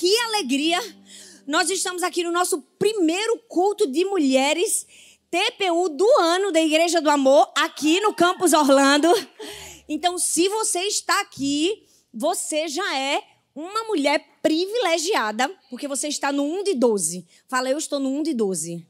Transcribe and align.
que 0.00 0.18
alegria! 0.20 0.78
Nós 1.46 1.68
estamos 1.68 2.02
aqui 2.02 2.24
no 2.24 2.32
nosso 2.32 2.62
primeiro 2.78 3.36
culto 3.40 3.86
de 3.86 4.02
mulheres 4.06 4.86
TPU 5.30 5.90
do 5.90 6.08
ano 6.20 6.50
da 6.50 6.58
Igreja 6.58 7.02
do 7.02 7.10
Amor, 7.10 7.52
aqui 7.54 8.00
no 8.00 8.14
Campus 8.14 8.54
Orlando. 8.54 9.08
Então, 9.86 10.16
se 10.16 10.48
você 10.48 10.84
está 10.84 11.20
aqui, 11.20 11.86
você 12.14 12.66
já 12.66 12.96
é 12.96 13.22
uma 13.54 13.84
mulher 13.84 14.24
privilegiada, 14.40 15.54
porque 15.68 15.86
você 15.86 16.08
está 16.08 16.32
no 16.32 16.44
1 16.44 16.64
de 16.64 16.74
12. 16.76 17.26
Fala, 17.46 17.68
eu 17.68 17.76
estou 17.76 18.00
no 18.00 18.08
1 18.08 18.22
de 18.22 18.32
12. 18.32 18.86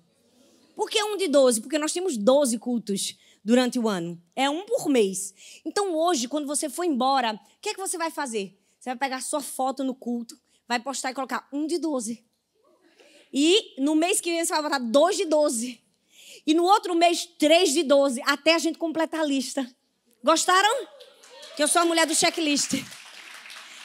Por 0.76 0.88
que 0.88 1.02
1 1.02 1.16
de 1.16 1.26
12? 1.26 1.60
Porque 1.60 1.76
nós 1.76 1.92
temos 1.92 2.16
12 2.16 2.56
cultos 2.58 3.16
durante 3.44 3.80
o 3.80 3.88
ano. 3.88 4.16
É 4.36 4.48
um 4.48 4.64
por 4.64 4.88
mês. 4.88 5.34
Então, 5.64 5.92
hoje, 5.92 6.28
quando 6.28 6.46
você 6.46 6.70
for 6.70 6.84
embora, 6.84 7.32
o 7.32 7.60
que 7.60 7.70
é 7.70 7.74
que 7.74 7.80
você 7.80 7.98
vai 7.98 8.12
fazer? 8.12 8.56
Você 8.78 8.90
vai 8.90 8.96
pegar 8.96 9.20
sua 9.20 9.40
foto 9.40 9.82
no 9.82 9.94
culto, 9.94 10.38
vai 10.70 10.78
postar 10.78 11.10
e 11.10 11.14
colocar 11.14 11.48
1 11.52 11.66
de 11.66 11.78
12. 11.78 12.24
E 13.32 13.74
no 13.82 13.96
mês 13.96 14.20
que 14.20 14.30
vem 14.30 14.44
você 14.44 14.52
vai 14.52 14.62
botar 14.62 14.78
2 14.78 15.16
de 15.16 15.24
12. 15.24 15.80
E 16.46 16.54
no 16.54 16.62
outro 16.62 16.94
mês, 16.94 17.26
3 17.40 17.72
de 17.72 17.82
12, 17.82 18.22
até 18.24 18.54
a 18.54 18.58
gente 18.58 18.78
completar 18.78 19.22
a 19.22 19.24
lista. 19.24 19.68
Gostaram? 20.22 20.86
Que 21.56 21.62
eu 21.64 21.66
sou 21.66 21.82
a 21.82 21.84
mulher 21.84 22.06
do 22.06 22.14
checklist. 22.14 22.74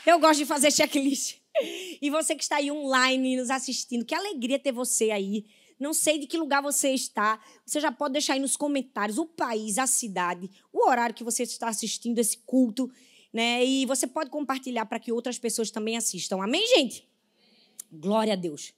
Eu 0.05 0.19
gosto 0.19 0.37
de 0.37 0.45
fazer 0.45 0.71
checklist. 0.71 1.37
E 1.99 2.11
você 2.11 2.35
que 2.35 2.43
está 2.43 2.57
aí 2.57 2.69
online 2.69 3.35
nos 3.35 3.49
assistindo, 3.49 4.05
que 4.05 4.13
alegria 4.13 4.59
ter 4.59 4.71
você 4.71 5.09
aí. 5.09 5.43
Não 5.79 5.91
sei 5.91 6.19
de 6.19 6.27
que 6.27 6.37
lugar 6.37 6.61
você 6.61 6.91
está. 6.91 7.39
Você 7.65 7.79
já 7.79 7.91
pode 7.91 8.13
deixar 8.13 8.33
aí 8.33 8.39
nos 8.39 8.55
comentários 8.55 9.17
o 9.17 9.25
país, 9.25 9.79
a 9.79 9.87
cidade, 9.87 10.51
o 10.71 10.87
horário 10.87 11.15
que 11.15 11.23
você 11.23 11.41
está 11.41 11.67
assistindo 11.67 12.19
esse 12.19 12.37
culto, 12.45 12.91
né? 13.35 13.65
E 13.65 13.85
você 13.85 14.07
pode 14.07 14.29
compartilhar 14.29 14.85
para 14.85 14.97
que 14.97 15.11
outras 15.11 15.37
pessoas 15.37 15.69
também 15.69 15.97
assistam. 15.97 16.41
Amém, 16.41 16.65
gente? 16.67 17.05
Glória 17.91 18.31
a 18.31 18.35
Deus. 18.37 18.73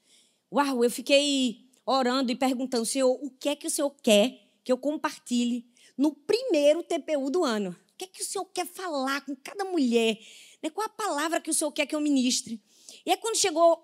Uau, 0.51 0.83
eu 0.83 0.89
fiquei 0.89 1.69
orando 1.85 2.31
e 2.31 2.35
perguntando, 2.35 2.83
Senhor, 2.83 3.11
o 3.23 3.29
que 3.29 3.49
é 3.49 3.55
que 3.55 3.67
o 3.67 3.69
Senhor 3.69 3.91
quer 4.01 4.49
que 4.63 4.71
eu 4.71 4.77
compartilhe 4.79 5.69
no 5.95 6.11
primeiro 6.11 6.81
TPU 6.81 7.29
do 7.29 7.43
ano? 7.43 7.69
O 7.69 7.97
que 7.99 8.05
é 8.05 8.07
que 8.07 8.23
o 8.23 8.25
Senhor 8.25 8.45
quer 8.45 8.65
falar 8.65 9.21
com 9.21 9.35
cada 9.35 9.63
mulher? 9.63 10.17
Né? 10.63 10.71
Qual 10.71 10.87
a 10.87 10.89
palavra 10.89 11.39
que 11.39 11.51
o 11.51 11.53
Senhor 11.53 11.71
quer 11.71 11.85
que 11.85 11.95
eu 11.95 12.01
ministre? 12.01 12.59
E 13.05 13.11
aí, 13.11 13.17
quando 13.17 13.37
chegou 13.37 13.79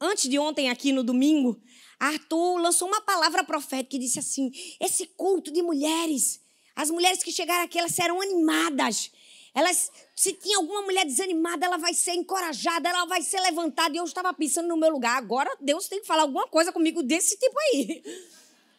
antes 0.00 0.28
de 0.28 0.40
ontem, 0.40 0.68
aqui 0.68 0.90
no 0.90 1.04
domingo, 1.04 1.56
Arthur 2.00 2.58
lançou 2.58 2.88
uma 2.88 3.00
palavra 3.00 3.44
profética 3.44 3.94
e 3.94 4.00
disse 4.00 4.18
assim: 4.18 4.50
esse 4.80 5.06
culto 5.06 5.52
de 5.52 5.62
mulheres, 5.62 6.40
as 6.74 6.90
mulheres 6.90 7.22
que 7.22 7.30
chegaram 7.30 7.62
aqui, 7.62 7.78
elas 7.78 7.92
serão 7.92 8.20
animadas. 8.20 9.12
Elas, 9.54 9.90
se 10.16 10.32
tinha 10.32 10.56
alguma 10.56 10.80
mulher 10.80 11.04
desanimada, 11.04 11.66
ela 11.66 11.76
vai 11.76 11.92
ser 11.92 12.12
encorajada, 12.12 12.88
ela 12.88 13.04
vai 13.04 13.20
ser 13.20 13.38
levantada. 13.42 13.94
E 13.94 13.98
eu 13.98 14.04
estava 14.04 14.32
pensando 14.32 14.66
no 14.66 14.76
meu 14.76 14.90
lugar. 14.90 15.18
Agora 15.18 15.54
Deus 15.60 15.88
tem 15.88 16.00
que 16.00 16.06
falar 16.06 16.22
alguma 16.22 16.48
coisa 16.48 16.72
comigo 16.72 17.02
desse 17.02 17.38
tipo 17.38 17.54
aí. 17.60 18.02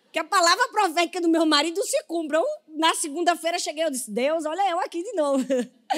Que 0.10 0.20
a 0.20 0.24
palavra 0.24 0.70
profética 0.70 1.20
do 1.20 1.28
meu 1.28 1.46
marido 1.46 1.84
se 1.84 2.02
cumpra. 2.06 2.38
Eu, 2.38 2.46
na 2.70 2.96
segunda-feira 2.96 3.60
cheguei, 3.60 3.84
eu 3.84 3.92
disse: 3.92 4.10
Deus, 4.10 4.46
olha 4.46 4.72
eu 4.72 4.80
aqui 4.80 5.04
de 5.04 5.12
novo. 5.12 5.46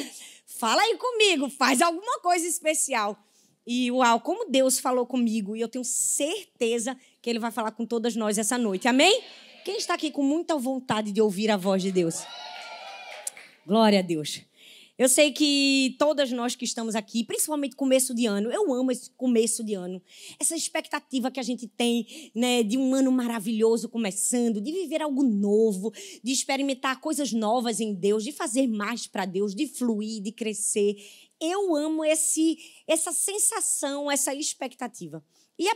Fala 0.46 0.82
aí 0.82 0.98
comigo, 0.98 1.48
faz 1.48 1.80
alguma 1.80 2.20
coisa 2.20 2.46
especial. 2.46 3.16
E 3.66 3.90
uau, 3.92 4.20
como 4.20 4.50
Deus 4.50 4.80
falou 4.80 5.06
comigo, 5.06 5.56
e 5.56 5.62
eu 5.62 5.70
tenho 5.70 5.86
certeza 5.86 6.98
que 7.22 7.30
Ele 7.30 7.40
vai 7.40 7.52
falar 7.52 7.72
com 7.72 7.86
todas 7.86 8.16
nós 8.16 8.38
essa 8.38 8.58
noite. 8.58 8.88
Amém? 8.88 9.24
Quem 9.64 9.78
está 9.78 9.94
aqui 9.94 10.10
com 10.12 10.24
muita 10.24 10.58
vontade 10.58 11.12
de 11.12 11.22
ouvir 11.22 11.52
a 11.52 11.56
voz 11.56 11.82
de 11.82 11.92
Deus? 11.92 12.26
Glória 13.66 14.00
a 14.00 14.02
Deus. 14.02 14.49
Eu 15.00 15.08
sei 15.08 15.32
que 15.32 15.96
todas 15.98 16.30
nós 16.30 16.56
que 16.56 16.66
estamos 16.66 16.94
aqui, 16.94 17.24
principalmente 17.24 17.74
começo 17.74 18.14
de 18.14 18.26
ano, 18.26 18.52
eu 18.52 18.74
amo 18.74 18.92
esse 18.92 19.10
começo 19.12 19.64
de 19.64 19.74
ano. 19.74 20.02
Essa 20.38 20.58
expectativa 20.58 21.32
que 21.32 21.40
a 21.40 21.44
gente 21.44 21.70
tem, 21.70 22.06
né, 22.36 22.64
de 22.64 22.78
um 22.78 22.94
ano 22.94 23.10
maravilhoso 23.10 23.88
começando, 23.88 24.60
de 24.60 24.70
viver 24.74 25.02
algo 25.02 25.24
novo, 25.24 25.94
de 26.22 26.34
experimentar 26.34 27.00
coisas 27.00 27.32
novas 27.32 27.80
em 27.80 27.94
Deus, 27.94 28.26
de 28.26 28.34
fazer 28.34 28.68
mais 28.68 29.08
para 29.08 29.24
Deus, 29.24 29.56
de 29.56 29.68
fluir, 29.68 30.22
de 30.22 30.34
crescer. 30.34 30.98
Eu 31.40 31.74
amo 31.78 32.04
esse 32.04 32.58
essa 32.86 33.14
sensação, 33.14 34.12
essa 34.12 34.36
expectativa. 34.36 35.24
E 35.58 35.70
é 35.70 35.76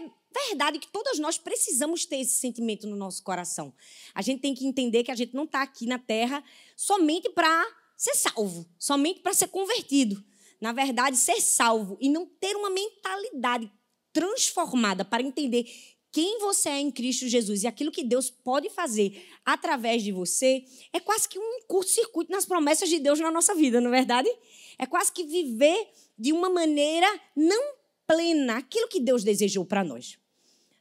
verdade 0.49 0.79
que 0.79 0.91
todas 0.91 1.17
nós 1.17 1.37
precisamos 1.37 2.05
ter 2.05 2.17
esse 2.17 2.33
sentimento 2.33 2.87
no 2.87 2.97
nosso 2.97 3.23
coração. 3.23 3.73
A 4.13 4.21
gente 4.21 4.41
tem 4.41 4.53
que 4.53 4.67
entender 4.67 5.01
que 5.05 5.11
a 5.11 5.15
gente 5.15 5.33
não 5.33 5.45
está 5.45 5.61
aqui 5.61 5.85
na 5.85 5.97
Terra 5.97 6.43
somente 6.75 7.29
para 7.29 7.65
ser 7.95 8.15
salvo, 8.15 8.69
somente 8.77 9.21
para 9.21 9.33
ser 9.33 9.47
convertido. 9.47 10.23
Na 10.59 10.71
verdade, 10.71 11.17
ser 11.17 11.41
salvo 11.41 11.97
e 11.99 12.09
não 12.09 12.25
ter 12.25 12.55
uma 12.55 12.69
mentalidade 12.69 13.71
transformada 14.13 15.03
para 15.03 15.23
entender 15.23 15.65
quem 16.13 16.37
você 16.37 16.69
é 16.69 16.79
em 16.79 16.91
Cristo 16.91 17.27
Jesus 17.27 17.63
e 17.63 17.67
aquilo 17.67 17.91
que 17.91 18.03
Deus 18.03 18.29
pode 18.29 18.69
fazer 18.69 19.25
através 19.43 20.03
de 20.03 20.11
você, 20.11 20.63
é 20.93 20.99
quase 20.99 21.27
que 21.27 21.39
um 21.39 21.61
curto-circuito 21.67 22.31
nas 22.31 22.45
promessas 22.45 22.87
de 22.87 22.99
Deus 22.99 23.19
na 23.19 23.31
nossa 23.31 23.55
vida, 23.55 23.81
não 23.81 23.89
é 23.89 23.97
verdade? 23.97 24.29
É 24.77 24.85
quase 24.85 25.11
que 25.11 25.23
viver 25.23 25.89
de 26.17 26.31
uma 26.31 26.49
maneira 26.49 27.07
não 27.35 27.73
plena 28.05 28.57
aquilo 28.57 28.87
que 28.87 28.99
Deus 28.99 29.23
desejou 29.23 29.65
para 29.65 29.83
nós. 29.83 30.19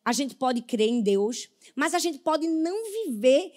A 0.05 0.12
gente 0.12 0.34
pode 0.34 0.61
crer 0.61 0.89
em 0.89 1.01
Deus, 1.01 1.49
mas 1.75 1.95
a 1.95 1.99
gente 1.99 2.19
pode 2.19 2.47
não 2.47 2.77
viver 3.06 3.53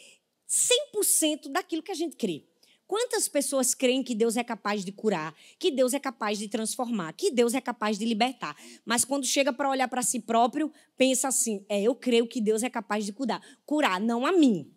100% 0.96 1.50
daquilo 1.50 1.84
que 1.84 1.92
a 1.92 1.96
gente 1.96 2.16
crê. 2.16 2.46
Quantas 2.88 3.28
pessoas 3.28 3.74
creem 3.74 4.04
que 4.04 4.14
Deus 4.14 4.38
é 4.38 4.44
capaz 4.44 4.86
de 4.86 4.92
curar, 4.92 5.36
que 5.58 5.72
Deus 5.72 5.94
é 5.94 6.00
capaz 6.00 6.38
de 6.38 6.48
transformar, 6.48 7.14
que 7.14 7.32
Deus 7.32 7.56
é 7.56 7.62
capaz 7.62 7.98
de 7.98 8.06
libertar, 8.06 8.56
mas 8.86 9.04
quando 9.04 9.26
chega 9.26 9.52
para 9.52 9.70
olhar 9.70 9.88
para 9.88 10.04
si 10.04 10.20
próprio, 10.20 10.72
pensa 10.96 11.28
assim: 11.28 11.66
é, 11.68 11.82
eu 11.82 11.96
creio 11.96 12.28
que 12.28 12.40
Deus 12.40 12.62
é 12.62 12.70
capaz 12.70 13.06
de 13.06 13.12
curar, 13.12 13.42
curar, 13.66 14.00
não 14.00 14.26
a 14.26 14.32
mim. 14.32 14.72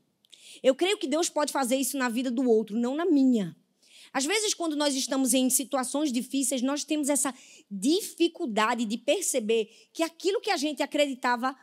Eu 0.62 0.74
creio 0.74 0.96
que 0.96 1.06
Deus 1.06 1.28
pode 1.28 1.52
fazer 1.52 1.76
isso 1.76 1.98
na 1.98 2.08
vida 2.08 2.30
do 2.30 2.48
outro, 2.48 2.76
não 2.76 2.96
na 2.96 3.04
minha. 3.04 3.54
Às 4.10 4.24
vezes, 4.24 4.54
quando 4.54 4.74
nós 4.74 4.94
estamos 4.94 5.34
em 5.34 5.50
situações 5.50 6.10
difíceis, 6.10 6.62
nós 6.62 6.84
temos 6.84 7.10
essa 7.10 7.34
dificuldade 7.70 8.86
de 8.86 8.96
perceber 8.96 9.68
que 9.92 10.02
aquilo 10.02 10.40
que 10.40 10.50
a 10.50 10.56
gente 10.56 10.82
acreditava 10.82 11.54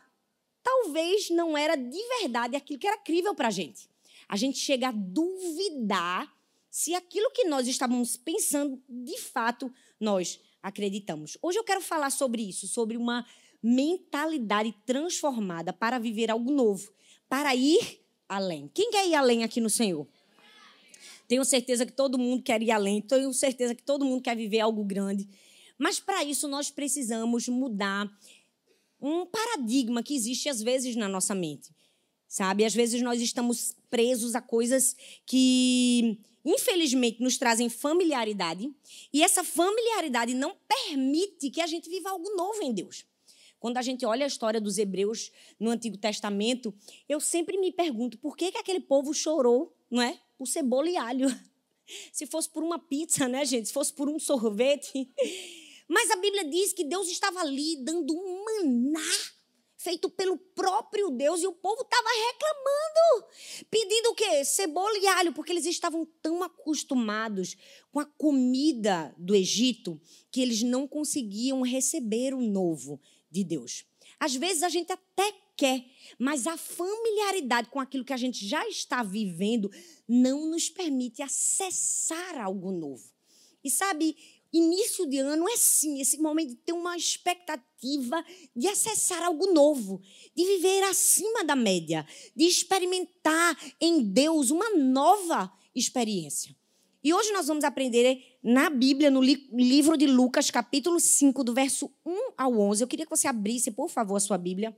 talvez 0.62 1.28
não 1.30 1.58
era 1.58 1.76
de 1.76 1.98
verdade 2.20 2.56
aquilo 2.56 2.78
que 2.78 2.86
era 2.86 2.98
crível 2.98 3.34
para 3.34 3.48
a 3.48 3.50
gente. 3.50 3.88
A 4.28 4.36
gente 4.36 4.58
chega 4.58 4.88
a 4.88 4.92
duvidar 4.92 6.35
se 6.76 6.94
aquilo 6.94 7.30
que 7.30 7.44
nós 7.44 7.66
estávamos 7.66 8.18
pensando, 8.18 8.78
de 8.86 9.18
fato, 9.18 9.72
nós 9.98 10.38
acreditamos. 10.62 11.38
Hoje 11.40 11.58
eu 11.58 11.64
quero 11.64 11.80
falar 11.80 12.10
sobre 12.10 12.42
isso, 12.42 12.68
sobre 12.68 12.98
uma 12.98 13.26
mentalidade 13.62 14.74
transformada 14.84 15.72
para 15.72 15.98
viver 15.98 16.30
algo 16.30 16.52
novo, 16.52 16.92
para 17.30 17.56
ir 17.56 18.02
além. 18.28 18.70
Quem 18.74 18.90
quer 18.90 19.08
ir 19.08 19.14
além 19.14 19.42
aqui 19.42 19.58
no 19.58 19.70
Senhor? 19.70 20.06
Tenho 21.26 21.46
certeza 21.46 21.86
que 21.86 21.92
todo 21.92 22.18
mundo 22.18 22.42
quer 22.42 22.60
ir 22.60 22.70
além, 22.70 23.00
tenho 23.00 23.32
certeza 23.32 23.74
que 23.74 23.82
todo 23.82 24.04
mundo 24.04 24.20
quer 24.20 24.36
viver 24.36 24.60
algo 24.60 24.84
grande. 24.84 25.26
Mas 25.78 25.98
para 25.98 26.24
isso 26.24 26.46
nós 26.46 26.70
precisamos 26.70 27.48
mudar 27.48 28.06
um 29.00 29.24
paradigma 29.24 30.02
que 30.02 30.14
existe 30.14 30.50
às 30.50 30.60
vezes 30.62 30.94
na 30.94 31.08
nossa 31.08 31.34
mente. 31.34 31.70
Sabe? 32.28 32.66
Às 32.66 32.74
vezes 32.74 33.00
nós 33.00 33.22
estamos 33.22 33.74
presos 33.88 34.34
a 34.34 34.42
coisas 34.42 34.94
que 35.24 36.20
infelizmente, 36.46 37.22
nos 37.22 37.36
trazem 37.36 37.68
familiaridade, 37.68 38.72
e 39.12 39.22
essa 39.22 39.42
familiaridade 39.42 40.34
não 40.34 40.56
permite 40.68 41.50
que 41.50 41.60
a 41.60 41.66
gente 41.66 41.88
viva 41.88 42.10
algo 42.10 42.34
novo 42.36 42.62
em 42.62 42.72
Deus. 42.72 43.04
Quando 43.58 43.78
a 43.78 43.82
gente 43.82 44.04
olha 44.04 44.24
a 44.24 44.28
história 44.28 44.60
dos 44.60 44.78
hebreus 44.78 45.32
no 45.58 45.70
Antigo 45.70 45.96
Testamento, 45.96 46.74
eu 47.08 47.18
sempre 47.18 47.58
me 47.58 47.72
pergunto 47.72 48.18
por 48.18 48.36
que, 48.36 48.52
que 48.52 48.58
aquele 48.58 48.80
povo 48.80 49.12
chorou, 49.12 49.74
não 49.90 50.02
é? 50.02 50.20
Por 50.38 50.46
cebola 50.46 50.88
e 50.88 50.96
alho. 50.96 51.28
Se 52.12 52.26
fosse 52.26 52.48
por 52.48 52.62
uma 52.62 52.78
pizza, 52.78 53.26
né, 53.26 53.44
gente? 53.44 53.68
Se 53.68 53.72
fosse 53.72 53.92
por 53.92 54.08
um 54.08 54.18
sorvete. 54.18 55.10
Mas 55.88 56.10
a 56.10 56.16
Bíblia 56.16 56.44
diz 56.44 56.72
que 56.72 56.84
Deus 56.84 57.08
estava 57.08 57.40
ali 57.40 57.76
dando 57.82 58.12
um 58.12 58.44
maná 58.44 59.35
feito 59.86 60.10
pelo 60.10 60.36
próprio 60.36 61.10
Deus 61.12 61.44
e 61.44 61.46
o 61.46 61.52
povo 61.52 61.82
estava 61.82 62.08
reclamando, 62.08 63.32
pedindo 63.70 64.08
o 64.08 64.14
quê? 64.16 64.44
Cebola 64.44 64.98
e 64.98 65.06
alho, 65.06 65.32
porque 65.32 65.52
eles 65.52 65.64
estavam 65.64 66.04
tão 66.20 66.42
acostumados 66.42 67.56
com 67.92 68.00
a 68.00 68.04
comida 68.04 69.14
do 69.16 69.32
Egito 69.32 70.00
que 70.32 70.40
eles 70.40 70.60
não 70.60 70.88
conseguiam 70.88 71.62
receber 71.62 72.34
o 72.34 72.40
novo 72.40 73.00
de 73.30 73.44
Deus. 73.44 73.84
Às 74.18 74.34
vezes 74.34 74.64
a 74.64 74.68
gente 74.68 74.90
até 74.90 75.32
quer, 75.56 75.84
mas 76.18 76.48
a 76.48 76.56
familiaridade 76.56 77.70
com 77.70 77.78
aquilo 77.78 78.04
que 78.04 78.12
a 78.12 78.16
gente 78.16 78.44
já 78.44 78.66
está 78.66 79.04
vivendo 79.04 79.70
não 80.08 80.50
nos 80.50 80.68
permite 80.68 81.22
acessar 81.22 82.40
algo 82.40 82.72
novo. 82.72 83.08
E 83.62 83.70
sabe, 83.70 84.16
início 84.56 85.06
de 85.06 85.18
ano 85.18 85.48
é 85.48 85.56
sim 85.56 86.00
esse 86.00 86.18
momento 86.18 86.50
de 86.50 86.56
ter 86.56 86.72
uma 86.72 86.96
expectativa 86.96 88.24
de 88.54 88.68
acessar 88.68 89.22
algo 89.22 89.52
novo, 89.52 90.00
de 90.34 90.44
viver 90.44 90.82
acima 90.84 91.44
da 91.44 91.54
média, 91.54 92.06
de 92.34 92.44
experimentar 92.44 93.56
em 93.80 94.02
Deus 94.02 94.50
uma 94.50 94.70
nova 94.76 95.52
experiência. 95.74 96.56
E 97.02 97.14
hoje 97.14 97.32
nós 97.32 97.46
vamos 97.46 97.62
aprender 97.62 98.38
na 98.42 98.68
Bíblia, 98.68 99.10
no 99.10 99.22
li 99.22 99.48
livro 99.52 99.96
de 99.96 100.06
Lucas, 100.06 100.50
capítulo 100.50 100.98
5, 100.98 101.44
do 101.44 101.54
verso 101.54 101.88
1 102.04 102.32
ao 102.36 102.58
11. 102.58 102.82
Eu 102.82 102.88
queria 102.88 103.06
que 103.06 103.16
você 103.16 103.28
abrisse, 103.28 103.70
por 103.70 103.88
favor, 103.88 104.16
a 104.16 104.20
sua 104.20 104.36
Bíblia. 104.36 104.76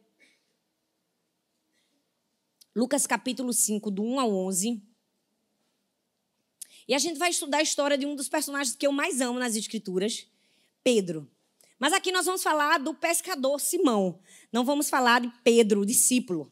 Lucas, 2.76 3.06
capítulo 3.06 3.52
5, 3.52 3.90
do 3.90 4.02
1 4.02 4.20
ao 4.20 4.30
11. 4.30 4.87
E 6.88 6.94
a 6.94 6.98
gente 6.98 7.18
vai 7.18 7.28
estudar 7.28 7.58
a 7.58 7.62
história 7.62 7.98
de 7.98 8.06
um 8.06 8.16
dos 8.16 8.30
personagens 8.30 8.74
que 8.74 8.86
eu 8.86 8.92
mais 8.92 9.20
amo 9.20 9.38
nas 9.38 9.54
Escrituras, 9.54 10.26
Pedro. 10.82 11.30
Mas 11.78 11.92
aqui 11.92 12.10
nós 12.10 12.24
vamos 12.24 12.42
falar 12.42 12.78
do 12.78 12.94
pescador 12.94 13.60
Simão. 13.60 14.18
Não 14.50 14.64
vamos 14.64 14.88
falar 14.88 15.20
de 15.20 15.30
Pedro, 15.44 15.82
o 15.82 15.86
discípulo. 15.86 16.50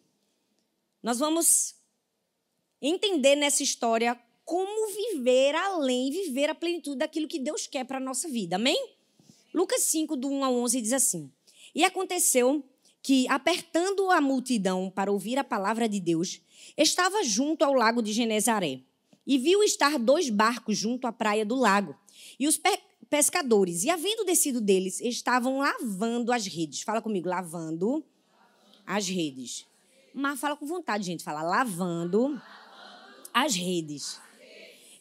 Nós 1.03 1.19
vamos 1.19 1.75
entender 2.83 3.35
nessa 3.35 3.63
história 3.63 4.21
como 4.45 4.93
viver 4.93 5.55
além, 5.55 6.11
viver 6.11 6.51
a 6.51 6.55
plenitude 6.55 6.99
daquilo 6.99 7.27
que 7.27 7.39
Deus 7.39 7.67
quer 7.67 7.85
para 7.85 7.97
a 7.97 8.01
nossa 8.01 8.29
vida. 8.29 8.57
Amém? 8.57 8.95
Lucas 9.55 9.85
5, 9.85 10.17
do 10.17 10.29
1 10.29 10.45
ao 10.45 10.55
11, 10.55 10.83
diz 10.83 10.93
assim: 10.93 11.33
E 11.75 11.83
aconteceu 11.83 12.63
que, 13.03 13.27
apertando 13.29 14.11
a 14.11 14.21
multidão 14.21 14.91
para 14.91 15.11
ouvir 15.11 15.39
a 15.39 15.45
palavra 15.45 15.89
de 15.89 15.99
Deus, 15.99 16.43
estava 16.77 17.25
junto 17.25 17.65
ao 17.65 17.73
lago 17.73 18.03
de 18.03 18.13
Genezaré 18.13 18.86
e 19.27 19.39
viu 19.39 19.63
estar 19.63 19.99
dois 19.99 20.31
barcos 20.31 20.79
junto 20.79 21.07
à 21.07 21.13
praia 21.13 21.45
do 21.45 21.57
lago. 21.57 21.97
E 22.39 22.47
os 22.47 22.57
pe 22.57 22.79
pescadores, 23.09 23.85
e 23.85 23.91
havendo 23.91 24.25
descido 24.25 24.61
deles, 24.61 25.01
estavam 25.01 25.59
lavando 25.59 26.33
as 26.33 26.45
redes. 26.47 26.83
Fala 26.83 27.01
comigo, 27.01 27.29
lavando 27.29 28.05
as 28.85 29.09
redes. 29.09 29.65
Mas 30.13 30.41
fala 30.41 30.57
com 30.57 30.67
vontade, 30.67 31.05
gente. 31.05 31.23
Fala 31.23 31.43
lavando 31.43 32.41
as 33.33 33.55
redes. 33.55 34.21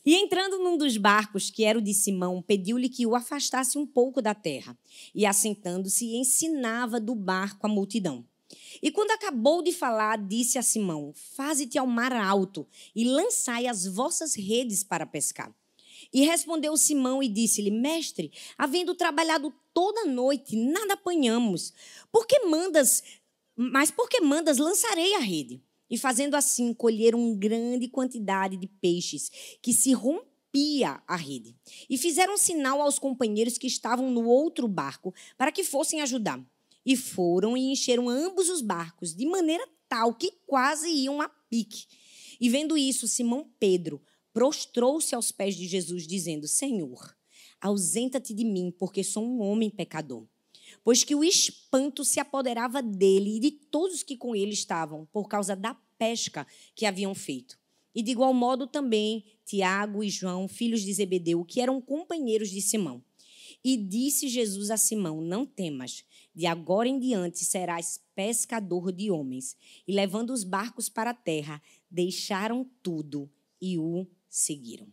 E 0.06 0.14
entrando 0.14 0.60
num 0.60 0.78
dos 0.78 0.98
barcos, 0.98 1.50
que 1.50 1.64
era 1.64 1.80
o 1.80 1.82
de 1.82 1.94
Simão, 1.94 2.42
pediu-lhe 2.42 2.90
que 2.90 3.08
o 3.08 3.16
afastasse 3.16 3.76
um 3.78 3.88
pouco 3.88 4.22
da 4.22 4.36
terra. 4.36 4.78
E 5.16 5.26
assentando-se, 5.26 6.16
ensinava 6.16 7.00
do 7.00 7.16
barco 7.16 7.66
a 7.66 7.70
multidão. 7.70 8.24
E 8.82 8.92
quando 8.92 9.12
acabou 9.12 9.62
de 9.62 9.72
falar, 9.72 10.18
disse 10.18 10.58
a 10.58 10.64
Simão: 10.64 11.14
Faze-te 11.14 11.78
ao 11.78 11.88
mar 11.88 12.14
alto 12.14 12.68
e 12.96 13.04
lançai 13.04 13.68
as 13.68 13.86
vossas 13.86 14.36
redes 14.36 14.84
para 14.84 15.06
pescar. 15.06 15.54
E 16.14 16.24
respondeu 16.24 16.76
Simão 16.78 17.22
e 17.22 17.28
disse-lhe: 17.28 17.72
Mestre, 17.72 18.32
havendo 18.58 18.96
trabalhado 18.96 19.54
toda 19.74 20.06
noite, 20.06 20.56
nada 20.56 20.94
apanhamos. 20.94 21.74
Por 22.12 22.26
que 22.26 22.46
mandas? 22.46 23.04
Mas 23.56 23.92
por 23.92 24.10
que 24.10 24.22
mandas 24.22 24.58
lançarei 24.58 25.16
a 25.16 25.20
rede? 25.20 25.62
E 25.90 25.98
fazendo 25.98 26.36
assim, 26.36 26.74
colheram 26.74 27.36
grande 27.36 27.88
quantidade 27.88 28.58
de 28.58 28.68
peixes, 28.68 29.32
que 29.62 29.72
se 29.72 29.94
rompia 29.94 31.02
a 31.08 31.16
rede. 31.16 31.56
E 31.90 31.98
fizeram 31.98 32.38
sinal 32.38 32.82
aos 32.82 32.98
companheiros 32.98 33.58
que 33.58 33.68
estavam 33.68 34.10
no 34.10 34.26
outro 34.26 34.68
barco, 34.68 35.14
para 35.38 35.52
que 35.52 35.64
fossem 35.64 36.02
ajudar. 36.02 36.44
E 36.86 36.96
foram 36.96 37.58
e 37.58 37.72
encheram 37.72 38.10
ambos 38.10 38.50
os 38.50 38.62
barcos, 38.62 39.16
de 39.16 39.26
maneira 39.26 39.68
tal 39.90 40.14
que 40.14 40.32
quase 40.46 40.90
iam 40.90 41.22
a 41.22 41.28
pique. 41.28 41.86
E 42.40 42.50
vendo 42.50 42.78
isso, 42.78 43.08
Simão 43.08 43.50
Pedro 43.60 44.02
prostrou-se 44.34 45.16
aos 45.16 45.32
pés 45.32 45.56
de 45.56 45.68
Jesus, 45.68 46.06
dizendo: 46.06 46.48
Senhor, 46.48 47.16
ausenta-te 47.60 48.34
de 48.34 48.44
mim, 48.44 48.74
porque 48.78 49.04
sou 49.04 49.26
um 49.26 49.42
homem 49.42 49.70
pecador 49.70 50.28
pois 50.84 51.04
que 51.04 51.16
o 51.16 51.24
espanto 51.24 52.06
se 52.06 52.20
apoderava 52.20 52.82
dele 52.82 53.38
e 53.38 53.40
de 53.40 53.52
todos 53.52 54.04
que 54.04 54.16
com 54.16 54.36
ele 54.36 54.54
estavam, 54.54 55.08
por 55.12 55.28
causa 55.28 55.56
da 55.56 55.74
pesca 55.98 56.46
que 56.76 56.86
haviam 56.86 57.16
feito. 57.16 57.58
E 57.94 58.04
de 58.04 58.12
igual 58.12 58.34
modo 58.34 58.68
também 58.68 59.24
Tiago 59.46 60.04
e 60.04 60.10
João, 60.10 60.48
filhos 60.48 60.82
de 60.82 60.94
Zebedeu, 60.94 61.44
que 61.46 61.62
eram 61.62 61.82
companheiros 61.82 62.50
de 62.50 62.62
Simão. 62.62 63.04
E 63.64 63.78
disse 63.78 64.28
Jesus 64.28 64.70
a 64.70 64.78
Simão: 64.78 65.22
Não 65.22 65.46
temas, 65.46 66.04
de 66.36 66.46
agora 66.46 66.90
em 66.90 67.00
diante 67.00 67.46
serás 67.46 68.02
pescador 68.14 68.92
de 68.92 69.10
homens. 69.10 69.56
E 69.88 69.94
levando 69.94 70.32
os 70.32 70.44
barcos 70.44 70.90
para 70.90 71.12
a 71.12 71.14
terra, 71.14 71.62
deixaram 71.90 72.70
tudo 72.84 73.32
e 73.62 73.78
o 73.78 74.06
seguiram. 74.28 74.88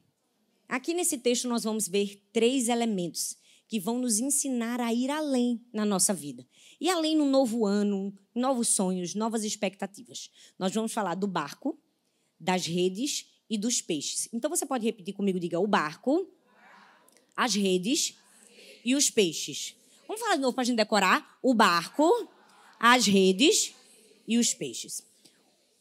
Aqui 0.68 0.94
nesse 0.94 1.18
texto 1.18 1.48
nós 1.48 1.64
vamos 1.64 1.88
ver 1.88 2.22
três 2.32 2.68
elementos 2.68 3.36
que 3.66 3.80
vão 3.80 3.98
nos 3.98 4.18
ensinar 4.18 4.80
a 4.80 4.92
ir 4.92 5.10
além 5.10 5.64
na 5.72 5.84
nossa 5.84 6.14
vida. 6.14 6.46
E 6.80 6.90
além 6.90 7.16
no 7.16 7.24
novo 7.24 7.66
ano, 7.66 8.14
novos 8.34 8.68
sonhos, 8.68 9.14
novas 9.14 9.44
expectativas. 9.44 10.30
Nós 10.58 10.72
vamos 10.72 10.92
falar 10.92 11.14
do 11.14 11.26
barco, 11.26 11.78
das 12.38 12.66
redes 12.66 13.26
e 13.48 13.58
dos 13.58 13.80
peixes. 13.80 14.28
Então 14.32 14.48
você 14.48 14.64
pode 14.64 14.84
repetir 14.84 15.14
comigo, 15.14 15.40
diga 15.40 15.58
o 15.58 15.66
barco, 15.66 16.30
as 17.36 17.54
redes 17.54 18.16
e 18.84 18.94
os 18.94 19.10
peixes. 19.10 19.74
Vamos 20.12 20.24
falar 20.24 20.36
de 20.36 20.42
novo 20.42 20.54
para 20.54 20.60
a 20.60 20.64
gente 20.66 20.76
decorar? 20.76 21.38
O 21.42 21.54
barco, 21.54 22.28
as 22.78 23.06
redes 23.06 23.72
e 24.28 24.36
os 24.36 24.52
peixes. 24.52 25.02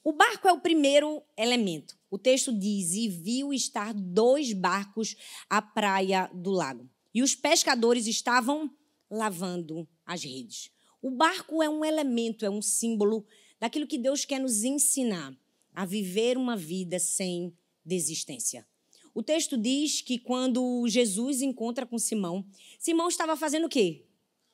O 0.06 0.14
barco 0.14 0.48
é 0.48 0.54
o 0.54 0.62
primeiro 0.62 1.22
elemento. 1.36 1.98
O 2.10 2.18
texto 2.18 2.58
diz: 2.58 2.94
E 2.94 3.10
viu 3.10 3.54
estar 3.54 3.94
dois 3.94 4.54
barcos 4.54 5.18
à 5.50 5.62
praia 5.62 6.32
do 6.34 6.50
lago. 6.50 6.90
E 7.14 7.22
os 7.22 7.36
pescadores 7.36 8.08
estavam 8.08 8.74
lavando 9.10 9.86
as 10.06 10.24
redes. 10.24 10.72
O 11.02 11.12
barco 11.12 11.62
é 11.62 11.68
um 11.68 11.84
elemento, 11.84 12.46
é 12.46 12.50
um 12.50 12.62
símbolo 12.62 13.26
daquilo 13.60 13.86
que 13.86 13.98
Deus 13.98 14.24
quer 14.24 14.40
nos 14.40 14.64
ensinar 14.64 15.38
a 15.76 15.86
viver 15.86 16.38
uma 16.38 16.56
vida 16.56 17.00
sem 17.00 17.54
desistência. 17.84 18.66
O 19.14 19.22
texto 19.22 19.58
diz 19.58 20.02
que 20.02 20.18
quando 20.18 20.88
Jesus 20.88 21.42
encontra 21.42 21.86
com 21.86 22.00
Simão, 22.00 22.46
Simão 22.80 23.10
estava 23.10 23.36
fazendo 23.36 23.66
o 23.66 23.70
quê? 23.70 24.06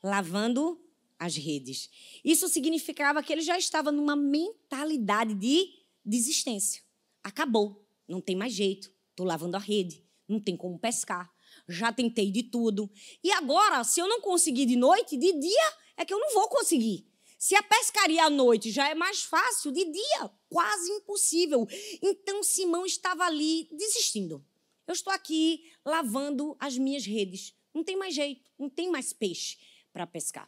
Lavando 0.08 0.80
as 1.20 1.36
redes. 1.36 1.90
Isso 2.24 2.48
significava 2.48 3.22
que 3.22 3.34
ele 3.34 3.42
já 3.42 3.58
estava 3.58 3.92
numa 3.92 4.16
mentalidade 4.16 5.34
de 5.34 5.68
desistência. 6.06 6.82
Acabou, 7.24 7.86
não 8.08 8.22
tem 8.22 8.36
mais 8.36 8.54
jeito. 8.54 8.92
Estou 9.10 9.26
lavando 9.26 9.58
a 9.58 9.60
rede, 9.60 10.04
não 10.28 10.40
tem 10.40 10.56
como 10.56 10.80
pescar 10.80 11.30
já 11.68 11.92
tentei 11.92 12.32
de 12.32 12.44
tudo. 12.44 12.90
E 13.24 13.32
agora, 13.32 13.84
se 13.84 14.00
eu 14.00 14.08
não 14.08 14.22
conseguir 14.22 14.66
de 14.66 14.76
noite, 14.76 15.18
de 15.18 15.34
dia 15.34 15.74
é 15.96 16.06
que 16.06 16.14
eu 16.14 16.20
não 16.20 16.34
vou 16.34 16.48
conseguir. 16.50 17.08
Se 17.38 17.56
a 17.56 17.62
pescaria 17.62 18.26
à 18.26 18.30
noite 18.30 18.72
já 18.72 18.90
é 18.90 18.96
mais 18.96 19.24
fácil, 19.24 19.72
de 19.72 19.86
dia, 19.86 20.32
quase 20.50 20.92
impossível. 20.92 21.68
Então 22.02 22.42
Simão 22.44 22.86
estava 22.86 23.26
ali 23.26 23.68
desistindo. 23.72 24.44
Eu 24.88 24.94
estou 24.94 25.12
aqui 25.14 25.72
lavando 25.86 26.56
as 26.60 26.78
minhas 26.78 27.06
redes. 27.06 27.54
Não 27.74 27.84
tem 27.84 27.96
mais 27.96 28.16
jeito, 28.16 28.50
não 28.58 28.70
tem 28.70 28.90
mais 28.90 29.14
peixe 29.14 29.58
para 29.98 30.06
pescar. 30.06 30.48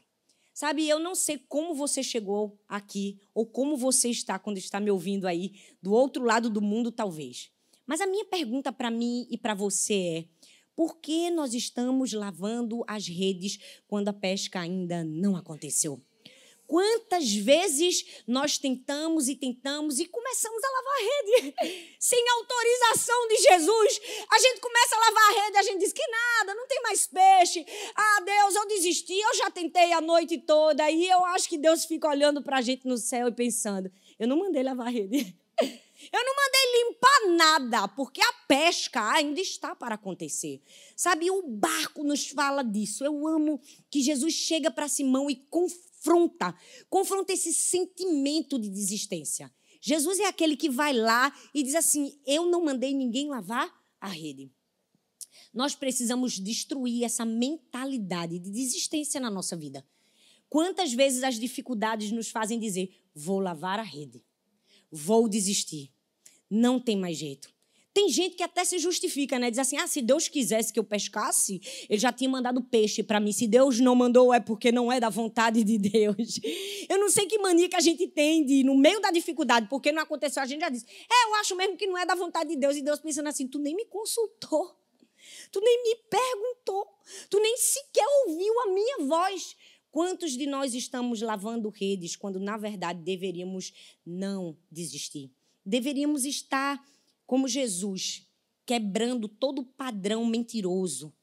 Sabe, 0.54 0.88
eu 0.88 1.00
não 1.00 1.16
sei 1.16 1.40
como 1.40 1.74
você 1.74 2.04
chegou 2.04 2.60
aqui 2.68 3.20
ou 3.34 3.48
como 3.48 3.76
você 3.76 4.10
está 4.10 4.38
quando 4.38 4.60
está 4.60 4.80
me 4.80 4.92
ouvindo 4.92 5.26
aí 5.26 5.54
do 5.82 5.92
outro 5.92 6.24
lado 6.24 6.52
do 6.52 6.62
mundo, 6.62 6.92
talvez. 6.92 7.50
Mas 7.88 8.00
a 8.00 8.06
minha 8.06 8.26
pergunta 8.26 8.72
para 8.72 8.92
mim 8.92 9.26
e 9.32 9.40
para 9.40 9.56
você 9.56 9.94
é: 9.94 10.26
por 10.76 10.98
que 10.98 11.32
nós 11.32 11.56
estamos 11.56 12.14
lavando 12.14 12.84
as 12.88 13.08
redes 13.08 13.58
quando 13.88 14.10
a 14.10 14.14
pesca 14.14 14.60
ainda 14.60 15.04
não 15.04 15.36
aconteceu? 15.36 16.00
Quantas 16.70 17.34
vezes 17.34 18.22
nós 18.28 18.60
tentamos 18.60 19.28
e 19.28 19.36
tentamos 19.36 20.00
e 20.00 20.06
começamos 20.06 20.64
a 20.64 20.70
lavar 20.70 20.94
a 20.94 21.02
rede 21.02 21.56
sem 22.00 22.24
autorização 22.30 23.28
de 23.28 23.38
Jesus? 23.38 24.02
A 24.30 24.38
gente 24.38 24.62
começa 24.62 24.96
a 24.96 25.00
lavar 25.00 25.24
a 25.24 25.46
rede, 25.46 25.58
a 25.58 25.64
gente 25.64 25.80
diz 25.80 25.92
que 25.92 26.08
nada, 26.08 26.54
não 26.54 26.68
tem 26.68 26.80
mais 26.84 27.08
peixe. 27.08 27.66
Ah, 27.96 28.22
Deus, 28.24 28.54
eu 28.54 28.68
desisti, 28.68 29.20
eu 29.20 29.36
já 29.38 29.50
tentei 29.50 29.92
a 29.94 30.00
noite 30.00 30.38
toda. 30.38 30.92
E 30.92 31.08
eu 31.08 31.26
acho 31.26 31.50
que 31.50 31.58
Deus 31.58 31.86
fica 31.86 32.08
olhando 32.08 32.40
para 32.40 32.60
a 32.60 32.62
gente 32.62 32.88
no 32.88 33.00
céu 33.00 33.30
e 33.30 33.32
pensando: 33.32 33.92
eu 34.20 34.28
não 34.28 34.38
mandei 34.38 34.62
lavar 34.62 34.86
a 34.86 34.92
rede. 34.92 35.36
Eu 36.14 36.24
não 36.24 36.34
mandei 36.34 36.86
limpar 36.86 37.36
nada, 37.36 37.88
porque 37.90 38.22
a 38.22 38.34
pesca 38.48 39.12
ainda 39.12 39.42
está 39.42 39.76
para 39.76 39.96
acontecer. 39.96 40.62
Sabe, 40.96 41.30
o 41.30 41.46
barco 41.46 42.06
nos 42.06 42.30
fala 42.30 42.64
disso. 42.64 43.04
Eu 43.04 43.28
amo 43.28 43.60
que 43.92 44.02
Jesus 44.02 44.34
chega 44.34 44.72
para 44.72 44.88
Simão 44.88 45.30
e 45.30 45.36
confronta, 46.02 46.56
confronta 46.90 47.34
esse 47.34 47.54
sentimento 47.54 48.58
de 48.58 48.70
desistência. 48.70 49.52
Jesus 49.82 50.20
é 50.20 50.26
aquele 50.26 50.58
que 50.58 50.70
vai 50.70 50.94
lá 50.94 51.34
e 51.54 51.64
diz 51.64 51.76
assim: 51.76 52.20
Eu 52.26 52.46
não 52.46 52.64
mandei 52.64 52.94
ninguém 52.94 53.30
lavar 53.30 53.74
a 54.00 54.08
rede. 54.08 54.52
Nós 55.54 55.76
precisamos 55.76 56.40
destruir 56.40 57.04
essa 57.04 57.26
mentalidade 57.26 58.40
de 58.40 58.52
desistência 58.52 59.20
na 59.20 59.30
nossa 59.30 59.56
vida. 59.56 59.86
Quantas 60.50 60.94
vezes 60.94 61.24
as 61.24 61.40
dificuldades 61.40 62.12
nos 62.12 62.30
fazem 62.30 62.60
dizer: 62.60 62.94
Vou 63.14 63.40
lavar 63.40 63.80
a 63.80 63.84
rede 63.84 64.24
vou 64.92 65.28
desistir. 65.28 65.92
Não 66.50 66.80
tem 66.80 66.98
mais 66.98 67.18
jeito. 67.18 67.54
Tem 67.94 68.08
gente 68.08 68.36
que 68.36 68.44
até 68.44 68.64
se 68.64 68.78
justifica, 68.78 69.40
né? 69.40 69.50
Diz 69.50 69.60
assim: 69.60 69.78
ah, 69.78 69.88
se 69.88 70.02
Deus 70.02 70.28
quisesse 70.28 70.72
que 70.72 70.80
eu 70.80 70.84
pescasse, 70.84 71.60
ele 71.90 72.00
já 72.00 72.12
tinha 72.12 72.30
mandado 72.30 72.62
peixe 72.62 73.02
para 73.02 73.20
mim. 73.20 73.32
Se 73.32 73.48
Deus 73.48 73.80
não 73.80 73.96
mandou, 73.96 74.34
é 74.34 74.40
porque 74.40 74.72
não 74.72 74.92
é 74.92 75.00
da 75.00 75.10
vontade 75.10 75.64
de 75.64 75.78
Deus. 75.78 76.40
Eu 76.88 77.00
não 77.00 77.10
sei 77.10 77.26
que 77.26 77.40
mania 77.40 77.68
que 77.68 77.76
a 77.76 77.82
gente 77.82 78.08
tem 78.08 78.46
de, 78.46 78.64
no 78.64 78.78
meio 78.78 79.02
da 79.02 79.10
dificuldade, 79.10 79.68
porque 79.70 79.92
não 79.92 80.04
aconteceu, 80.04 80.44
a 80.44 80.46
gente 80.46 80.62
já 80.62 80.70
diz: 80.70 80.84
é, 80.84 81.30
eu 81.30 81.36
acho 81.36 81.56
mesmo 81.56 81.78
que 81.78 81.88
não 81.88 81.98
é 81.98 82.06
da 82.06 82.16
vontade 82.16 82.50
de 82.50 82.56
Deus. 82.56 82.76
E 82.76 82.82
Deus 82.82 83.00
pensando 83.00 83.28
assim: 83.28 83.48
tu 83.48 83.58
nem 83.58 83.76
me 83.76 83.86
consultou. 83.86 84.78
Tu 85.52 85.60
nem 85.60 85.84
me 85.84 85.96
perguntou. 86.10 86.88
Tu 87.30 87.40
nem 87.40 87.58
sequer 87.58 88.06
ouviu 88.26 88.60
a 88.62 88.68
minha 88.68 88.98
voz. 89.08 89.56
Quantos 89.92 90.34
de 90.34 90.46
nós 90.46 90.76
estamos 90.76 91.22
lavando 91.22 91.70
redes 91.70 92.16
quando, 92.16 92.40
na 92.40 92.58
verdade, 92.58 93.02
deveríamos 93.02 93.74
não 94.06 94.56
desistir? 94.72 95.32
Deveríamos 95.66 96.26
estar 96.26 96.80
como 97.30 97.48
Jesus, 97.48 98.28
quebrando 98.66 99.28
todo 99.28 99.64
padrão 99.64 100.26
mentiroso. 100.26 101.14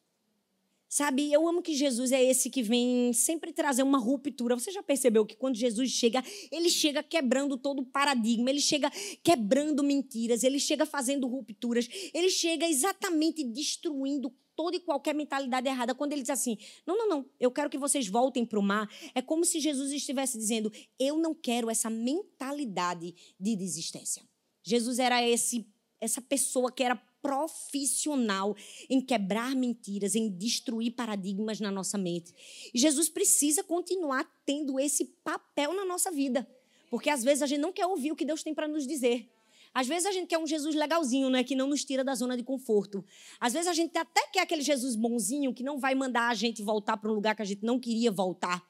Sabe, 0.89 1.33
eu 1.33 1.49
amo 1.49 1.61
que 1.61 1.75
Jesus 1.75 2.13
é 2.13 2.23
esse 2.23 2.49
que 2.49 2.63
vem 2.63 3.13
sempre 3.13 3.53
trazer 3.53 3.83
uma 3.83 3.99
ruptura. 3.99 4.55
Você 4.55 4.71
já 4.71 4.85
percebeu 4.85 5.27
que 5.27 5.35
quando 5.35 5.57
Jesus 5.57 5.91
chega, 5.91 6.23
ele 6.53 6.71
chega 6.71 7.03
quebrando 7.03 7.59
todo 7.59 7.81
o 7.81 7.85
paradigma, 7.85 8.49
ele 8.51 8.61
chega 8.61 8.89
quebrando 9.25 9.83
mentiras, 9.83 10.45
ele 10.45 10.61
chega 10.61 10.87
fazendo 10.87 11.27
rupturas, 11.27 11.89
ele 12.15 12.31
chega 12.31 12.69
exatamente 12.69 13.43
destruindo 13.43 14.33
toda 14.55 14.77
e 14.77 14.81
qualquer 14.81 15.13
mentalidade 15.13 15.67
errada. 15.67 15.93
Quando 15.93 16.13
ele 16.13 16.23
diz 16.23 16.31
assim: 16.31 16.57
não, 16.87 16.97
não, 16.97 17.09
não, 17.09 17.31
eu 17.41 17.51
quero 17.51 17.69
que 17.69 17.79
vocês 17.79 18.07
voltem 18.07 18.47
para 18.47 18.61
o 18.61 18.63
mar, 18.63 18.89
é 19.13 19.21
como 19.21 19.45
se 19.45 19.59
Jesus 19.59 19.91
estivesse 19.91 20.39
dizendo: 20.39 20.73
eu 21.01 21.19
não 21.19 21.35
quero 21.35 21.69
essa 21.69 21.91
mentalidade 21.91 23.13
de 23.41 23.57
desistência. 23.57 24.23
Jesus 24.63 25.01
era 25.01 25.21
esse 25.21 25.67
essa 26.01 26.21
pessoa 26.21 26.71
que 26.71 26.83
era 26.83 26.97
profissional 27.27 28.55
em 28.89 29.01
quebrar 29.01 29.55
mentiras, 29.57 30.15
em 30.15 30.31
destruir 30.31 30.93
paradigmas 30.93 31.59
na 31.59 31.73
nossa 31.73 31.99
mente. 31.99 32.33
E 32.73 32.79
Jesus 32.79 33.09
precisa 33.09 33.65
continuar 33.65 34.25
tendo 34.45 34.79
esse 34.79 35.07
papel 35.25 35.75
na 35.75 35.85
nossa 35.85 36.11
vida, 36.11 36.47
porque 36.89 37.11
às 37.11 37.25
vezes 37.25 37.43
a 37.43 37.47
gente 37.47 37.61
não 37.61 37.73
quer 37.73 37.87
ouvir 37.87 38.13
o 38.13 38.17
que 38.17 38.25
Deus 38.25 38.45
tem 38.45 38.55
para 38.55 38.69
nos 38.69 38.87
dizer. 38.87 39.29
Às 39.75 39.87
vezes 39.87 40.07
a 40.07 40.13
gente 40.13 40.29
quer 40.29 40.39
um 40.39 40.47
Jesus 40.47 40.75
legalzinho, 40.75 41.29
né, 41.29 41.45
que 41.45 41.55
não 41.55 41.69
nos 41.69 41.85
tira 41.85 42.03
da 42.03 42.15
zona 42.15 42.37
de 42.37 42.43
conforto. 42.43 43.05
Às 43.39 43.53
vezes 43.53 43.69
a 43.69 43.75
gente 43.75 43.99
até 43.99 44.27
quer 44.29 44.41
aquele 44.41 44.63
Jesus 44.63 44.97
bonzinho 44.97 45.53
que 45.53 45.63
não 45.63 45.79
vai 45.79 45.95
mandar 45.95 46.29
a 46.29 46.35
gente 46.35 46.63
voltar 46.63 46.97
para 46.97 47.11
um 47.11 47.15
lugar 47.15 47.37
que 47.37 47.43
a 47.43 47.45
gente 47.45 47.63
não 47.63 47.79
queria 47.79 48.11
voltar. 48.11 48.67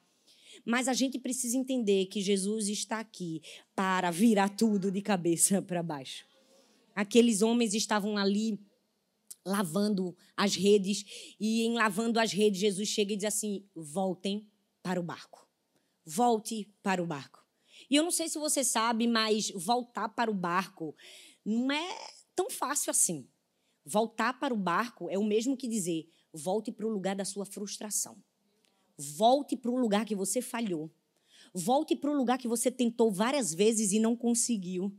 Mas 0.64 0.88
a 0.88 0.92
gente 0.92 1.18
precisa 1.18 1.56
entender 1.56 2.06
que 2.06 2.20
Jesus 2.20 2.68
está 2.68 2.98
aqui 2.98 3.40
para 3.74 4.10
virar 4.10 4.48
tudo 4.48 4.90
de 4.90 5.00
cabeça 5.00 5.62
para 5.62 5.80
baixo. 5.80 6.24
Aqueles 6.96 7.42
homens 7.42 7.74
estavam 7.74 8.16
ali 8.16 8.58
lavando 9.44 10.16
as 10.34 10.56
redes, 10.56 11.04
e 11.38 11.62
em 11.62 11.74
lavando 11.74 12.18
as 12.18 12.32
redes, 12.32 12.58
Jesus 12.58 12.88
chega 12.88 13.12
e 13.12 13.16
diz 13.16 13.26
assim: 13.26 13.64
voltem 13.74 14.48
para 14.82 14.98
o 14.98 15.02
barco. 15.02 15.46
Volte 16.04 16.72
para 16.82 17.02
o 17.02 17.06
barco. 17.06 17.44
E 17.90 17.96
eu 17.96 18.02
não 18.02 18.10
sei 18.10 18.28
se 18.28 18.38
você 18.38 18.64
sabe, 18.64 19.06
mas 19.06 19.50
voltar 19.50 20.08
para 20.08 20.30
o 20.30 20.34
barco 20.34 20.96
não 21.44 21.70
é 21.70 22.10
tão 22.34 22.48
fácil 22.48 22.90
assim. 22.90 23.28
Voltar 23.84 24.40
para 24.40 24.54
o 24.54 24.56
barco 24.56 25.10
é 25.10 25.18
o 25.18 25.24
mesmo 25.24 25.54
que 25.54 25.68
dizer: 25.68 26.08
volte 26.32 26.72
para 26.72 26.86
o 26.86 26.90
lugar 26.90 27.14
da 27.14 27.26
sua 27.26 27.44
frustração. 27.44 28.16
Volte 28.96 29.54
para 29.54 29.70
o 29.70 29.76
lugar 29.76 30.06
que 30.06 30.14
você 30.14 30.40
falhou. 30.40 30.90
Volte 31.52 31.94
para 31.94 32.10
o 32.10 32.16
lugar 32.16 32.38
que 32.38 32.48
você 32.48 32.70
tentou 32.70 33.12
várias 33.12 33.52
vezes 33.52 33.92
e 33.92 33.98
não 33.98 34.16
conseguiu. 34.16 34.92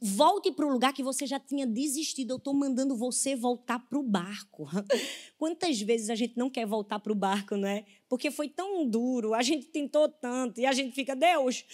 Volte 0.00 0.50
para 0.52 0.66
o 0.66 0.70
lugar 0.70 0.92
que 0.92 1.02
você 1.02 1.26
já 1.26 1.38
tinha 1.38 1.66
desistido. 1.66 2.32
Eu 2.32 2.36
estou 2.36 2.54
mandando 2.54 2.96
você 2.96 3.36
voltar 3.36 3.78
para 3.78 3.98
o 3.98 4.02
barco. 4.02 4.68
Quantas 5.38 5.80
vezes 5.80 6.10
a 6.10 6.14
gente 6.14 6.36
não 6.36 6.50
quer 6.50 6.66
voltar 6.66 6.98
para 6.98 7.12
o 7.12 7.16
barco, 7.16 7.56
não 7.56 7.68
é? 7.68 7.84
Porque 8.08 8.30
foi 8.30 8.48
tão 8.48 8.86
duro, 8.86 9.34
a 9.34 9.42
gente 9.42 9.66
tentou 9.66 10.08
tanto 10.08 10.60
e 10.60 10.66
a 10.66 10.72
gente 10.72 10.94
fica, 10.94 11.14
Deus, 11.14 11.64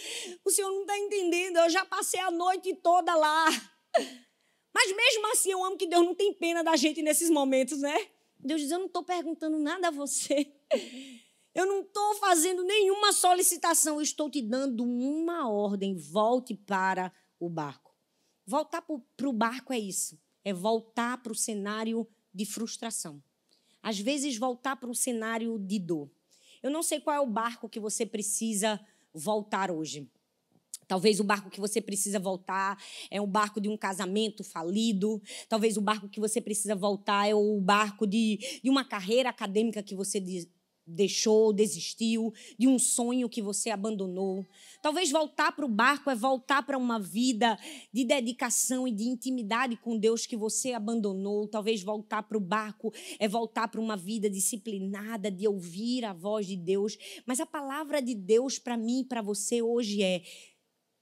o 0.45 0.51
Senhor 0.51 0.71
não 0.71 0.83
está 0.83 0.99
entendendo, 0.99 1.59
eu 1.59 1.71
já 1.71 1.85
passei 1.85 2.21
a 2.21 2.31
noite 2.31 2.75
toda 2.77 3.15
lá. 3.15 3.47
Mas 4.75 4.97
mesmo 4.97 5.27
assim, 5.33 5.51
eu 5.51 5.63
amo 5.65 5.77
que 5.77 5.87
Deus 5.87 6.05
não 6.05 6.15
tem 6.15 6.33
pena 6.33 6.65
da 6.65 6.77
gente 6.77 7.03
nesses 7.03 7.29
momentos, 7.29 7.81
né? 7.81 8.09
Deus 8.39 8.61
diz: 8.61 8.71
Eu 8.71 8.79
não 8.79 8.87
estou 8.87 9.05
perguntando 9.05 9.59
nada 9.59 9.89
a 9.89 9.91
você. 9.91 10.53
Eu 11.55 11.67
não 11.67 11.83
estou 11.83 12.15
fazendo 12.15 12.65
nenhuma 12.65 13.13
solicitação, 13.13 13.97
eu 13.97 14.01
estou 14.01 14.31
te 14.31 14.41
dando 14.41 14.83
uma 14.85 15.51
ordem. 15.51 15.95
Volte 15.95 16.55
para 16.55 17.13
o 17.39 17.47
barco. 17.47 17.92
Voltar 18.47 18.83
para 18.83 19.29
o 19.29 19.33
barco 19.33 19.73
é 19.73 19.79
isso. 19.79 20.19
É 20.45 20.53
voltar 20.53 21.23
para 21.23 21.33
o 21.33 21.37
cenário 21.37 22.07
de 22.35 22.45
frustração. 22.45 23.23
Às 23.83 23.99
vezes, 23.99 24.37
voltar 24.37 24.77
para 24.77 24.91
o 24.91 24.95
cenário 24.95 25.59
de 25.59 25.79
dor. 25.79 26.11
Eu 26.63 26.71
não 26.71 26.83
sei 26.83 27.01
qual 27.01 27.17
é 27.17 27.21
o 27.21 27.27
barco 27.27 27.69
que 27.69 27.81
você 27.81 28.07
precisa 28.07 28.81
voltar 29.13 29.71
hoje. 29.71 30.09
Talvez 30.87 31.21
o 31.21 31.25
barco 31.25 31.51
que 31.51 31.61
você 31.61 31.81
precisa 31.81 32.19
voltar 32.19 32.79
é 33.11 33.21
o 33.21 33.27
barco 33.27 33.61
de 33.61 33.69
um 33.69 33.77
casamento 33.77 34.45
falido. 34.45 35.23
Talvez 35.49 35.77
o 35.77 35.81
barco 35.81 36.09
que 36.09 36.21
você 36.21 36.41
precisa 36.41 36.75
voltar 36.75 37.29
é 37.29 37.35
o 37.35 37.61
barco 37.61 38.07
de, 38.07 38.61
de 38.63 38.69
uma 38.69 38.85
carreira 38.85 39.31
acadêmica 39.31 39.83
que 39.83 39.95
você 39.95 40.21
deixou, 40.87 41.53
desistiu, 41.53 42.33
de 42.59 42.67
um 42.67 42.79
sonho 42.79 43.29
que 43.29 43.41
você 43.41 43.71
abandonou. 43.71 44.47
Talvez 44.81 45.11
voltar 45.11 45.53
para 45.53 45.65
o 45.65 45.69
barco 45.69 46.11
é 46.11 46.15
voltar 46.15 46.63
para 46.65 46.77
uma 46.77 46.99
vida 46.99 47.59
de 47.93 48.05
dedicação 48.05 48.87
e 48.87 48.93
de 48.93 49.05
intimidade 49.05 49.77
com 49.77 49.99
Deus 49.99 50.27
que 50.27 50.37
você 50.37 50.73
abandonou. 50.73 51.47
Talvez 51.49 51.83
voltar 51.83 52.23
para 52.25 52.37
o 52.37 52.41
barco 52.41 52.93
é 53.19 53.29
voltar 53.29 53.69
para 53.69 53.81
uma 53.81 53.97
vida 53.97 54.29
disciplinada, 54.29 55.31
de 55.31 55.47
ouvir 55.47 56.05
a 56.05 56.13
voz 56.13 56.47
de 56.47 56.57
Deus. 56.57 56.97
Mas 57.27 57.41
a 57.41 57.47
palavra 57.47 58.03
de 58.03 58.15
Deus 58.15 58.59
para 58.59 58.77
mim 58.77 59.01
e 59.01 59.05
para 59.05 59.23
você 59.23 59.63
hoje 59.63 60.03
é: 60.03 60.23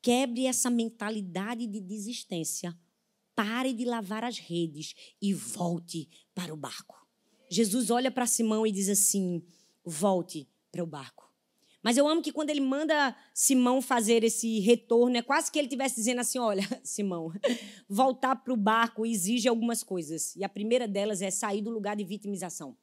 quebre 0.03 0.47
essa 0.47 0.71
mentalidade 0.71 1.67
de 1.67 1.81
desistência. 1.81 2.77
Pare 3.35 3.73
de 3.73 3.87
lavar 3.87 4.23
as 4.23 4.39
redes 4.39 4.95
e 5.23 5.33
volte 5.33 6.09
para 6.35 6.53
o 6.53 6.57
barco. 6.57 6.97
Jesus 7.51 7.91
olha 7.91 8.11
para 8.11 8.27
Simão 8.27 8.67
e 8.67 8.71
diz 8.71 8.89
assim: 8.89 9.43
volte 9.85 10.49
para 10.71 10.83
o 10.83 10.87
barco. 10.87 11.31
Mas 11.83 11.97
eu 11.97 12.07
amo 12.07 12.21
que 12.21 12.33
quando 12.33 12.51
ele 12.51 12.61
manda 12.61 13.17
Simão 13.33 13.81
fazer 13.81 14.23
esse 14.23 14.61
retorno, 14.61 15.17
é 15.17 15.23
quase 15.23 15.51
que 15.51 15.59
ele 15.59 15.67
estivesse 15.67 15.97
dizendo 15.97 16.21
assim: 16.21 16.39
olha, 16.39 16.63
Simão, 16.85 17.33
voltar 17.89 18.37
para 18.37 18.53
o 18.53 18.57
barco 18.57 19.07
exige 19.07 19.49
algumas 19.49 19.83
coisas. 19.83 20.37
E 20.37 20.45
a 20.45 20.49
primeira 20.49 20.87
delas 20.87 21.23
é 21.23 21.31
sair 21.31 21.63
do 21.63 21.71
lugar 21.71 21.97
de 21.97 22.05
vitimização. 22.05 22.77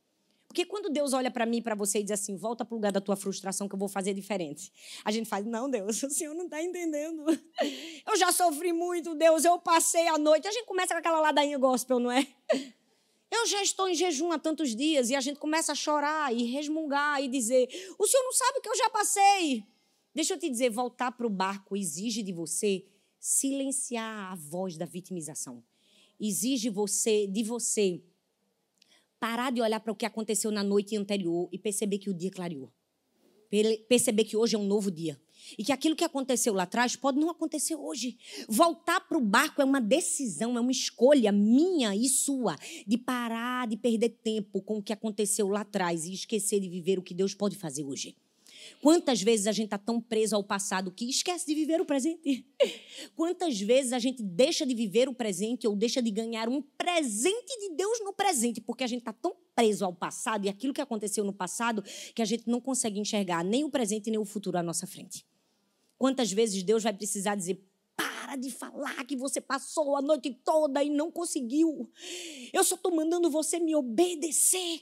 Porque 0.48 0.66
quando 0.66 0.90
Deus 0.90 1.14
olha 1.14 1.30
para 1.30 1.46
mim 1.46 1.58
e 1.58 1.62
para 1.62 1.76
você 1.76 2.00
e 2.00 2.04
diz 2.04 2.12
assim: 2.12 2.36
volta 2.36 2.66
para 2.66 2.74
o 2.74 2.78
lugar 2.78 2.92
da 2.92 3.02
tua 3.02 3.16
frustração 3.16 3.70
que 3.70 3.76
eu 3.76 3.80
vou 3.80 3.88
fazer 3.88 4.14
diferente. 4.16 4.72
A 5.06 5.12
gente 5.12 5.30
faz: 5.30 5.46
não, 5.46 5.70
Deus, 5.70 6.02
o 6.04 6.10
Senhor 6.10 6.34
não 6.34 6.46
está 6.46 6.64
entendendo. 6.64 7.24
Eu 8.08 8.18
já 8.18 8.32
sofri 8.32 8.74
muito, 8.74 9.14
Deus, 9.14 9.46
eu 9.46 9.60
passei 9.60 10.08
a 10.08 10.18
noite. 10.18 10.48
A 10.48 10.52
gente 10.52 10.66
começa 10.66 10.96
com 10.96 11.00
aquela 11.00 11.20
ladainha 11.20 11.60
gospel, 11.60 12.00
não 12.00 12.12
é? 12.12 12.26
Eu 13.30 13.46
já 13.46 13.62
estou 13.62 13.90
em 13.90 13.96
jejum 13.96 14.32
há 14.32 14.40
tantos 14.40 14.76
dias 14.76 15.10
e 15.10 15.16
a 15.16 15.22
gente 15.22 15.40
começa 15.40 15.74
a 15.74 15.76
chorar 15.76 16.34
e 16.34 16.44
resmungar 16.44 17.22
e 17.22 17.28
dizer: 17.28 17.68
o 18.00 18.08
senhor 18.08 18.24
não 18.24 18.34
sabe 18.34 18.60
o 18.60 18.62
que 18.62 18.70
eu 18.70 18.78
já 18.78 18.90
passei. 18.90 19.64
Deixa 20.14 20.34
eu 20.34 20.40
te 20.40 20.50
dizer: 20.50 20.70
voltar 20.70 21.12
para 21.12 21.28
o 21.28 21.30
barco 21.30 21.76
exige 21.76 22.24
de 22.24 22.32
você 22.32 22.86
silenciar 23.20 24.32
a 24.32 24.36
voz 24.36 24.78
da 24.78 24.86
vitimização. 24.86 25.64
Exige 26.20 26.70
você, 26.70 27.28
de 27.28 27.44
você 27.44 28.02
parar 29.20 29.52
de 29.52 29.62
olhar 29.62 29.80
para 29.80 29.92
o 29.92 29.96
que 29.96 30.06
aconteceu 30.06 30.52
na 30.52 30.64
noite 30.64 30.96
anterior 30.96 31.50
e 31.52 31.58
perceber 31.58 31.98
que 31.98 32.10
o 32.10 32.14
dia 32.14 32.32
clareou. 32.32 32.72
Perceber 33.88 34.24
que 34.24 34.38
hoje 34.38 34.56
é 34.56 34.60
um 34.60 34.66
novo 34.66 34.92
dia. 34.92 35.20
E 35.58 35.64
que 35.64 35.72
aquilo 35.72 35.96
que 35.96 36.04
aconteceu 36.04 36.54
lá 36.54 36.64
atrás 36.64 36.96
pode 36.96 37.20
não 37.20 37.30
acontecer 37.30 37.76
hoje. 37.76 38.18
Voltar 38.48 39.02
para 39.02 39.18
o 39.18 39.22
barco 39.22 39.62
é 39.62 39.66
uma 39.66 39.82
decisão, 39.82 40.58
é 40.58 40.62
uma 40.62 40.72
escolha 40.72 41.32
minha 41.32 41.96
e 41.96 42.08
sua 42.08 42.56
de 42.86 42.98
parar 42.98 43.68
de 43.68 43.78
perder 43.78 44.10
tempo 44.10 44.62
com 44.62 44.78
o 44.78 44.84
que 44.84 44.94
aconteceu 44.94 45.48
lá 45.48 45.62
atrás 45.62 46.06
e 46.06 46.14
esquecer 46.14 46.60
de 46.60 46.70
viver 46.70 46.98
o 46.98 47.04
que 47.04 47.14
Deus 47.14 47.34
pode 47.34 47.56
fazer 47.56 47.84
hoje. 47.84 48.16
Quantas 48.82 49.22
vezes 49.22 49.48
a 49.48 49.52
gente 49.52 49.66
está 49.66 49.78
tão 49.78 50.00
preso 50.00 50.36
ao 50.36 50.44
passado 50.44 50.92
que 50.92 51.10
esquece 51.10 51.46
de 51.46 51.56
viver 51.56 51.82
o 51.82 51.86
presente? 51.86 52.46
Quantas 53.16 53.60
vezes 53.60 53.94
a 53.94 54.00
gente 54.00 54.22
deixa 54.22 54.66
de 54.66 54.74
viver 54.74 55.10
o 55.10 55.14
presente 55.14 55.68
ou 55.68 55.76
deixa 55.76 56.02
de 56.02 56.12
ganhar 56.12 56.50
um 56.50 56.62
presente 56.62 57.58
de 57.60 57.76
Deus 57.76 58.00
no 58.02 58.14
presente 58.14 58.62
porque 58.62 58.84
a 58.84 58.88
gente 58.88 59.00
está 59.00 59.14
tão 59.14 59.36
preso 59.56 59.86
ao 59.86 59.94
passado 59.94 60.46
e 60.46 60.50
aquilo 60.50 60.74
que 60.74 60.82
aconteceu 60.82 61.24
no 61.24 61.34
passado 61.34 61.84
que 62.14 62.22
a 62.22 62.26
gente 62.26 62.48
não 62.48 62.62
consegue 62.62 63.00
enxergar 63.00 63.44
nem 63.44 63.64
o 63.64 63.70
presente 63.70 64.10
nem 64.10 64.20
o 64.20 64.26
futuro 64.26 64.58
à 64.58 64.64
nossa 64.64 64.86
frente? 64.86 65.26
Quantas 65.98 66.32
vezes 66.32 66.64
Deus 66.64 66.84
vai 66.84 66.94
precisar 66.94 67.36
dizer: 67.36 67.64
para 67.96 68.36
de 68.36 68.52
falar 68.52 69.04
que 69.06 69.16
você 69.16 69.42
passou 69.42 69.96
a 69.96 70.02
noite 70.02 70.32
toda 70.44 70.84
e 70.84 70.90
não 70.90 71.12
conseguiu. 71.12 71.90
Eu 72.54 72.64
só 72.64 72.76
estou 72.76 72.96
mandando 72.96 73.30
você 73.30 73.60
me 73.60 73.76
obedecer. 73.76 74.82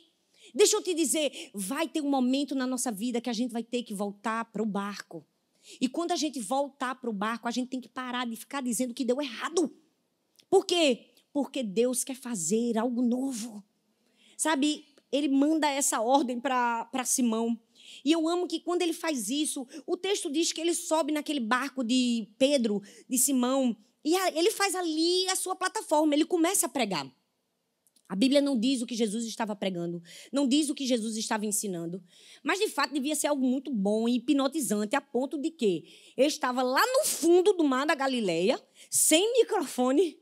Deixa 0.53 0.75
eu 0.75 0.81
te 0.81 0.93
dizer, 0.93 1.51
vai 1.53 1.87
ter 1.87 2.01
um 2.01 2.09
momento 2.09 2.53
na 2.55 2.67
nossa 2.67 2.91
vida 2.91 3.19
que 3.19 3.29
a 3.29 3.33
gente 3.33 3.51
vai 3.51 3.63
ter 3.63 3.83
que 3.83 3.93
voltar 3.93 4.45
para 4.45 4.61
o 4.61 4.65
barco. 4.65 5.25
E 5.81 5.89
quando 5.89 6.11
a 6.11 6.15
gente 6.15 6.39
voltar 6.39 6.95
para 6.95 7.09
o 7.09 7.13
barco, 7.13 7.47
a 7.47 7.51
gente 7.51 7.69
tem 7.69 7.81
que 7.81 7.89
parar 7.89 8.25
de 8.25 8.35
ficar 8.35 8.61
dizendo 8.61 8.93
que 8.93 9.03
deu 9.03 9.21
errado. 9.21 9.75
Por 10.49 10.65
quê? 10.65 11.13
Porque 11.33 11.63
Deus 11.63 12.03
quer 12.03 12.15
fazer 12.15 12.77
algo 12.77 13.01
novo. 13.01 13.63
Sabe, 14.37 14.85
ele 15.11 15.27
manda 15.27 15.67
essa 15.67 16.01
ordem 16.01 16.39
para 16.39 17.05
Simão. 17.05 17.59
E 18.03 18.11
eu 18.11 18.27
amo 18.27 18.47
que 18.47 18.59
quando 18.59 18.81
ele 18.81 18.93
faz 18.93 19.29
isso, 19.29 19.67
o 19.85 19.97
texto 19.97 20.31
diz 20.31 20.51
que 20.51 20.61
ele 20.61 20.73
sobe 20.73 21.11
naquele 21.11 21.39
barco 21.39 21.83
de 21.83 22.27
Pedro, 22.37 22.81
de 23.09 23.17
Simão, 23.17 23.75
e 24.03 24.15
ele 24.37 24.51
faz 24.51 24.75
ali 24.75 25.27
a 25.29 25.35
sua 25.35 25.55
plataforma, 25.55 26.13
ele 26.13 26.25
começa 26.25 26.67
a 26.67 26.69
pregar. 26.69 27.11
A 28.07 28.15
Bíblia 28.15 28.39
não 28.39 28.57
diz 28.59 28.83
o 28.83 28.85
que 28.85 28.93
Jesus 28.93 29.25
estava 29.25 29.55
pregando, 29.55 30.01
não 30.31 30.47
diz 30.47 30.69
o 30.69 30.75
que 30.75 30.85
Jesus 30.85 31.17
estava 31.17 31.43
ensinando, 31.45 32.03
mas 32.43 32.59
de 32.59 32.67
fato 32.69 32.93
devia 32.93 33.15
ser 33.15 33.27
algo 33.27 33.43
muito 33.43 33.71
bom 33.71 34.07
e 34.07 34.17
hipnotizante, 34.17 34.95
a 34.95 35.01
ponto 35.01 35.39
de 35.39 35.49
que 35.49 35.85
ele 36.15 36.27
estava 36.27 36.61
lá 36.61 36.85
no 36.85 37.05
fundo 37.05 37.51
do 37.53 37.63
mar 37.63 37.87
da 37.87 37.95
Galileia, 37.95 38.63
sem 38.91 39.33
microfone, 39.39 40.19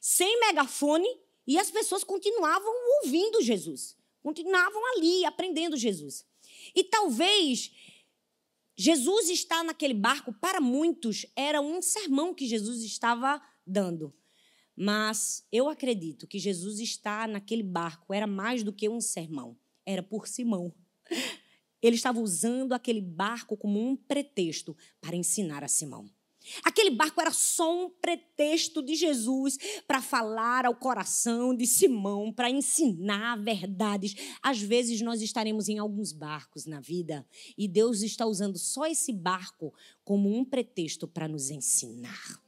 sem 0.00 0.40
megafone, 0.40 1.08
e 1.46 1.58
as 1.58 1.70
pessoas 1.70 2.02
continuavam 2.02 2.72
ouvindo 3.02 3.42
Jesus, 3.42 3.94
continuavam 4.22 4.94
ali 4.94 5.26
aprendendo 5.26 5.76
Jesus. 5.76 6.24
E 6.74 6.84
talvez 6.84 7.72
Jesus 8.76 9.28
estar 9.28 9.64
naquele 9.64 9.94
barco, 9.94 10.32
para 10.32 10.60
muitos, 10.60 11.26
era 11.34 11.60
um 11.60 11.82
sermão 11.82 12.32
que 12.32 12.46
Jesus 12.46 12.82
estava 12.82 13.42
dando. 13.66 14.14
Mas 14.76 15.44
eu 15.50 15.68
acredito 15.68 16.26
que 16.26 16.38
Jesus 16.38 16.78
está 16.78 17.26
naquele 17.26 17.64
barco 17.64 18.14
era 18.14 18.26
mais 18.26 18.62
do 18.62 18.72
que 18.72 18.88
um 18.88 19.00
sermão, 19.00 19.58
era 19.84 20.02
por 20.02 20.28
Simão. 20.28 20.72
Ele 21.82 21.96
estava 21.96 22.20
usando 22.20 22.72
aquele 22.72 23.00
barco 23.00 23.56
como 23.56 23.80
um 23.80 23.96
pretexto 23.96 24.76
para 25.00 25.16
ensinar 25.16 25.64
a 25.64 25.68
Simão. 25.68 26.08
Aquele 26.64 26.90
barco 26.90 27.20
era 27.20 27.32
só 27.32 27.84
um 27.84 27.90
pretexto 27.90 28.82
de 28.82 28.94
Jesus 28.94 29.58
para 29.86 30.00
falar 30.00 30.66
ao 30.66 30.74
coração 30.74 31.54
de 31.54 31.66
Simão, 31.66 32.32
para 32.32 32.50
ensinar 32.50 33.36
verdades. 33.36 34.14
Às 34.42 34.60
vezes 34.60 35.00
nós 35.00 35.22
estaremos 35.22 35.68
em 35.68 35.78
alguns 35.78 36.12
barcos 36.12 36.66
na 36.66 36.80
vida 36.80 37.26
e 37.56 37.68
Deus 37.68 38.02
está 38.02 38.26
usando 38.26 38.58
só 38.58 38.86
esse 38.86 39.12
barco 39.12 39.72
como 40.04 40.34
um 40.34 40.44
pretexto 40.44 41.06
para 41.06 41.28
nos 41.28 41.50
ensinar. 41.50 42.40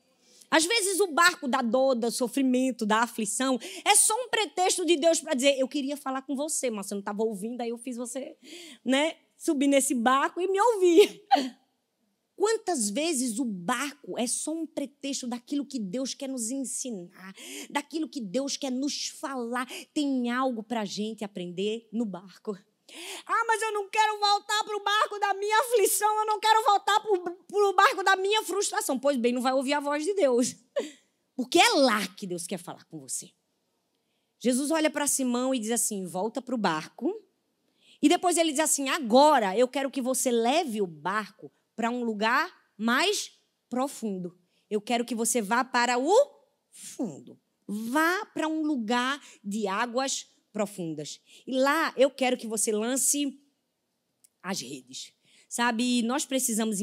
Às 0.50 0.66
vezes 0.66 0.99
o 0.99 1.07
barco 1.07 1.47
da 1.47 1.62
dor, 1.62 1.95
do 1.95 2.11
sofrimento, 2.11 2.85
da 2.85 3.02
aflição, 3.02 3.59
é 3.85 3.95
só 3.95 4.14
um 4.14 4.28
pretexto 4.28 4.85
de 4.85 4.97
Deus 4.97 5.21
para 5.21 5.35
dizer: 5.35 5.57
eu 5.59 5.69
queria 5.69 5.97
falar 5.97 6.23
com 6.23 6.35
você, 6.35 6.71
mas 6.71 6.87
você 6.87 6.95
não 6.95 7.00
estava 7.00 7.23
ouvindo, 7.23 7.61
aí 7.61 7.69
eu 7.69 7.78
fiz 7.78 7.97
você, 7.97 8.37
né, 8.85 9.14
subir 9.37 9.69
nesse 9.69 9.95
barco 9.95 10.40
e 10.40 10.49
me 10.49 10.61
ouvir. 10.61 11.25
Quantas 12.40 12.88
vezes 12.88 13.38
o 13.38 13.44
barco 13.44 14.18
é 14.18 14.26
só 14.26 14.54
um 14.54 14.66
pretexto 14.66 15.26
daquilo 15.26 15.66
que 15.66 15.78
Deus 15.78 16.14
quer 16.14 16.26
nos 16.26 16.50
ensinar, 16.50 17.35
daquilo 17.68 18.09
que 18.09 18.18
Deus 18.18 18.56
quer 18.56 18.73
nos 18.73 19.09
falar? 19.09 19.68
Tem 19.92 20.30
algo 20.30 20.62
para 20.62 20.80
a 20.80 20.85
gente 20.87 21.23
aprender 21.23 21.87
no 21.92 22.06
barco. 22.06 22.59
Ah, 23.26 23.44
mas 23.47 23.61
eu 23.61 23.73
não 23.75 23.90
quero 23.90 24.18
voltar 24.18 24.64
para 24.64 24.75
o 24.75 24.82
barco 24.82 25.18
da 25.18 25.35
minha 25.35 25.61
aflição, 25.61 26.20
eu 26.20 26.25
não 26.25 26.40
quero 26.40 26.64
voltar 26.64 27.00
para 27.00 27.68
o 27.68 27.75
barco 27.75 28.02
da 28.02 28.16
minha 28.16 28.42
frustração. 28.42 28.99
Pois 28.99 29.18
bem, 29.18 29.35
não 29.35 29.42
vai 29.42 29.52
ouvir 29.52 29.75
a 29.75 29.80
voz 29.80 30.02
de 30.02 30.14
Deus. 30.14 30.56
Porque 31.37 31.59
é 31.59 31.68
lá 31.75 32.06
que 32.16 32.26
Deus 32.26 32.47
quer 32.47 32.59
falar 32.59 32.85
com 32.87 32.99
você. 32.99 33.30
Jesus 34.38 34.70
olha 34.70 34.88
para 34.88 35.06
Simão 35.06 35.54
e 35.54 35.59
diz 35.59 35.73
assim: 35.73 36.06
volta 36.06 36.40
para 36.40 36.54
o 36.54 36.59
barco. 36.59 37.14
E 38.00 38.09
depois 38.09 38.38
ele 38.38 38.52
diz 38.52 38.61
assim: 38.61 38.88
agora 38.88 39.54
eu 39.59 39.68
quero 39.68 39.90
que 39.90 40.00
você 40.00 40.30
leve 40.30 40.80
o 40.80 40.87
barco 40.87 41.52
para 41.81 41.91
um 41.91 42.05
lugar 42.05 42.55
mais 42.77 43.33
profundo. 43.71 44.39
Eu 44.69 44.83
quero 44.83 45.03
que 45.03 45.15
você 45.15 45.41
vá 45.41 45.65
para 45.65 45.97
o 45.97 46.15
fundo. 46.71 47.41
Vá 47.67 48.27
para 48.35 48.47
um 48.47 48.63
lugar 48.63 49.19
de 49.43 49.67
águas 49.67 50.27
profundas. 50.53 51.23
E 51.47 51.59
lá 51.59 51.95
eu 51.97 52.11
quero 52.11 52.37
que 52.37 52.47
você 52.47 52.71
lance 52.71 53.43
as 54.43 54.61
redes. 54.61 55.15
Sabe, 55.49 56.03
nós 56.03 56.27
precisamos 56.27 56.81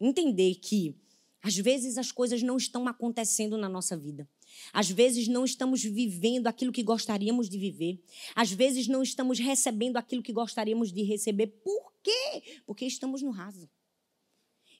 entender 0.00 0.56
que 0.56 1.00
às 1.40 1.56
vezes 1.56 1.96
as 1.96 2.10
coisas 2.10 2.42
não 2.42 2.56
estão 2.56 2.88
acontecendo 2.88 3.56
na 3.56 3.68
nossa 3.68 3.96
vida. 3.96 4.28
Às 4.72 4.90
vezes 4.90 5.28
não 5.28 5.44
estamos 5.44 5.84
vivendo 5.84 6.48
aquilo 6.48 6.72
que 6.72 6.82
gostaríamos 6.82 7.48
de 7.48 7.58
viver. 7.58 8.02
Às 8.34 8.50
vezes 8.50 8.88
não 8.88 9.04
estamos 9.04 9.38
recebendo 9.38 9.98
aquilo 9.98 10.20
que 10.20 10.32
gostaríamos 10.32 10.92
de 10.92 11.04
receber. 11.04 11.46
Por 11.46 11.92
quê? 12.02 12.60
Porque 12.66 12.84
estamos 12.84 13.22
no 13.22 13.30
raso. 13.30 13.70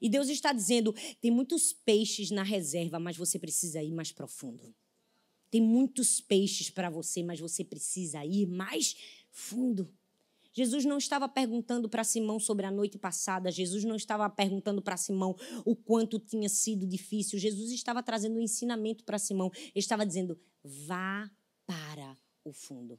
E 0.03 0.09
Deus 0.09 0.29
está 0.29 0.53
dizendo: 0.53 0.93
tem 1.21 1.31
muitos 1.31 1.73
peixes 1.73 2.33
na 2.33 2.43
reserva, 2.43 2.99
mas 2.99 3.17
você 3.17 3.39
precisa 3.39 3.81
ir 3.81 3.93
mais 3.93 4.11
profundo. 4.11 4.75
Tem 5.49 5.61
muitos 5.61 6.21
peixes 6.21 6.69
para 6.69 6.91
você, 6.91 7.23
mas 7.23 7.39
você 7.39 7.63
precisa 7.63 8.25
ir 8.25 8.47
mais 8.47 8.97
fundo. 9.31 9.89
Jesus 10.53 10.85
não 10.85 10.99
estava 10.99 11.29
perguntando 11.29 11.89
para 11.89 12.05
Simão 12.05 12.39
sobre 12.41 12.67
a 12.67 12.71
noite 12.71 12.99
passada, 12.99 13.51
Jesus 13.51 13.85
não 13.85 13.97
estava 13.97 14.29
perguntando 14.29 14.83
para 14.83 14.99
Simão 14.99 15.37
o 15.65 15.75
quanto 15.75 16.19
tinha 16.19 16.49
sido 16.49 16.87
difícil, 16.87 17.39
Jesus 17.39 17.71
estava 17.71 18.03
trazendo 18.03 18.39
um 18.39 18.43
ensinamento 18.43 19.05
para 19.05 19.19
Simão. 19.19 19.51
Ele 19.55 19.73
estava 19.77 20.05
dizendo: 20.05 20.39
vá 20.65 21.31
para 21.65 22.19
o 22.45 22.53
fundo. 22.53 22.99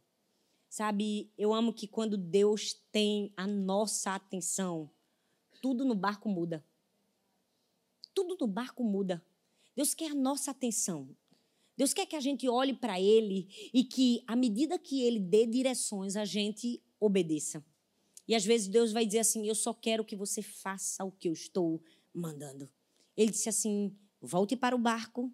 Sabe, 0.69 1.29
eu 1.37 1.53
amo 1.53 1.73
que 1.73 1.87
quando 1.87 2.17
Deus 2.17 2.73
tem 2.91 3.31
a 3.35 3.45
nossa 3.45 4.15
atenção, 4.15 4.89
tudo 5.61 5.85
no 5.85 5.93
barco 5.93 6.29
muda. 6.29 6.63
Tudo 8.13 8.37
no 8.39 8.47
barco 8.47 8.83
muda. 8.83 9.23
Deus 9.75 9.93
quer 9.93 10.11
a 10.11 10.15
nossa 10.15 10.51
atenção. 10.51 11.09
Deus 11.75 11.93
quer 11.93 12.05
que 12.05 12.15
a 12.15 12.19
gente 12.19 12.47
olhe 12.47 12.73
para 12.73 12.99
Ele 13.01 13.47
e 13.73 13.83
que, 13.83 14.23
à 14.27 14.35
medida 14.35 14.77
que 14.77 15.01
Ele 15.01 15.19
dê 15.19 15.45
direções, 15.47 16.15
a 16.15 16.25
gente 16.25 16.81
obedeça. 16.99 17.63
E 18.27 18.35
às 18.35 18.45
vezes 18.45 18.67
Deus 18.67 18.91
vai 18.91 19.05
dizer 19.05 19.19
assim: 19.19 19.47
Eu 19.47 19.55
só 19.55 19.73
quero 19.73 20.05
que 20.05 20.15
você 20.15 20.41
faça 20.41 21.03
o 21.03 21.11
que 21.11 21.27
eu 21.27 21.33
estou 21.33 21.83
mandando. 22.13 22.69
Ele 23.17 23.31
disse 23.31 23.49
assim: 23.49 23.95
Volte 24.21 24.55
para 24.55 24.75
o 24.75 24.79
barco, 24.79 25.33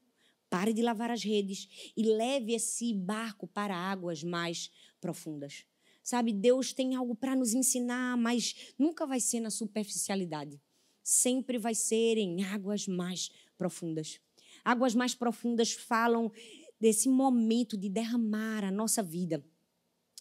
pare 0.49 0.73
de 0.73 0.81
lavar 0.81 1.11
as 1.11 1.23
redes 1.23 1.91
e 1.95 2.03
leve 2.03 2.53
esse 2.53 2.93
barco 2.93 3.45
para 3.45 3.75
águas 3.75 4.23
mais 4.23 4.71
profundas. 4.99 5.65
Sabe, 6.01 6.33
Deus 6.33 6.73
tem 6.73 6.95
algo 6.95 7.13
para 7.13 7.35
nos 7.35 7.53
ensinar, 7.53 8.17
mas 8.17 8.73
nunca 8.79 9.05
vai 9.05 9.19
ser 9.19 9.41
na 9.41 9.51
superficialidade. 9.51 10.59
Sempre 11.09 11.57
vai 11.57 11.73
ser 11.73 12.19
em 12.19 12.43
águas 12.43 12.87
mais 12.87 13.31
profundas. 13.57 14.19
Águas 14.63 14.93
mais 14.93 15.15
profundas 15.15 15.73
falam 15.73 16.31
desse 16.79 17.09
momento 17.09 17.75
de 17.75 17.89
derramar 17.89 18.63
a 18.63 18.69
nossa 18.69 19.01
vida, 19.01 19.43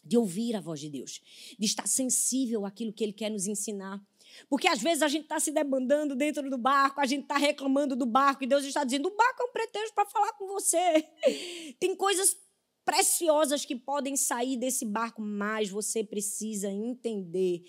de 0.03 0.17
ouvir 0.17 0.57
a 0.57 0.63
voz 0.63 0.81
de 0.81 0.89
Deus, 0.89 1.21
de 1.59 1.67
estar 1.67 1.87
sensível 1.87 2.65
àquilo 2.65 2.91
que 2.91 3.05
Ele 3.05 3.13
quer 3.13 3.31
nos 3.31 3.47
ensinar. 3.47 4.03
Porque 4.49 4.67
às 4.67 4.81
vezes 4.81 5.03
a 5.03 5.09
gente 5.09 5.25
está 5.25 5.39
se 5.39 5.53
debandando 5.53 6.17
dentro 6.17 6.49
do 6.49 6.57
barco, 6.57 7.03
a 7.03 7.07
gente 7.07 7.25
está 7.25 7.37
reclamando 7.37 7.95
do 7.95 8.07
barco, 8.07 8.45
e 8.45 8.47
Deus 8.47 8.65
está 8.65 8.83
dizendo: 8.83 9.09
o 9.09 9.15
barco 9.15 9.43
é 9.43 9.45
um 9.45 9.53
pretexto 9.53 9.95
para 9.95 10.09
falar 10.09 10.33
com 10.39 10.47
você. 10.47 11.05
Tem 11.79 11.95
coisas 11.95 12.35
preciosas 12.83 13.67
que 13.67 13.77
podem 13.77 14.17
sair 14.17 14.57
desse 14.57 14.87
barco, 14.87 15.21
mas 15.21 15.69
você 15.69 16.03
precisa 16.03 16.71
entender 16.71 17.63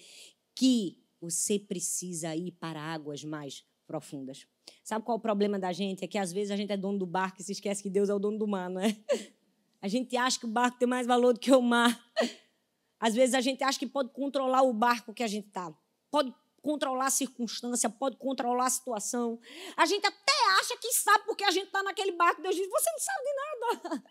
que 0.55 1.03
você 1.21 1.59
precisa 1.59 2.35
ir 2.35 2.51
para 2.53 2.81
águas 2.81 3.23
mais 3.23 3.65
profundas. 3.85 4.45
Sabe 4.83 5.03
qual 5.03 5.17
é 5.17 5.19
o 5.19 5.21
problema 5.21 5.57
da 5.57 5.71
gente? 5.71 6.03
É 6.03 6.07
que 6.07 6.17
às 6.17 6.31
vezes 6.31 6.51
a 6.51 6.55
gente 6.55 6.71
é 6.71 6.77
dono 6.77 6.99
do 6.99 7.05
barco 7.05 7.41
e 7.41 7.43
se 7.43 7.51
esquece 7.51 7.81
que 7.81 7.89
Deus 7.89 8.09
é 8.09 8.13
o 8.13 8.19
dono 8.19 8.37
do 8.37 8.47
mar, 8.47 8.69
não 8.69 8.81
é? 8.81 8.95
A 9.81 9.87
gente 9.87 10.15
acha 10.17 10.37
que 10.37 10.45
o 10.45 10.49
barco 10.49 10.77
tem 10.77 10.87
mais 10.87 11.07
valor 11.07 11.33
do 11.33 11.39
que 11.39 11.51
o 11.51 11.61
mar. 11.61 11.99
Às 12.99 13.15
vezes 13.15 13.33
a 13.33 13.41
gente 13.41 13.63
acha 13.63 13.79
que 13.79 13.87
pode 13.87 14.09
controlar 14.09 14.61
o 14.61 14.73
barco 14.73 15.13
que 15.13 15.23
a 15.23 15.27
gente 15.27 15.47
está. 15.47 15.73
Pode 16.11 16.33
controlar 16.61 17.05
a 17.05 17.09
circunstância, 17.09 17.89
pode 17.89 18.17
controlar 18.17 18.65
a 18.65 18.69
situação. 18.69 19.39
A 19.77 19.85
gente 19.85 20.05
até 20.05 20.33
acha 20.59 20.77
que 20.77 20.91
sabe 20.91 21.23
porque 21.25 21.43
a 21.43 21.51
gente 21.51 21.67
está 21.67 21.81
naquele 21.81 22.11
barco. 22.11 22.41
Deus 22.41 22.55
diz: 22.55 22.69
Você 22.69 22.89
não 22.91 22.99
sabe 22.99 23.23
de 23.23 23.33
nada. 23.35 24.03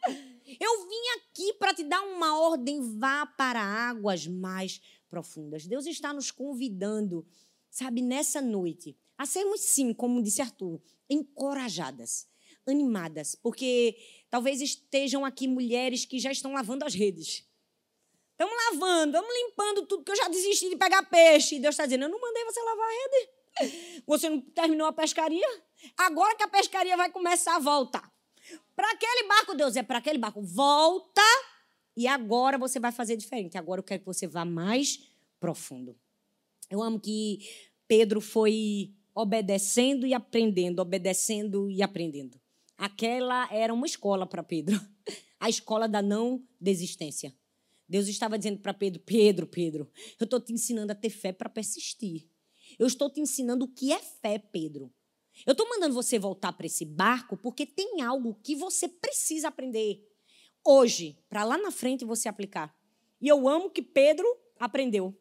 Eu 0.61 0.88
vim 0.88 1.09
aqui 1.18 1.53
para 1.59 1.75
te 1.75 1.85
dar 1.85 2.01
uma 2.03 2.40
ordem. 2.40 2.99
Vá 2.99 3.27
para 3.27 3.61
águas 3.61 4.27
mais 4.27 4.81
profundas. 4.81 4.98
Deus 5.66 5.87
está 5.87 6.12
nos 6.12 6.31
convidando, 6.31 7.27
sabe, 7.71 8.03
nessa 8.03 8.40
noite 8.40 8.97
a 9.16 9.27
sermos, 9.27 9.61
sim, 9.61 9.92
como 9.92 10.23
disse 10.23 10.40
Arthur, 10.40 10.81
encorajadas, 11.11 12.29
animadas, 12.66 13.35
porque 13.35 13.97
talvez 14.31 14.61
estejam 14.61 15.25
aqui 15.25 15.49
mulheres 15.49 16.05
que 16.05 16.18
já 16.18 16.31
estão 16.31 16.53
lavando 16.53 16.85
as 16.85 16.94
redes. 16.94 17.44
Estamos 18.33 18.55
lavando, 18.71 19.16
estamos 19.16 19.35
limpando 19.35 19.87
tudo, 19.87 20.05
que 20.05 20.12
eu 20.12 20.16
já 20.16 20.29
desisti 20.29 20.71
de 20.71 20.77
pegar 20.77 21.03
peixe. 21.03 21.57
E 21.57 21.61
Deus 21.61 21.73
está 21.73 21.85
dizendo: 21.85 22.05
Eu 22.05 22.09
não 22.09 22.21
mandei 22.21 22.44
você 22.44 22.61
lavar 22.62 22.87
a 22.87 22.92
rede. 22.92 24.03
Você 24.07 24.31
não 24.31 24.40
terminou 24.40 24.87
a 24.87 24.92
pescaria? 24.92 25.62
Agora 25.97 26.37
que 26.37 26.44
a 26.44 26.49
pescaria 26.49 26.97
vai 26.97 27.11
começar 27.11 27.57
a 27.57 27.59
voltar. 27.59 28.09
Para 28.77 28.92
aquele 28.92 29.27
barco, 29.27 29.55
Deus, 29.57 29.75
é 29.75 29.83
para 29.83 29.99
aquele 29.99 30.18
barco. 30.18 30.40
Volta 30.40 31.21
e 31.99 32.07
agora 32.07 32.57
você 32.57 32.79
vai 32.79 32.93
fazer 32.93 33.17
diferente. 33.17 33.59
Agora 33.59 33.81
eu 33.81 33.83
quero 33.83 33.99
que 33.99 34.07
você 34.07 34.29
vá 34.29 34.45
mais 34.45 35.11
profundo. 35.41 35.99
Eu 36.71 36.81
amo 36.81 37.01
que 37.01 37.41
Pedro 37.89 38.21
foi 38.21 38.95
obedecendo 39.13 40.07
e 40.07 40.15
aprendendo, 40.15 40.79
obedecendo 40.79 41.69
e 41.69 41.83
aprendendo. 41.83 42.41
Aquela 42.77 43.53
era 43.53 43.75
uma 43.75 43.85
escola 43.85 44.25
para 44.29 44.45
Pedro, 44.45 44.81
a 45.41 45.51
escola 45.51 45.89
da 45.89 46.01
não 46.01 46.47
desistência. 46.61 47.35
Deus 47.89 48.07
estava 48.07 48.39
dizendo 48.39 48.61
para 48.61 48.73
Pedro: 48.73 49.01
Pedro, 49.01 49.47
Pedro, 49.49 49.91
eu 50.21 50.25
estou 50.25 50.41
te 50.41 50.53
ensinando 50.53 50.93
a 50.93 50.95
ter 50.95 51.11
fé 51.11 51.33
para 51.33 51.49
persistir. 51.49 52.29
Eu 52.79 52.87
estou 52.87 53.11
te 53.11 53.21
ensinando 53.21 53.65
o 53.65 53.69
que 53.69 53.93
é 53.93 53.99
fé, 53.99 54.39
Pedro. 54.39 54.95
Eu 55.45 55.51
estou 55.51 55.69
mandando 55.69 55.95
você 55.95 56.17
voltar 56.17 56.53
para 56.53 56.67
esse 56.67 56.85
barco 56.85 57.37
porque 57.37 57.67
tem 57.67 58.03
algo 58.03 58.39
que 58.41 58.55
você 58.55 58.87
precisa 58.87 59.49
aprender. 59.49 60.08
Hoje, 60.68 61.16
para 61.28 61.44
lá 61.44 61.57
na 61.57 61.70
frente 61.70 62.04
você 62.04 62.28
aplicar. 62.28 62.74
E 63.20 63.28
eu 63.28 63.48
amo 63.48 63.70
que 63.70 63.83
Pedro 63.83 64.26
aprendeu. 64.59 65.16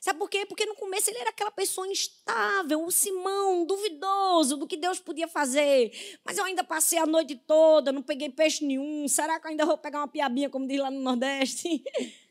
Sabe 0.00 0.18
por 0.18 0.28
quê? 0.28 0.44
Porque 0.46 0.66
no 0.66 0.74
começo 0.74 1.10
ele 1.10 1.18
era 1.18 1.30
aquela 1.30 1.50
pessoa 1.50 1.86
instável, 1.86 2.84
o 2.84 2.90
Simão, 2.90 3.64
duvidoso 3.64 4.56
do 4.56 4.66
que 4.66 4.76
Deus 4.76 4.98
podia 4.98 5.28
fazer. 5.28 5.92
Mas 6.24 6.38
eu 6.38 6.44
ainda 6.44 6.64
passei 6.64 6.98
a 6.98 7.06
noite 7.06 7.36
toda, 7.36 7.92
não 7.92 8.02
peguei 8.02 8.28
peixe 8.28 8.64
nenhum. 8.64 9.06
Será 9.06 9.38
que 9.38 9.46
eu 9.46 9.50
ainda 9.50 9.64
vou 9.64 9.78
pegar 9.78 10.00
uma 10.00 10.08
piabinha, 10.08 10.50
como 10.50 10.66
diz 10.66 10.80
lá 10.80 10.90
no 10.90 11.00
Nordeste? 11.00 11.84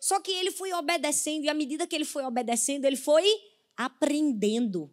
Só 0.00 0.20
que 0.20 0.32
ele 0.32 0.50
foi 0.50 0.72
obedecendo, 0.72 1.44
e 1.44 1.48
à 1.48 1.54
medida 1.54 1.86
que 1.86 1.94
ele 1.94 2.04
foi 2.04 2.24
obedecendo, 2.24 2.84
ele 2.84 2.96
foi 2.96 3.24
aprendendo. 3.76 4.92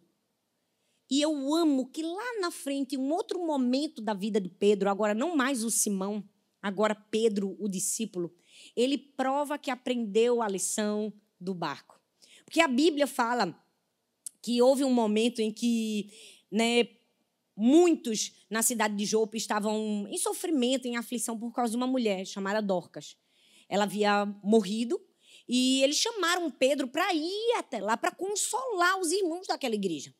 E 1.10 1.20
eu 1.20 1.54
amo 1.54 1.88
que 1.90 2.02
lá 2.02 2.40
na 2.40 2.50
frente, 2.50 2.94
em 2.94 2.98
um 2.98 3.12
outro 3.12 3.44
momento 3.44 4.00
da 4.00 4.14
vida 4.14 4.40
de 4.40 4.48
Pedro, 4.48 4.88
agora 4.88 5.14
não 5.14 5.36
mais 5.36 5.62
o 5.62 5.70
Simão, 5.70 6.24
agora 6.64 6.94
Pedro, 6.94 7.54
o 7.60 7.68
discípulo, 7.68 8.34
ele 8.74 8.96
prova 8.96 9.58
que 9.58 9.70
aprendeu 9.70 10.40
a 10.40 10.48
lição, 10.48 11.12
do 11.38 11.52
barco. 11.52 12.00
Porque 12.46 12.62
a 12.62 12.66
Bíblia 12.66 13.06
fala 13.06 13.54
que 14.40 14.62
houve 14.62 14.82
um 14.82 14.92
momento 14.92 15.40
em 15.40 15.52
que 15.52 16.10
né, 16.50 16.88
muitos 17.54 18.32
na 18.48 18.62
cidade 18.62 18.96
de 18.96 19.04
Jope 19.04 19.36
estavam 19.36 20.06
em 20.08 20.16
sofrimento, 20.16 20.86
em 20.86 20.96
aflição 20.96 21.38
por 21.38 21.52
causa 21.52 21.72
de 21.72 21.76
uma 21.76 21.86
mulher 21.86 22.24
chamada 22.26 22.62
Dorcas. 22.62 23.14
Ela 23.68 23.84
havia 23.84 24.24
morrido 24.42 24.98
e 25.46 25.82
eles 25.82 25.96
chamaram 25.96 26.50
Pedro 26.50 26.88
para 26.88 27.12
ir 27.12 27.52
até 27.58 27.78
lá 27.78 27.96
para 27.96 28.10
consolar 28.10 28.98
os 29.00 29.12
irmãos 29.12 29.46
daquela 29.46 29.74
igreja. 29.74 30.14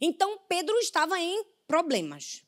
Então 0.00 0.38
Pedro 0.48 0.76
estava 0.78 1.18
em 1.18 1.44
problemas, 1.66 2.44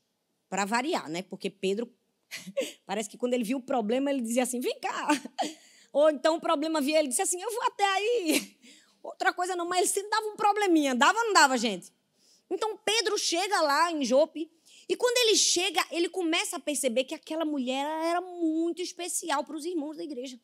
para 0.52 0.66
variar, 0.66 1.08
né? 1.08 1.22
Porque 1.22 1.48
Pedro 1.48 1.90
parece 2.86 3.08
que 3.08 3.18
quando 3.18 3.34
ele 3.34 3.44
viu 3.44 3.58
o 3.58 3.62
problema 3.62 4.10
ele 4.10 4.20
dizia 4.20 4.42
assim: 4.42 4.60
"Vem 4.60 4.78
cá, 4.80 5.08
ou 5.92 6.10
então 6.10 6.36
o 6.36 6.40
problema 6.40 6.80
via 6.80 6.98
ele 6.98 7.08
disse 7.08 7.22
assim: 7.22 7.40
Eu 7.40 7.50
vou 7.50 7.62
até 7.64 7.84
aí. 7.84 8.58
Outra 9.02 9.32
coisa 9.32 9.54
não, 9.54 9.66
mas 9.66 9.80
ele 9.80 9.88
sempre 9.88 10.10
dava 10.10 10.26
um 10.26 10.36
probleminha. 10.36 10.94
Dava 10.94 11.18
ou 11.18 11.26
não 11.26 11.32
dava, 11.32 11.58
gente? 11.58 11.92
Então 12.48 12.78
Pedro 12.78 13.18
chega 13.18 13.60
lá 13.60 13.90
em 13.90 14.04
Jope. 14.04 14.50
E 14.88 14.96
quando 14.96 15.16
ele 15.16 15.36
chega, 15.36 15.84
ele 15.90 16.08
começa 16.08 16.56
a 16.56 16.60
perceber 16.60 17.04
que 17.04 17.14
aquela 17.14 17.44
mulher 17.44 17.84
era 18.04 18.20
muito 18.20 18.82
especial 18.82 19.44
para 19.44 19.56
os 19.56 19.64
irmãos 19.64 19.96
da 19.96 20.04
igreja. 20.04 20.38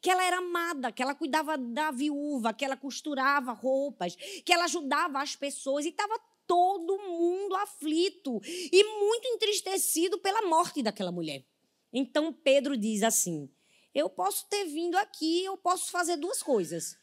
Que 0.00 0.10
ela 0.10 0.24
era 0.24 0.38
amada, 0.38 0.92
que 0.92 1.02
ela 1.02 1.14
cuidava 1.14 1.58
da 1.58 1.90
viúva, 1.90 2.52
que 2.52 2.64
ela 2.64 2.76
costurava 2.76 3.52
roupas, 3.52 4.14
que 4.44 4.52
ela 4.52 4.64
ajudava 4.64 5.20
as 5.20 5.36
pessoas. 5.36 5.84
E 5.84 5.88
estava 5.88 6.18
todo 6.48 6.98
mundo 6.98 7.54
aflito 7.54 8.40
e 8.44 8.82
muito 8.98 9.28
entristecido 9.28 10.18
pela 10.18 10.42
morte 10.42 10.82
daquela 10.82 11.12
mulher. 11.12 11.44
Então 11.92 12.32
Pedro 12.32 12.76
diz 12.76 13.04
assim: 13.04 13.48
eu 13.94 14.08
posso 14.08 14.48
ter 14.48 14.64
vindo 14.64 14.96
aqui, 14.96 15.44
eu 15.44 15.56
posso 15.56 15.90
fazer 15.90 16.16
duas 16.16 16.42
coisas. 16.42 16.96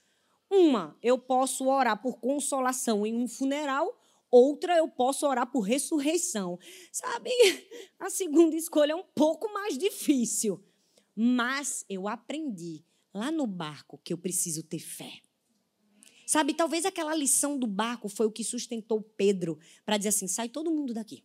Uma, 0.49 0.97
eu 1.01 1.17
posso 1.17 1.67
orar 1.67 2.01
por 2.01 2.19
consolação 2.19 3.05
em 3.05 3.15
um 3.15 3.27
funeral, 3.27 3.99
outra, 4.29 4.77
eu 4.77 4.87
posso 4.87 5.27
orar 5.27 5.51
por 5.51 5.61
ressurreição. 5.61 6.57
Sabe, 6.91 7.29
a 7.99 8.09
segunda 8.09 8.55
escolha 8.55 8.93
é 8.93 8.95
um 8.95 9.03
pouco 9.15 9.51
mais 9.51 9.77
difícil. 9.77 10.63
Mas 11.15 11.85
eu 11.89 12.07
aprendi 12.07 12.85
lá 13.13 13.31
no 13.31 13.47
barco 13.47 13.99
que 14.03 14.13
eu 14.13 14.17
preciso 14.17 14.63
ter 14.63 14.79
fé. 14.79 15.24
Sabe, 16.25 16.53
talvez 16.53 16.85
aquela 16.85 17.15
lição 17.15 17.57
do 17.57 17.67
barco 17.67 18.09
foi 18.09 18.25
o 18.25 18.31
que 18.31 18.43
sustentou 18.43 19.01
Pedro 19.01 19.59
para 19.85 19.97
dizer 19.97 20.09
assim: 20.09 20.27
sai 20.27 20.49
todo 20.49 20.71
mundo 20.71 20.93
daqui. 20.93 21.23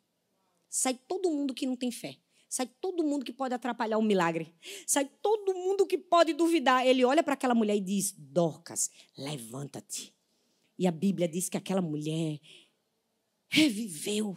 Sai 0.68 0.94
todo 0.94 1.30
mundo 1.30 1.54
que 1.54 1.66
não 1.66 1.74
tem 1.74 1.90
fé. 1.90 2.16
Sai 2.48 2.66
todo 2.66 3.04
mundo 3.04 3.24
que 3.24 3.32
pode 3.32 3.54
atrapalhar 3.54 3.96
o 3.96 4.02
milagre. 4.02 4.54
Sai 4.86 5.04
todo 5.22 5.54
mundo 5.54 5.86
que 5.86 5.96
pode 5.96 6.32
duvidar. 6.32 6.86
Ele 6.86 7.04
olha 7.04 7.22
para 7.22 7.34
aquela 7.34 7.54
mulher 7.54 7.76
e 7.76 7.80
diz: 7.80 8.12
Dorcas, 8.16 8.90
levanta-te. 9.16 10.14
E 10.78 10.86
a 10.86 10.90
Bíblia 10.90 11.28
diz 11.28 11.48
que 11.48 11.56
aquela 11.56 11.80
mulher 11.80 12.40
reviveu. 13.48 14.36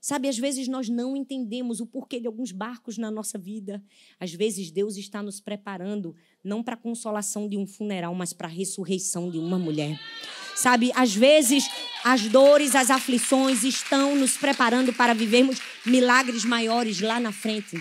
Sabe, 0.00 0.28
às 0.28 0.38
vezes 0.38 0.68
nós 0.68 0.88
não 0.88 1.16
entendemos 1.16 1.80
o 1.80 1.86
porquê 1.86 2.20
de 2.20 2.26
alguns 2.26 2.52
barcos 2.52 2.96
na 2.96 3.10
nossa 3.10 3.36
vida. 3.36 3.82
Às 4.18 4.32
vezes 4.32 4.70
Deus 4.70 4.96
está 4.96 5.22
nos 5.22 5.40
preparando 5.40 6.14
não 6.42 6.62
para 6.62 6.74
a 6.74 6.78
consolação 6.78 7.48
de 7.48 7.56
um 7.56 7.66
funeral, 7.66 8.14
mas 8.14 8.32
para 8.32 8.46
a 8.46 8.50
ressurreição 8.50 9.28
de 9.28 9.38
uma 9.38 9.58
mulher. 9.58 9.98
Sabe, 10.54 10.92
às 10.94 11.14
vezes 11.14 11.68
as 12.04 12.28
dores, 12.28 12.74
as 12.74 12.90
aflições 12.90 13.64
estão 13.64 14.14
nos 14.14 14.36
preparando 14.36 14.92
para 14.92 15.14
vivermos 15.14 15.60
milagres 15.84 16.44
maiores 16.44 17.00
lá 17.00 17.18
na 17.18 17.32
frente. 17.32 17.76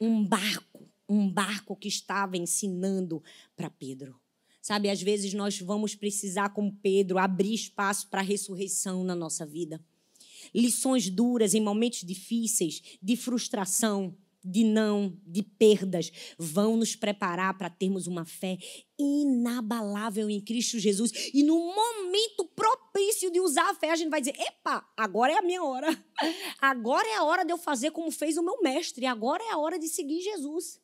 Um 0.00 0.24
barco, 0.24 0.88
um 1.08 1.28
barco 1.28 1.76
que 1.76 1.88
estava 1.88 2.36
ensinando 2.36 3.22
para 3.56 3.70
Pedro. 3.70 4.20
Sabe, 4.60 4.90
às 4.90 5.00
vezes 5.00 5.32
nós 5.34 5.58
vamos 5.60 5.94
precisar, 5.94 6.50
como 6.50 6.72
Pedro, 6.82 7.16
abrir 7.16 7.54
espaço 7.54 8.08
para 8.08 8.20
a 8.20 8.24
ressurreição 8.24 9.02
na 9.02 9.14
nossa 9.14 9.46
vida. 9.46 9.80
Lições 10.54 11.08
duras 11.08 11.54
em 11.54 11.60
momentos 11.60 12.00
difíceis, 12.00 12.82
de 13.02 13.16
frustração, 13.16 14.16
de 14.44 14.64
não, 14.64 15.18
de 15.26 15.42
perdas, 15.42 16.10
vão 16.38 16.76
nos 16.76 16.94
preparar 16.94 17.56
para 17.58 17.68
termos 17.68 18.06
uma 18.06 18.24
fé 18.24 18.56
inabalável 18.98 20.30
em 20.30 20.40
Cristo 20.40 20.78
Jesus. 20.78 21.12
E 21.34 21.42
no 21.42 21.58
momento 21.58 22.44
propício 22.56 23.30
de 23.30 23.40
usar 23.40 23.70
a 23.70 23.74
fé, 23.74 23.90
a 23.90 23.96
gente 23.96 24.10
vai 24.10 24.20
dizer: 24.20 24.34
epa, 24.40 24.88
agora 24.96 25.32
é 25.32 25.38
a 25.38 25.42
minha 25.42 25.62
hora. 25.62 25.88
Agora 26.60 27.06
é 27.08 27.16
a 27.16 27.24
hora 27.24 27.44
de 27.44 27.52
eu 27.52 27.58
fazer 27.58 27.90
como 27.90 28.10
fez 28.10 28.36
o 28.36 28.42
meu 28.42 28.60
mestre. 28.60 29.06
Agora 29.06 29.42
é 29.44 29.50
a 29.50 29.58
hora 29.58 29.78
de 29.78 29.88
seguir 29.88 30.20
Jesus. 30.20 30.80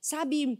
Sabe, 0.00 0.58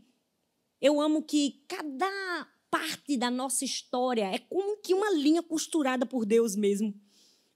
eu 0.80 1.00
amo 1.00 1.22
que 1.22 1.64
cada 1.66 2.46
parte 2.70 3.16
da 3.16 3.30
nossa 3.30 3.64
história 3.64 4.24
é 4.24 4.38
como 4.38 4.78
que 4.78 4.94
uma 4.94 5.10
linha 5.12 5.42
costurada 5.42 6.06
por 6.06 6.24
Deus 6.24 6.56
mesmo. 6.56 6.94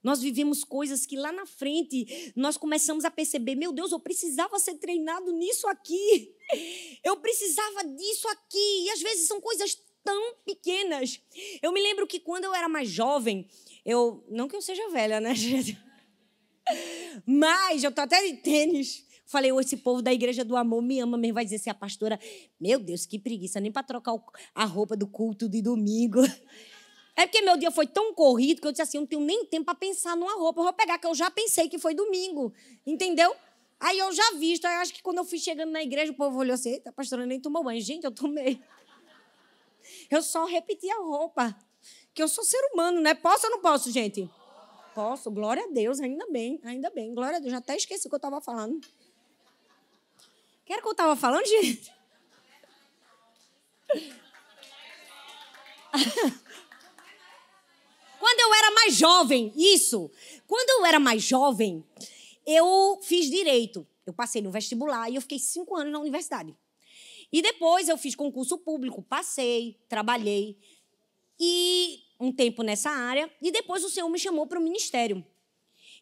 Nós 0.07 0.23
vivemos 0.23 0.62
coisas 0.62 1.05
que 1.05 1.16
lá 1.16 1.33
na 1.33 1.45
frente 1.45 2.33
nós 2.37 2.57
começamos 2.57 3.05
a 3.05 3.11
perceber: 3.11 3.57
meu 3.57 3.73
Deus, 3.73 3.90
eu 3.90 3.99
precisava 3.99 4.57
ser 4.61 4.75
treinado 4.75 5.33
nisso 5.33 5.66
aqui. 5.66 6.33
Eu 7.03 7.16
precisava 7.16 7.83
disso 7.88 8.29
aqui. 8.29 8.85
E 8.85 8.90
às 8.90 9.03
vezes 9.03 9.27
são 9.27 9.40
coisas 9.40 9.77
tão 10.05 10.35
pequenas. 10.45 11.21
Eu 11.61 11.73
me 11.73 11.83
lembro 11.83 12.07
que 12.07 12.21
quando 12.21 12.45
eu 12.45 12.55
era 12.55 12.69
mais 12.69 12.88
jovem, 12.88 13.49
eu. 13.85 14.25
Não 14.31 14.47
que 14.47 14.55
eu 14.55 14.62
seja 14.62 14.88
velha, 14.90 15.19
né, 15.19 15.35
gente? 15.35 15.77
Mas 17.27 17.83
eu 17.83 17.90
tô 17.90 18.03
até 18.03 18.25
de 18.29 18.37
tênis. 18.37 19.05
Falei, 19.27 19.51
esse 19.59 19.79
povo 19.79 20.01
da 20.01 20.14
Igreja 20.14 20.45
do 20.45 20.57
Amor 20.57 20.83
me 20.83 21.01
ama 21.01 21.19
mesmo. 21.19 21.35
Vai 21.35 21.45
dizer 21.45 21.59
se 21.59 21.62
assim, 21.69 21.71
a 21.71 21.75
pastora, 21.75 22.21
meu 22.61 22.79
Deus, 22.79 23.07
que 23.07 23.19
preguiça, 23.19 23.59
nem 23.59 23.73
para 23.73 23.83
trocar 23.83 24.14
a 24.55 24.64
roupa 24.64 24.97
do 24.97 25.09
culto 25.09 25.49
de 25.49 25.61
domingo. 25.61 26.21
É 27.16 27.26
porque 27.26 27.40
meu 27.40 27.57
dia 27.57 27.70
foi 27.70 27.87
tão 27.87 28.12
corrido 28.12 28.61
que 28.61 28.66
eu 28.66 28.70
disse 28.70 28.83
assim: 28.83 28.98
eu 28.98 29.00
não 29.00 29.09
tenho 29.09 29.22
nem 29.22 29.46
tempo 29.46 29.64
para 29.64 29.74
pensar 29.74 30.14
numa 30.14 30.35
roupa. 30.35 30.61
Eu 30.61 30.64
vou 30.64 30.72
pegar, 30.74 30.98
que 30.98 31.07
eu 31.07 31.14
já 31.14 31.31
pensei 31.31 31.66
que 31.66 31.79
foi 31.79 31.94
domingo. 31.94 32.52
Entendeu? 32.87 33.35
Aí 33.81 33.98
eu 33.98 34.12
já 34.12 34.33
visto. 34.33 34.66
Acho 34.66 34.92
que 34.92 35.02
quando 35.02 35.18
eu 35.18 35.24
fui 35.24 35.38
chegando 35.38 35.72
na 35.72 35.83
igreja, 35.83 36.12
o 36.12 36.14
povo 36.14 36.38
olhou 36.38 36.52
assim: 36.55 36.72
eita, 36.72 36.92
pastora 36.92 37.24
nem 37.24 37.40
tomou 37.40 37.64
banho. 37.64 37.81
Gente, 37.81 38.05
eu 38.05 38.12
tomei. 38.12 38.61
Eu 40.11 40.20
só 40.20 40.44
repeti 40.44 40.90
a 40.90 40.96
roupa. 40.96 41.57
Que 42.12 42.20
eu 42.20 42.26
sou 42.26 42.42
ser 42.42 42.59
humano, 42.72 43.00
né? 43.00 43.14
Posso 43.14 43.46
ou 43.46 43.52
não 43.52 43.61
posso, 43.61 43.90
gente? 43.90 44.29
Posso, 44.94 45.31
glória 45.31 45.62
a 45.62 45.68
Deus, 45.68 46.00
ainda 46.00 46.26
bem, 46.29 46.59
ainda 46.64 46.90
bem, 46.90 47.14
glória 47.14 47.37
a 47.37 47.38
Deus. 47.38 47.52
Já 47.52 47.59
até 47.59 47.76
esqueci 47.76 48.07
o 48.07 48.11
que 48.11 48.14
eu 48.14 48.18
estava 48.18 48.40
falando. 48.40 48.81
Que 50.64 50.72
era 50.72 50.81
o 50.81 50.83
que 50.83 50.88
eu 50.88 50.92
estava 50.92 51.14
falando, 51.14 51.46
gente? 51.46 51.92
Quando 58.26 58.40
eu 58.40 58.54
era 58.54 58.70
mais 58.72 58.96
jovem, 58.96 59.52
isso. 59.54 60.10
Quando 60.48 60.68
eu 60.70 60.86
era 60.86 60.98
mais 60.98 61.22
jovem, 61.22 61.84
eu 62.44 62.98
fiz 63.00 63.30
direito. 63.30 63.86
Eu 64.04 64.12
passei 64.12 64.42
no 64.42 64.50
vestibular 64.50 65.08
e 65.08 65.14
eu 65.14 65.20
fiquei 65.20 65.38
cinco 65.38 65.76
anos 65.76 65.92
na 65.92 66.00
universidade. 66.00 66.52
E 67.32 67.40
depois 67.40 67.88
eu 67.88 67.96
fiz 67.96 68.16
concurso 68.16 68.58
público, 68.58 69.00
passei, 69.00 69.78
trabalhei. 69.88 70.58
E 71.38 72.00
um 72.18 72.32
tempo 72.32 72.64
nessa 72.64 72.90
área. 72.90 73.32
E 73.40 73.52
depois 73.52 73.84
o 73.84 73.88
Senhor 73.88 74.08
me 74.08 74.18
chamou 74.18 74.44
para 74.48 74.58
o 74.58 74.62
ministério. 74.62 75.24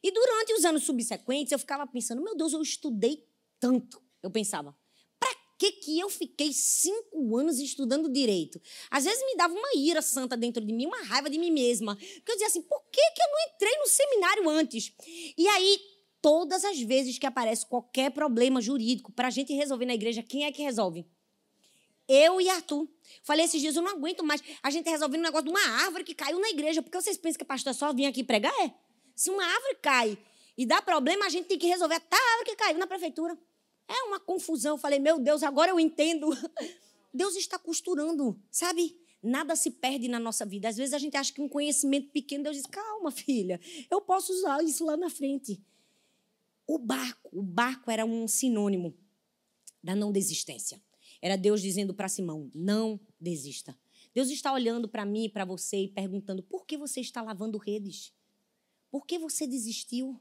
E 0.02 0.10
durante 0.10 0.54
os 0.54 0.64
anos 0.64 0.84
subsequentes, 0.84 1.52
eu 1.52 1.58
ficava 1.58 1.86
pensando: 1.86 2.22
meu 2.22 2.34
Deus, 2.34 2.54
eu 2.54 2.62
estudei 2.62 3.22
tanto. 3.60 4.02
Eu 4.22 4.30
pensava, 4.30 4.74
que, 5.58 5.72
que 5.72 5.98
eu 5.98 6.08
fiquei 6.08 6.52
cinco 6.52 7.36
anos 7.36 7.58
estudando 7.58 8.08
direito? 8.08 8.60
Às 8.90 9.04
vezes 9.04 9.24
me 9.24 9.36
dava 9.36 9.54
uma 9.54 9.74
ira 9.76 10.02
santa 10.02 10.36
dentro 10.36 10.64
de 10.64 10.72
mim, 10.72 10.86
uma 10.86 11.02
raiva 11.02 11.30
de 11.30 11.38
mim 11.38 11.50
mesma. 11.50 11.96
Porque 11.96 12.32
eu 12.32 12.34
dizia 12.34 12.48
assim, 12.48 12.62
por 12.62 12.82
que, 12.90 13.00
que 13.00 13.22
eu 13.22 13.26
não 13.30 13.54
entrei 13.54 13.76
no 13.78 13.86
seminário 13.86 14.48
antes? 14.48 14.92
E 15.36 15.46
aí, 15.48 15.80
todas 16.20 16.64
as 16.64 16.80
vezes 16.80 17.18
que 17.18 17.26
aparece 17.26 17.66
qualquer 17.66 18.10
problema 18.10 18.60
jurídico 18.60 19.12
para 19.12 19.28
a 19.28 19.30
gente 19.30 19.52
resolver 19.52 19.86
na 19.86 19.94
igreja, 19.94 20.22
quem 20.22 20.44
é 20.44 20.52
que 20.52 20.62
resolve? 20.62 21.06
Eu 22.08 22.40
e 22.40 22.48
Arthur. 22.48 22.88
Falei 23.22 23.44
esses 23.44 23.60
dias, 23.60 23.76
eu 23.76 23.82
não 23.82 23.92
aguento 23.92 24.22
mais 24.24 24.42
a 24.62 24.70
gente 24.70 24.88
resolvendo 24.88 25.20
um 25.20 25.24
negócio 25.24 25.46
de 25.46 25.50
uma 25.50 25.84
árvore 25.84 26.04
que 26.04 26.14
caiu 26.14 26.38
na 26.38 26.50
igreja. 26.50 26.82
Porque 26.82 27.00
vocês 27.00 27.16
pensam 27.16 27.38
que 27.38 27.44
pastor 27.44 27.74
só 27.74 27.92
vinha 27.92 28.08
aqui 28.08 28.22
pregar? 28.22 28.52
É. 28.60 28.72
Se 29.14 29.30
uma 29.30 29.44
árvore 29.44 29.78
cai 29.80 30.18
e 30.56 30.66
dá 30.66 30.82
problema, 30.82 31.26
a 31.26 31.28
gente 31.28 31.46
tem 31.46 31.58
que 31.58 31.66
resolver 31.66 31.94
até 31.94 32.16
a 32.16 32.32
árvore 32.32 32.50
que 32.50 32.56
caiu 32.56 32.78
na 32.78 32.86
prefeitura. 32.86 33.38
É 33.88 34.02
uma 34.04 34.20
confusão. 34.20 34.74
Eu 34.74 34.78
falei, 34.78 34.98
meu 34.98 35.18
Deus, 35.18 35.42
agora 35.42 35.70
eu 35.70 35.80
entendo. 35.80 36.30
Deus 37.12 37.36
está 37.36 37.58
costurando, 37.58 38.40
sabe? 38.50 38.96
Nada 39.22 39.56
se 39.56 39.70
perde 39.70 40.08
na 40.08 40.18
nossa 40.18 40.44
vida. 40.44 40.68
Às 40.68 40.76
vezes 40.76 40.92
a 40.92 40.98
gente 40.98 41.16
acha 41.16 41.32
que 41.32 41.40
um 41.40 41.48
conhecimento 41.48 42.10
pequeno, 42.10 42.44
Deus 42.44 42.56
diz: 42.56 42.66
calma, 42.66 43.10
filha, 43.10 43.60
eu 43.90 44.00
posso 44.00 44.32
usar 44.32 44.62
isso 44.62 44.84
lá 44.84 44.96
na 44.96 45.08
frente. 45.08 45.62
O 46.66 46.78
barco, 46.78 47.30
o 47.32 47.42
barco 47.42 47.90
era 47.90 48.04
um 48.04 48.26
sinônimo 48.26 48.94
da 49.82 49.94
não 49.94 50.10
desistência. 50.10 50.82
Era 51.22 51.36
Deus 51.36 51.62
dizendo 51.62 51.94
para 51.94 52.08
Simão: 52.08 52.50
não 52.54 53.00
desista. 53.18 53.78
Deus 54.14 54.28
está 54.28 54.52
olhando 54.52 54.88
para 54.88 55.04
mim 55.06 55.24
e 55.24 55.28
para 55.28 55.44
você 55.44 55.84
e 55.84 55.88
perguntando: 55.88 56.42
por 56.42 56.66
que 56.66 56.76
você 56.76 57.00
está 57.00 57.22
lavando 57.22 57.56
redes? 57.56 58.12
Por 58.90 59.06
que 59.06 59.18
você 59.18 59.46
desistiu? 59.46 60.20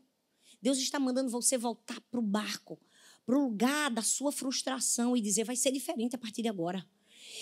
Deus 0.61 0.77
está 0.77 0.97
mandando 0.97 1.29
você 1.29 1.57
voltar 1.57 1.99
para 2.09 2.19
o 2.19 2.23
barco, 2.23 2.79
para 3.25 3.37
o 3.37 3.43
lugar 3.43 3.89
da 3.89 4.01
sua 4.01 4.31
frustração 4.31 5.15
e 5.15 5.21
dizer: 5.21 5.43
vai 5.43 5.55
ser 5.55 5.71
diferente 5.71 6.15
a 6.15 6.19
partir 6.19 6.41
de 6.41 6.49
agora. 6.49 6.85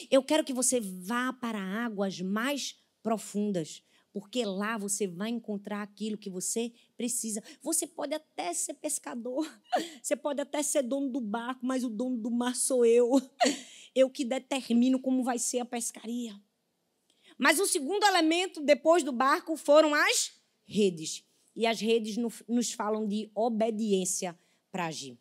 Eu 0.09 0.23
quero 0.23 0.43
que 0.43 0.53
você 0.53 0.79
vá 0.79 1.33
para 1.33 1.59
águas 1.59 2.21
mais 2.21 2.75
profundas, 3.01 3.83
porque 4.13 4.45
lá 4.45 4.77
você 4.77 5.07
vai 5.07 5.29
encontrar 5.29 5.81
aquilo 5.81 6.17
que 6.17 6.29
você 6.29 6.71
precisa. 6.95 7.43
Você 7.61 7.87
pode 7.87 8.13
até 8.13 8.53
ser 8.53 8.75
pescador, 8.75 9.47
você 10.01 10.15
pode 10.15 10.41
até 10.41 10.61
ser 10.61 10.83
dono 10.83 11.09
do 11.09 11.21
barco, 11.21 11.65
mas 11.65 11.83
o 11.83 11.89
dono 11.89 12.17
do 12.17 12.31
mar 12.31 12.55
sou 12.55 12.85
eu. 12.85 13.11
Eu 13.93 14.09
que 14.09 14.23
determino 14.23 14.97
como 15.01 15.21
vai 15.21 15.37
ser 15.37 15.59
a 15.59 15.65
pescaria. 15.65 16.33
Mas 17.37 17.59
o 17.59 17.65
segundo 17.65 18.05
elemento 18.05 18.61
depois 18.61 19.03
do 19.03 19.11
barco 19.11 19.57
foram 19.57 19.93
as 19.93 20.31
redes. 20.65 21.25
E 21.53 21.67
as 21.67 21.81
redes 21.81 22.15
nos 22.47 22.71
falam 22.71 23.05
de 23.05 23.29
obediência 23.35 24.39
para 24.71 24.85
agir. 24.85 25.19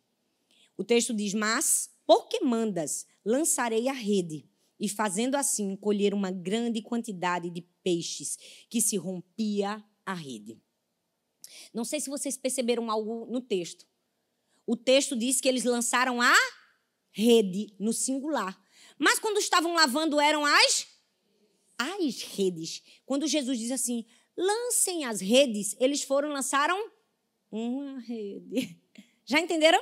O 0.77 0.83
texto 0.83 1.13
diz: 1.13 1.33
Mas, 1.33 1.89
porque 2.05 2.43
mandas, 2.43 3.05
lançarei 3.25 3.87
a 3.87 3.93
rede 3.93 4.49
e 4.79 4.89
fazendo 4.89 5.35
assim 5.35 5.75
colher 5.75 6.13
uma 6.13 6.31
grande 6.31 6.81
quantidade 6.81 7.49
de 7.49 7.61
peixes 7.83 8.37
que 8.69 8.81
se 8.81 8.97
rompia 8.97 9.83
a 10.05 10.13
rede. 10.13 10.59
Não 11.73 11.85
sei 11.85 11.99
se 11.99 12.09
vocês 12.09 12.35
perceberam 12.35 12.89
algo 12.89 13.27
no 13.31 13.41
texto. 13.41 13.85
O 14.65 14.75
texto 14.75 15.15
diz 15.15 15.39
que 15.39 15.47
eles 15.47 15.63
lançaram 15.63 16.21
a 16.21 16.35
rede 17.11 17.75
no 17.79 17.93
singular. 17.93 18.59
Mas 18.97 19.19
quando 19.19 19.37
estavam 19.37 19.73
lavando 19.73 20.19
eram 20.19 20.45
as 20.45 20.87
as 21.77 22.21
redes. 22.21 22.81
Quando 23.05 23.27
Jesus 23.27 23.57
diz 23.57 23.71
assim: 23.71 24.05
"Lancem 24.37 25.05
as 25.05 25.19
redes", 25.19 25.75
eles 25.79 26.03
foram 26.03 26.29
lançaram 26.29 26.91
uma 27.51 27.99
rede. 27.99 28.79
Já 29.25 29.39
entenderam? 29.39 29.81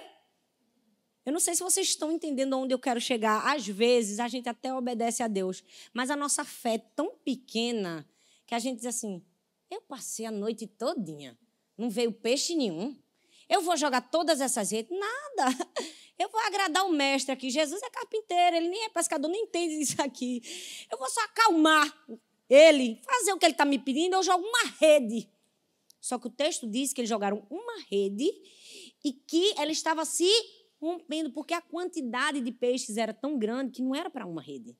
Eu 1.25 1.33
não 1.33 1.39
sei 1.39 1.53
se 1.53 1.63
vocês 1.63 1.87
estão 1.87 2.11
entendendo 2.11 2.57
onde 2.57 2.73
eu 2.73 2.79
quero 2.79 2.99
chegar. 2.99 3.45
Às 3.53 3.67
vezes, 3.67 4.19
a 4.19 4.27
gente 4.27 4.49
até 4.49 4.73
obedece 4.73 5.21
a 5.21 5.27
Deus, 5.27 5.63
mas 5.93 6.09
a 6.09 6.15
nossa 6.15 6.43
fé 6.43 6.75
é 6.75 6.77
tão 6.77 7.11
pequena 7.23 8.07
que 8.45 8.55
a 8.55 8.59
gente 8.59 8.77
diz 8.77 8.87
assim: 8.87 9.23
eu 9.69 9.81
passei 9.81 10.25
a 10.25 10.31
noite 10.31 10.65
todinha, 10.65 11.37
não 11.77 11.89
veio 11.89 12.11
peixe 12.11 12.55
nenhum. 12.55 12.97
Eu 13.47 13.61
vou 13.61 13.75
jogar 13.77 14.01
todas 14.01 14.41
essas 14.41 14.71
redes? 14.71 14.97
Nada. 14.97 15.69
Eu 16.19 16.27
vou 16.27 16.41
agradar 16.41 16.85
o 16.85 16.91
mestre 16.91 17.31
aqui. 17.31 17.49
Jesus 17.49 17.81
é 17.81 17.89
carpinteiro, 17.89 18.57
ele 18.57 18.67
nem 18.67 18.83
é 18.83 18.89
pescador, 18.89 19.29
nem 19.29 19.43
entende 19.43 19.75
isso 19.81 20.01
aqui. 20.01 20.41
Eu 20.91 20.97
vou 20.97 21.09
só 21.09 21.21
acalmar 21.21 21.97
ele, 22.49 22.99
fazer 23.03 23.31
o 23.31 23.37
que 23.37 23.45
ele 23.45 23.53
está 23.53 23.63
me 23.63 23.79
pedindo, 23.79 24.15
eu 24.15 24.21
jogo 24.21 24.43
uma 24.45 24.65
rede. 24.81 25.29
Só 26.01 26.19
que 26.19 26.27
o 26.27 26.29
texto 26.29 26.67
diz 26.67 26.91
que 26.91 26.99
eles 26.99 27.09
jogaram 27.09 27.47
uma 27.49 27.79
rede 27.89 28.29
e 29.01 29.13
que 29.13 29.53
ela 29.57 29.71
estava 29.71 30.03
se 30.03 30.29
rompendo, 30.79 31.31
porque 31.31 31.53
a 31.53 31.61
quantidade 31.61 32.41
de 32.41 32.51
peixes 32.51 32.97
era 32.97 33.13
tão 33.13 33.37
grande 33.37 33.71
que 33.73 33.81
não 33.81 33.93
era 33.93 34.09
para 34.09 34.25
uma 34.25 34.41
rede. 34.41 34.75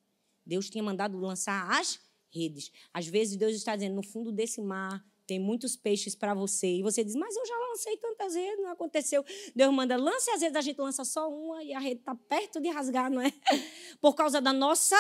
Deus 0.46 0.70
tinha 0.70 0.84
mandado 0.84 1.18
lançar 1.20 1.70
as 1.80 2.00
redes. 2.32 2.72
Às 2.94 3.08
vezes 3.08 3.36
Deus 3.36 3.54
está 3.54 3.76
dizendo, 3.76 3.96
no 3.96 4.04
fundo 4.04 4.32
desse 4.32 4.62
mar 4.62 5.04
tem 5.28 5.38
muitos 5.38 5.76
peixes 5.76 6.16
para 6.16 6.34
você. 6.34 6.78
E 6.78 6.82
você 6.82 7.04
diz, 7.04 7.16
mas 7.16 7.36
eu 7.36 7.46
já 7.46 7.56
lancei 7.70 7.98
tantas 7.98 8.34
redes, 8.34 8.64
não 8.64 8.72
aconteceu. 8.72 9.24
Deus 9.56 9.72
manda, 9.72 9.96
lance 9.96 10.28
as 10.32 10.42
redes, 10.42 10.56
a 10.56 10.62
gente 10.62 10.80
lança 10.80 11.06
só 11.06 11.30
uma 11.30 11.64
e 11.64 11.72
a 11.72 11.80
rede 11.80 12.00
está 12.00 12.16
perto 12.16 12.60
de 12.60 12.70
rasgar, 12.70 13.12
não 13.12 13.22
é? 13.22 13.32
Por 14.02 14.16
causa 14.16 14.42
da 14.42 14.52
nossa 14.52 14.98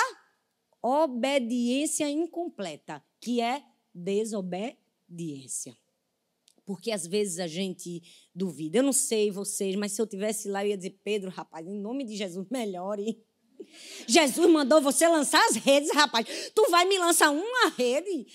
obediência 0.83 2.07
incompleta, 2.07 3.03
que 3.19 3.41
é 3.41 3.63
desobediência. 3.93 5.75
Porque 6.69 6.91
às 6.91 7.08
vezes 7.08 7.39
a 7.39 7.47
gente 7.47 8.03
duvida. 8.36 8.77
Eu 8.77 8.84
não 8.84 8.93
sei 8.93 9.32
vocês, 9.32 9.75
mas 9.75 9.91
se 9.91 9.99
eu 9.99 10.05
tivesse 10.05 10.47
lá, 10.47 10.63
eu 10.63 10.69
ia 10.69 10.77
dizer, 10.77 10.99
Pedro, 11.03 11.32
rapaz, 11.32 11.65
em 11.65 11.82
nome 11.82 12.03
de 12.03 12.15
Jesus, 12.15 12.45
melhore. 12.51 13.19
Jesus 14.05 14.47
mandou 14.47 14.79
você 14.79 15.08
lançar 15.08 15.43
as 15.47 15.55
redes, 15.55 15.91
rapaz. 15.91 16.27
Tu 16.53 16.69
vai 16.69 16.86
me 16.86 16.99
lançar 16.99 17.32
uma 17.32 17.69
rede? 17.69 18.27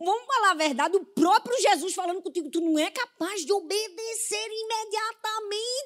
Vamos 0.00 0.26
falar 0.26 0.50
a 0.50 0.54
verdade, 0.54 0.96
o 0.96 1.04
próprio 1.04 1.56
Jesus 1.60 1.94
falando 1.94 2.20
contigo, 2.20 2.50
tu 2.50 2.60
não 2.60 2.76
é 2.76 2.90
capaz 2.90 3.46
de 3.46 3.52
obedecer 3.52 4.48
imediatamente. 4.64 5.78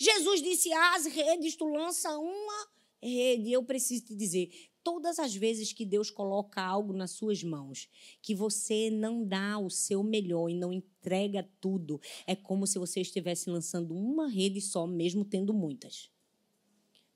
Jesus 0.00 0.40
disse: 0.42 0.72
as 0.72 1.04
redes, 1.04 1.56
tu 1.56 1.66
lança 1.66 2.08
uma 2.18 2.68
rede. 3.02 3.52
Eu 3.52 3.62
preciso 3.64 4.06
te 4.06 4.14
dizer, 4.14 4.48
todas 4.82 5.18
as 5.18 5.34
vezes 5.34 5.72
que 5.72 5.84
Deus 5.84 6.10
coloca 6.10 6.62
algo 6.62 6.92
nas 6.92 7.12
suas 7.12 7.42
mãos, 7.42 7.88
que 8.22 8.34
você 8.34 8.90
não 8.90 9.24
dá 9.24 9.58
o 9.58 9.70
seu 9.70 10.02
melhor 10.02 10.48
e 10.48 10.54
não 10.54 10.72
entrega 10.72 11.48
tudo, 11.60 12.00
é 12.26 12.34
como 12.34 12.66
se 12.66 12.78
você 12.78 13.00
estivesse 13.00 13.50
lançando 13.50 13.94
uma 13.94 14.28
rede 14.28 14.60
só, 14.60 14.86
mesmo 14.86 15.24
tendo 15.24 15.52
muitas. 15.52 16.10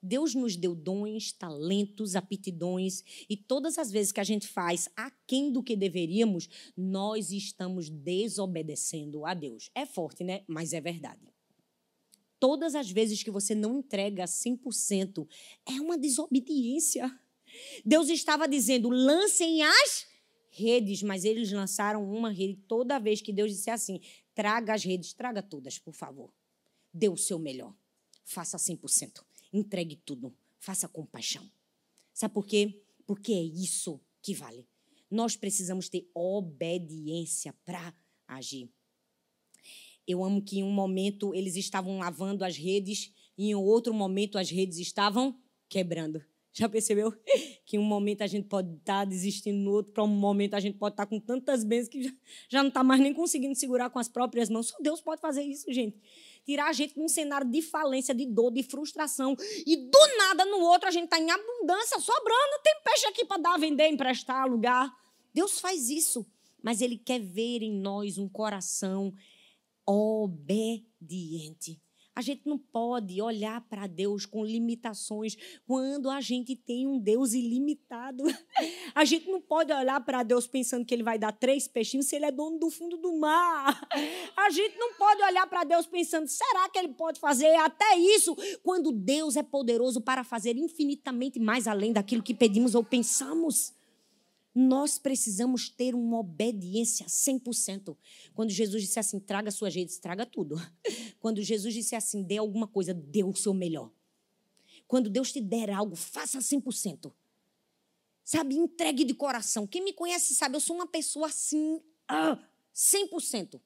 Deus 0.05 0.35
nos 0.35 0.55
deu 0.55 0.75
dons, 0.75 1.33
talentos, 1.33 2.15
aptidões, 2.15 3.03
e 3.29 3.39
todas 3.39 3.79
as 3.79 3.91
vezes 3.91 4.13
que 4.13 4.21
a 4.21 4.25
gente 4.25 4.47
faz 4.47 4.87
aquém 4.95 5.51
do 5.51 5.63
que 5.63 5.75
deveríamos, 5.75 6.47
nós 6.77 7.31
estamos 7.31 7.89
desobedecendo 7.89 9.25
a 9.25 9.33
Deus. 9.33 9.71
É 9.75 9.87
forte, 9.87 10.23
né? 10.23 10.45
Mas 10.47 10.75
é 10.75 10.81
verdade. 10.81 11.33
Todas 12.39 12.75
as 12.75 12.91
vezes 12.91 13.23
que 13.23 13.31
você 13.31 13.55
não 13.55 13.79
entrega 13.79 14.25
100%, 14.25 15.27
é 15.65 15.81
uma 15.81 15.97
desobediência. 15.97 17.11
Deus 17.85 18.09
estava 18.09 18.49
dizendo: 18.49 18.89
lancem 18.89 19.63
as 19.63 20.07
redes, 20.51 21.03
mas 21.03 21.25
eles 21.25 21.51
lançaram 21.51 22.09
uma 22.09 22.31
rede. 22.31 22.57
Toda 22.69 22.99
vez 22.99 23.21
que 23.21 23.33
Deus 23.33 23.51
disse 23.51 23.71
assim: 23.71 24.01
traga 24.35 24.75
as 24.75 24.85
redes, 24.85 25.13
traga 25.13 25.43
todas, 25.43 25.79
por 25.79 25.95
favor. 25.95 26.33
Dê 26.93 27.09
o 27.09 27.17
seu 27.17 27.39
melhor. 27.39 27.75
Faça 28.25 28.57
100%. 28.57 29.25
Entregue 29.53 29.97
tudo. 29.97 30.35
Faça 30.59 30.89
com 30.89 31.05
paixão. 31.05 31.51
Sabe 32.13 32.33
por 32.33 32.47
quê? 32.47 32.83
Porque 33.07 33.33
é 33.33 33.43
isso 33.43 34.01
que 34.23 34.33
vale. 34.33 34.67
Nós 35.11 35.37
precisamos 35.37 35.89
ter 35.89 36.09
obediência 36.15 37.53
para 37.65 37.95
agir. 38.27 38.71
Eu 40.07 40.25
amo 40.25 40.43
que 40.43 40.59
em 40.59 40.63
um 40.63 40.73
momento 40.73 41.35
eles 41.35 41.57
estavam 41.57 41.99
lavando 41.99 42.45
as 42.45 42.57
redes 42.57 43.13
e 43.37 43.49
em 43.51 43.55
outro 43.55 43.93
momento 43.93 44.39
as 44.39 44.51
redes 44.51 44.79
estavam 44.79 45.39
quebrando. 45.69 46.25
Já 46.55 46.69
percebeu? 46.69 47.13
Que 47.67 47.79
um 47.79 47.83
momento 47.83 48.23
a 48.23 48.27
gente 48.27 48.47
pode 48.47 48.69
estar 48.77 49.01
tá 49.01 49.05
desistindo, 49.05 49.59
no 49.59 49.73
outro, 49.73 49.93
para 49.93 50.05
um 50.05 50.07
momento 50.07 50.55
a 50.55 50.61
gente 50.61 50.77
pode 50.77 50.93
estar 50.93 51.07
tá 51.07 51.11
com 51.11 51.19
tantas 51.19 51.65
bênçãos 51.65 51.89
que 51.89 52.17
já 52.49 52.63
não 52.63 52.69
está 52.69 52.85
mais 52.85 53.01
nem 53.01 53.13
conseguindo 53.13 53.55
segurar 53.55 53.89
com 53.89 53.99
as 53.99 54.07
próprias 54.07 54.51
mãos. 54.51 54.69
Só 54.69 54.77
Deus 54.81 55.01
pode 55.01 55.21
fazer 55.21 55.43
isso, 55.43 55.73
gente. 55.73 55.99
Tirar 56.45 56.69
a 56.69 56.73
gente 56.73 56.95
de 56.95 57.01
um 57.01 57.09
cenário 57.09 57.51
de 57.51 57.63
falência, 57.63 58.15
de 58.15 58.27
dor, 58.27 58.53
de 58.53 58.63
frustração. 58.63 59.35
E 59.67 59.77
do 59.77 59.99
nada 60.19 60.45
no 60.45 60.59
outro 60.61 60.87
a 60.89 60.93
gente 60.93 61.05
está 61.05 61.19
em 61.19 61.31
abundância, 61.31 61.99
sobrando. 61.99 62.63
Tem 62.63 62.75
peixe 62.85 63.07
aqui 63.07 63.25
para 63.25 63.41
dar, 63.41 63.59
vender, 63.59 63.89
emprestar, 63.89 64.43
alugar. 64.43 64.95
Deus 65.33 65.59
faz 65.59 65.89
isso. 65.89 66.25
Mas 66.63 66.83
Ele 66.83 66.99
quer 66.99 67.19
ver 67.21 67.63
em 67.63 67.73
nós 67.73 68.19
um 68.19 68.29
coração 68.29 69.13
obediente. 69.87 71.81
A 72.17 72.23
gente 72.23 72.47
não 72.47 72.57
pode 72.57 73.21
olhar 73.21 73.61
para 73.63 73.89
Deus 73.89 74.25
com 74.25 74.45
limitações 74.45 75.37
quando 75.67 76.09
a 76.09 76.21
gente 76.21 76.55
tem 76.55 76.87
um 76.87 76.99
Deus 76.99 77.33
ilimitado. 77.33 78.25
A 78.95 79.05
gente 79.05 79.29
não 79.29 79.41
pode 79.41 79.73
olhar 79.73 80.01
para 80.05 80.23
Deus 80.23 80.47
pensando 80.47 80.85
que 80.85 80.95
Ele 80.95 81.03
vai 81.03 81.19
dar 81.19 81.33
três 81.33 81.67
peixinhos 81.67 82.07
se 82.07 82.15
Ele 82.15 82.27
é 82.27 82.31
dono 82.31 82.59
do 82.59 82.71
fundo 82.71 82.97
do 82.97 83.19
mar. 83.19 83.89
A 84.37 84.49
gente 84.51 84.79
não 84.79 84.95
pode 84.95 85.23
olhar 85.23 85.47
para 85.49 85.65
Deus 85.65 85.87
pensando, 85.87 86.29
será 86.29 86.69
que 86.69 86.79
Ele 86.79 86.95
pode 86.95 87.19
fazer 87.19 87.53
até 87.57 87.97
isso? 87.99 88.37
Quando 88.63 88.93
Deus 88.93 89.37
é 89.37 89.43
poderoso 89.43 90.01
para 90.01 90.23
fazer 90.23 90.57
infinitamente 90.57 91.41
mais 91.41 91.67
além 91.67 91.93
daquilo 91.93 92.23
que 92.23 92.35
pedimos 92.35 92.77
ou 92.77 92.85
pensamos. 92.85 93.75
Nós 94.55 94.99
precisamos 94.99 95.69
ter 95.69 95.95
uma 95.95 96.21
obediência 96.21 97.07
100%. 97.07 97.97
Quando 98.33 98.51
Jesus 98.51 98.83
disse 98.83 99.01
assim, 99.01 99.19
traga 99.19 99.51
suas 99.51 99.75
redes, 99.75 99.99
traga 99.99 100.25
tudo. 100.25 100.57
Quando 101.19 101.43
Jesus 101.43 101.75
disse 101.75 101.97
assim, 101.97 102.23
dê 102.23 102.39
alguma 102.39 102.69
coisa, 102.69 102.95
dê 102.95 103.25
o 103.25 103.35
seu 103.35 103.53
melhor. 103.53 103.91
Quando 104.87 105.11
Deus 105.11 105.33
te 105.33 105.41
der 105.41 105.71
algo, 105.71 105.97
faça 105.97 106.39
100%. 106.39 107.13
Sabe, 108.25 108.55
entregue 108.55 109.05
de 109.05 109.13
coração. 109.13 109.67
Quem 109.67 109.83
me 109.83 109.93
conhece 109.93 110.35
sabe, 110.35 110.57
eu 110.57 110.61
sou 110.61 110.77
uma 110.77 110.87
pessoa 110.87 111.27
assim, 111.27 111.81
ah, 112.09 112.39
100%. 112.73 113.61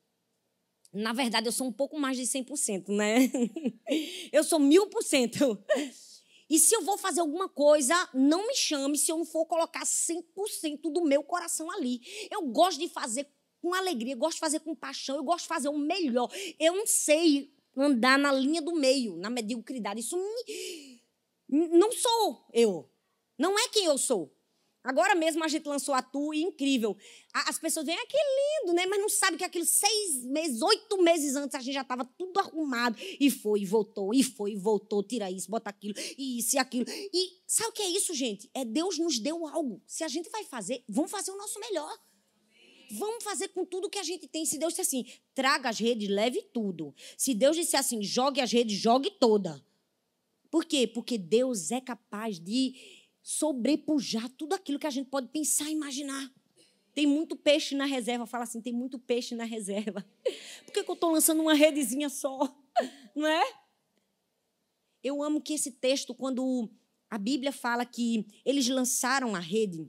Na 0.92 1.12
verdade, 1.12 1.46
eu 1.46 1.52
sou 1.52 1.66
um 1.66 1.72
pouco 1.72 1.98
mais 1.98 2.16
de 2.16 2.24
100%, 2.24 2.88
né? 2.88 3.30
Eu 4.32 4.42
sou 4.42 4.58
mil 4.58 4.86
por 4.86 5.02
cento. 5.02 5.62
E 6.48 6.58
se 6.58 6.74
eu 6.74 6.82
vou 6.82 6.96
fazer 6.96 7.20
alguma 7.20 7.48
coisa, 7.48 7.94
não 8.14 8.46
me 8.46 8.54
chame 8.54 8.96
se 8.96 9.12
eu 9.12 9.18
não 9.18 9.24
for 9.24 9.44
colocar 9.44 9.84
100% 9.84 10.90
do 10.92 11.04
meu 11.04 11.22
coração 11.22 11.70
ali. 11.70 12.00
Eu 12.30 12.42
gosto 12.46 12.78
de 12.78 12.88
fazer 12.88 13.28
com 13.60 13.74
alegria, 13.74 14.16
gosto 14.16 14.34
de 14.34 14.40
fazer 14.40 14.60
com 14.60 14.74
paixão, 14.74 15.16
eu 15.16 15.24
gosto 15.24 15.42
de 15.42 15.48
fazer 15.48 15.68
o 15.68 15.78
melhor. 15.78 16.30
Eu 16.58 16.74
não 16.74 16.86
sei 16.86 17.52
andar 17.76 18.18
na 18.18 18.32
linha 18.32 18.62
do 18.62 18.74
meio, 18.74 19.16
na 19.16 19.28
mediocridade. 19.28 20.00
Isso 20.00 20.16
me... 20.16 21.02
não 21.48 21.92
sou 21.92 22.46
eu. 22.52 22.90
Não 23.38 23.58
é 23.58 23.68
quem 23.68 23.84
eu 23.84 23.98
sou. 23.98 24.34
Agora 24.88 25.14
mesmo 25.14 25.44
a 25.44 25.48
gente 25.48 25.68
lançou 25.68 25.94
a 25.94 26.00
Tu 26.00 26.32
incrível. 26.32 26.96
As 27.30 27.58
pessoas 27.58 27.84
veem, 27.84 27.98
ah, 27.98 28.06
que 28.06 28.16
lindo, 28.16 28.72
né? 28.72 28.86
Mas 28.86 28.98
não 28.98 29.08
sabe 29.10 29.36
que 29.36 29.44
aquilo 29.44 29.66
seis 29.66 30.24
meses, 30.24 30.62
oito 30.62 31.02
meses 31.02 31.36
antes 31.36 31.54
a 31.54 31.60
gente 31.60 31.74
já 31.74 31.82
estava 31.82 32.06
tudo 32.06 32.40
arrumado. 32.40 32.96
E 33.20 33.30
foi, 33.30 33.60
e 33.60 33.66
voltou, 33.66 34.14
e 34.14 34.22
foi, 34.22 34.52
e 34.52 34.56
voltou, 34.56 35.02
tira 35.02 35.30
isso, 35.30 35.50
bota 35.50 35.68
aquilo, 35.68 35.94
e 36.16 36.38
isso 36.38 36.56
e 36.56 36.58
aquilo. 36.58 36.86
E 36.88 37.38
sabe 37.46 37.68
o 37.68 37.72
que 37.72 37.82
é 37.82 37.90
isso, 37.90 38.14
gente? 38.14 38.50
É 38.54 38.64
Deus 38.64 38.98
nos 38.98 39.18
deu 39.18 39.46
algo. 39.46 39.82
Se 39.86 40.04
a 40.04 40.08
gente 40.08 40.30
vai 40.30 40.44
fazer, 40.44 40.82
vamos 40.88 41.10
fazer 41.10 41.32
o 41.32 41.36
nosso 41.36 41.60
melhor. 41.60 41.94
Vamos 42.92 43.22
fazer 43.22 43.48
com 43.48 43.66
tudo 43.66 43.90
que 43.90 43.98
a 43.98 44.02
gente 44.02 44.26
tem. 44.26 44.46
Se 44.46 44.56
Deus 44.56 44.72
disser 44.72 44.86
assim, 44.86 45.04
traga 45.34 45.68
as 45.68 45.78
redes, 45.78 46.08
leve 46.08 46.40
tudo. 46.40 46.94
Se 47.14 47.34
Deus 47.34 47.56
disser 47.56 47.78
assim, 47.78 48.02
jogue 48.02 48.40
as 48.40 48.50
redes, 48.50 48.78
jogue 48.78 49.10
toda. 49.10 49.62
Por 50.50 50.64
quê? 50.64 50.86
Porque 50.86 51.18
Deus 51.18 51.70
é 51.70 51.78
capaz 51.78 52.40
de 52.40 52.97
sobrepujar 53.22 54.28
tudo 54.30 54.54
aquilo 54.54 54.78
que 54.78 54.86
a 54.86 54.90
gente 54.90 55.08
pode 55.08 55.28
pensar 55.28 55.68
e 55.68 55.72
imaginar. 55.72 56.32
Tem 56.94 57.06
muito 57.06 57.36
peixe 57.36 57.74
na 57.74 57.84
reserva. 57.84 58.26
Fala 58.26 58.44
assim, 58.44 58.60
tem 58.60 58.72
muito 58.72 58.98
peixe 58.98 59.34
na 59.34 59.44
reserva. 59.44 60.04
Por 60.64 60.72
que, 60.72 60.82
que 60.82 60.90
eu 60.90 60.94
estou 60.94 61.12
lançando 61.12 61.40
uma 61.40 61.54
redezinha 61.54 62.08
só? 62.08 62.38
Não 63.14 63.26
é? 63.26 63.42
Eu 65.02 65.22
amo 65.22 65.40
que 65.40 65.54
esse 65.54 65.70
texto, 65.70 66.14
quando 66.14 66.68
a 67.08 67.16
Bíblia 67.16 67.52
fala 67.52 67.84
que 67.84 68.26
eles 68.44 68.68
lançaram 68.68 69.34
a 69.34 69.38
rede, 69.38 69.88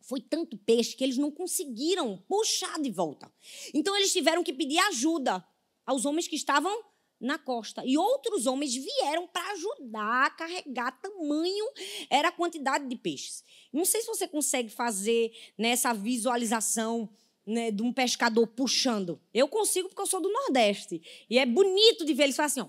foi 0.00 0.20
tanto 0.20 0.58
peixe 0.58 0.96
que 0.96 1.02
eles 1.02 1.16
não 1.16 1.30
conseguiram 1.30 2.18
puxar 2.28 2.78
de 2.80 2.90
volta. 2.90 3.32
Então 3.72 3.96
eles 3.96 4.12
tiveram 4.12 4.44
que 4.44 4.52
pedir 4.52 4.78
ajuda 4.80 5.42
aos 5.86 6.04
homens 6.04 6.28
que 6.28 6.36
estavam 6.36 6.84
na 7.24 7.38
costa. 7.38 7.82
E 7.84 7.96
outros 7.96 8.46
homens 8.46 8.74
vieram 8.74 9.26
para 9.26 9.52
ajudar 9.52 10.26
a 10.26 10.30
carregar 10.30 11.00
tamanho 11.00 11.66
era 12.10 12.28
a 12.28 12.32
quantidade 12.32 12.86
de 12.86 12.96
peixes. 12.96 13.42
Não 13.72 13.84
sei 13.84 14.02
se 14.02 14.06
você 14.06 14.28
consegue 14.28 14.68
fazer 14.68 15.32
nessa 15.58 15.92
visualização 15.92 17.08
né, 17.46 17.70
de 17.70 17.82
um 17.82 17.92
pescador 17.92 18.46
puxando. 18.46 19.20
Eu 19.32 19.48
consigo 19.48 19.88
porque 19.88 20.02
eu 20.02 20.06
sou 20.06 20.20
do 20.20 20.30
Nordeste. 20.30 21.02
E 21.28 21.38
é 21.38 21.46
bonito 21.46 22.04
de 22.04 22.14
ver 22.14 22.24
eles 22.24 22.38
assim, 22.38 22.60
ó, 22.60 22.68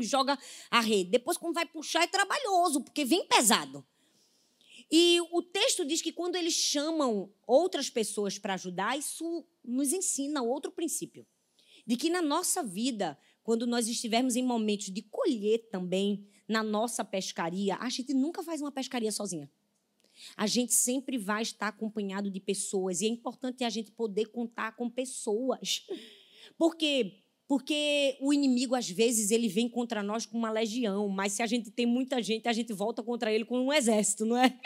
joga 0.00 0.38
a 0.70 0.80
rede. 0.80 1.10
Depois, 1.10 1.36
quando 1.36 1.54
vai 1.54 1.66
puxar, 1.66 2.02
é 2.02 2.06
trabalhoso, 2.06 2.82
porque 2.82 3.04
vem 3.04 3.26
pesado. 3.26 3.84
E 4.90 5.20
o 5.32 5.42
texto 5.42 5.84
diz 5.84 6.00
que 6.00 6.12
quando 6.12 6.36
eles 6.36 6.54
chamam 6.54 7.32
outras 7.46 7.90
pessoas 7.90 8.38
para 8.38 8.54
ajudar, 8.54 8.96
isso 8.96 9.44
nos 9.64 9.92
ensina 9.92 10.42
outro 10.42 10.70
princípio. 10.70 11.26
De 11.84 11.96
que 11.96 12.10
na 12.10 12.22
nossa 12.22 12.62
vida 12.62 13.18
quando 13.46 13.64
nós 13.64 13.86
estivermos 13.86 14.34
em 14.34 14.42
momentos 14.42 14.86
de 14.86 15.02
colher 15.02 15.68
também 15.70 16.26
na 16.48 16.64
nossa 16.64 17.04
pescaria, 17.04 17.76
a 17.76 17.88
gente 17.88 18.12
nunca 18.12 18.42
faz 18.42 18.60
uma 18.60 18.72
pescaria 18.72 19.12
sozinha. 19.12 19.48
A 20.36 20.48
gente 20.48 20.74
sempre 20.74 21.16
vai 21.16 21.42
estar 21.42 21.68
acompanhado 21.68 22.28
de 22.28 22.40
pessoas 22.40 23.00
e 23.00 23.06
é 23.06 23.08
importante 23.08 23.62
a 23.62 23.70
gente 23.70 23.92
poder 23.92 24.26
contar 24.30 24.74
com 24.74 24.90
pessoas. 24.90 25.86
Por 26.58 26.74
quê? 26.74 27.20
Porque 27.46 28.18
o 28.20 28.34
inimigo, 28.34 28.74
às 28.74 28.90
vezes, 28.90 29.30
ele 29.30 29.46
vem 29.46 29.68
contra 29.68 30.02
nós 30.02 30.26
com 30.26 30.36
uma 30.36 30.50
legião, 30.50 31.08
mas 31.08 31.34
se 31.34 31.40
a 31.40 31.46
gente 31.46 31.70
tem 31.70 31.86
muita 31.86 32.20
gente, 32.20 32.48
a 32.48 32.52
gente 32.52 32.72
volta 32.72 33.00
contra 33.00 33.32
ele 33.32 33.44
com 33.44 33.60
um 33.60 33.72
exército, 33.72 34.26
não 34.26 34.36
é? 34.36 34.58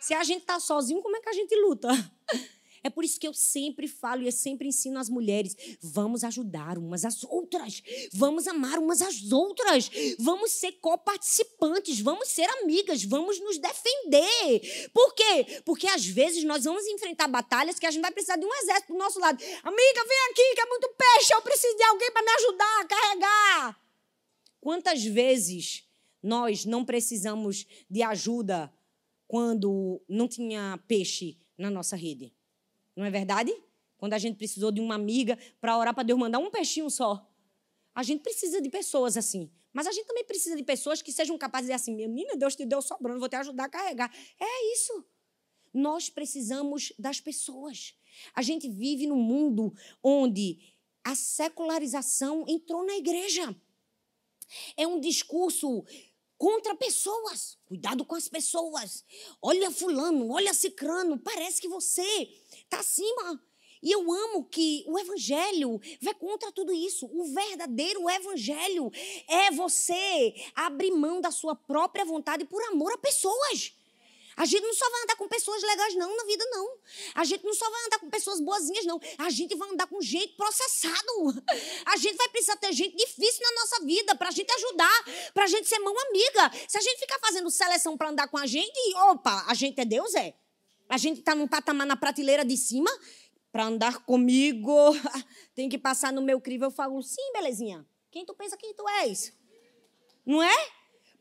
Se 0.00 0.14
a 0.14 0.24
gente 0.24 0.40
está 0.40 0.58
sozinho, 0.58 1.00
como 1.00 1.16
é 1.16 1.20
que 1.20 1.28
a 1.28 1.32
gente 1.32 1.54
luta? 1.54 1.90
É 2.86 2.90
por 2.90 3.04
isso 3.04 3.18
que 3.18 3.26
eu 3.26 3.34
sempre 3.34 3.88
falo 3.88 4.22
e 4.22 4.26
eu 4.26 4.32
sempre 4.32 4.68
ensino 4.68 4.96
às 4.96 5.10
mulheres: 5.10 5.56
vamos 5.80 6.22
ajudar 6.22 6.78
umas 6.78 7.04
às 7.04 7.24
outras, 7.24 7.82
vamos 8.12 8.46
amar 8.46 8.78
umas 8.78 9.02
às 9.02 9.32
outras, 9.32 9.90
vamos 10.20 10.52
ser 10.52 10.70
coparticipantes, 10.74 11.98
vamos 11.98 12.28
ser 12.28 12.48
amigas, 12.62 13.02
vamos 13.02 13.40
nos 13.40 13.58
defender. 13.58 14.90
Por 14.94 15.14
quê? 15.14 15.62
Porque 15.64 15.88
às 15.88 16.06
vezes 16.06 16.44
nós 16.44 16.62
vamos 16.62 16.86
enfrentar 16.86 17.26
batalhas 17.26 17.76
que 17.76 17.86
a 17.86 17.90
gente 17.90 18.02
vai 18.02 18.12
precisar 18.12 18.36
de 18.36 18.46
um 18.46 18.54
exército 18.54 18.92
do 18.92 18.98
nosso 18.98 19.18
lado. 19.18 19.42
Amiga, 19.64 20.04
vem 20.08 20.30
aqui, 20.30 20.54
que 20.54 20.60
é 20.60 20.66
muito 20.66 20.88
peixe, 20.96 21.34
eu 21.34 21.42
preciso 21.42 21.76
de 21.76 21.82
alguém 21.82 22.12
para 22.12 22.22
me 22.22 22.30
ajudar 22.30 22.80
a 22.80 22.84
carregar. 22.84 23.80
Quantas 24.60 25.02
vezes 25.02 25.84
nós 26.22 26.64
não 26.64 26.84
precisamos 26.84 27.66
de 27.90 28.02
ajuda 28.02 28.72
quando 29.26 30.00
não 30.08 30.28
tinha 30.28 30.78
peixe 30.86 31.36
na 31.58 31.68
nossa 31.68 31.96
rede? 31.96 32.35
Não 32.96 33.04
é 33.04 33.10
verdade? 33.10 33.54
Quando 33.98 34.14
a 34.14 34.18
gente 34.18 34.36
precisou 34.36 34.72
de 34.72 34.80
uma 34.80 34.94
amiga 34.94 35.38
para 35.60 35.76
orar 35.76 35.94
para 35.94 36.02
Deus 36.02 36.18
mandar 36.18 36.38
um 36.38 36.50
peixinho 36.50 36.90
só. 36.90 37.30
A 37.94 38.02
gente 38.02 38.22
precisa 38.22 38.60
de 38.60 38.68
pessoas 38.68 39.16
assim. 39.16 39.50
Mas 39.72 39.86
a 39.86 39.92
gente 39.92 40.06
também 40.06 40.24
precisa 40.24 40.56
de 40.56 40.62
pessoas 40.62 41.02
que 41.02 41.12
sejam 41.12 41.36
capazes 41.36 41.66
de 41.66 41.74
dizer 41.74 41.82
assim: 41.82 41.94
menina, 41.94 42.34
Deus 42.36 42.56
te 42.56 42.64
deu 42.64 42.80
sobrando, 42.80 43.20
vou 43.20 43.28
te 43.28 43.36
ajudar 43.36 43.64
a 43.64 43.68
carregar. 43.68 44.10
É 44.40 44.72
isso. 44.72 45.04
Nós 45.72 46.08
precisamos 46.08 46.94
das 46.98 47.20
pessoas. 47.20 47.94
A 48.34 48.40
gente 48.40 48.68
vive 48.70 49.06
num 49.06 49.20
mundo 49.20 49.74
onde 50.02 50.58
a 51.04 51.14
secularização 51.14 52.44
entrou 52.48 52.86
na 52.86 52.96
igreja. 52.96 53.54
É 54.76 54.86
um 54.86 54.98
discurso 54.98 55.84
contra 56.38 56.74
pessoas. 56.74 57.58
Cuidado 57.66 58.04
com 58.04 58.14
as 58.14 58.28
pessoas. 58.28 59.04
Olha 59.40 59.70
fulano, 59.70 60.30
olha 60.30 60.54
cicrano, 60.54 61.18
parece 61.18 61.60
que 61.60 61.68
você 61.68 62.02
está 62.64 62.80
acima. 62.80 63.42
E 63.82 63.92
eu 63.92 64.10
amo 64.10 64.44
que 64.44 64.84
o 64.86 64.98
evangelho 64.98 65.80
vai 66.00 66.14
contra 66.14 66.50
tudo 66.50 66.72
isso. 66.72 67.06
O 67.06 67.32
verdadeiro 67.32 68.08
evangelho 68.08 68.90
é 69.28 69.50
você 69.50 70.34
abrir 70.54 70.90
mão 70.90 71.20
da 71.20 71.30
sua 71.30 71.54
própria 71.54 72.04
vontade 72.04 72.44
por 72.44 72.62
amor 72.64 72.92
a 72.92 72.98
pessoas. 72.98 73.72
A 74.36 74.44
gente 74.44 74.62
não 74.62 74.74
só 74.74 74.88
vai 74.90 75.02
andar 75.02 75.16
com 75.16 75.26
pessoas 75.26 75.62
legais, 75.62 75.94
não, 75.94 76.14
na 76.14 76.24
vida, 76.24 76.44
não. 76.50 76.78
A 77.14 77.24
gente 77.24 77.42
não 77.42 77.54
só 77.54 77.70
vai 77.70 77.86
andar 77.86 77.98
com 77.98 78.10
pessoas 78.10 78.38
boazinhas, 78.38 78.84
não. 78.84 79.00
A 79.16 79.30
gente 79.30 79.54
vai 79.56 79.70
andar 79.70 79.86
com 79.86 80.00
gente 80.02 80.34
processado. 80.34 81.42
A 81.86 81.96
gente 81.96 82.16
vai 82.16 82.28
precisar 82.28 82.56
ter 82.56 82.72
gente 82.72 82.94
difícil 82.96 83.40
na 83.42 83.60
nossa 83.60 83.84
vida 83.84 84.14
para 84.14 84.28
a 84.28 84.30
gente 84.30 84.52
ajudar, 84.52 85.04
para 85.32 85.44
a 85.44 85.46
gente 85.46 85.66
ser 85.66 85.78
mão 85.78 85.94
amiga. 86.08 86.52
Se 86.68 86.76
a 86.76 86.80
gente 86.82 86.98
ficar 86.98 87.18
fazendo 87.18 87.50
seleção 87.50 87.96
para 87.96 88.10
andar 88.10 88.28
com 88.28 88.36
a 88.36 88.46
gente, 88.46 88.78
opa, 89.10 89.44
a 89.48 89.54
gente 89.54 89.80
é 89.80 89.84
Deus, 89.86 90.14
é. 90.14 90.34
A 90.88 90.98
gente 90.98 91.20
está 91.20 91.34
num 91.34 91.48
patamar 91.48 91.86
na 91.86 91.96
prateleira 91.96 92.44
de 92.44 92.56
cima, 92.56 92.90
para 93.50 93.64
andar 93.64 94.04
comigo, 94.04 94.70
tem 95.54 95.66
que 95.66 95.78
passar 95.78 96.12
no 96.12 96.20
meu 96.20 96.38
crivo. 96.42 96.64
Eu 96.64 96.70
falo, 96.70 97.02
sim, 97.02 97.32
belezinha. 97.32 97.86
Quem 98.10 98.24
tu 98.24 98.34
pensa 98.34 98.54
que 98.54 98.74
tu 98.74 98.86
és? 99.00 99.32
Não 100.26 100.42
é? 100.42 100.54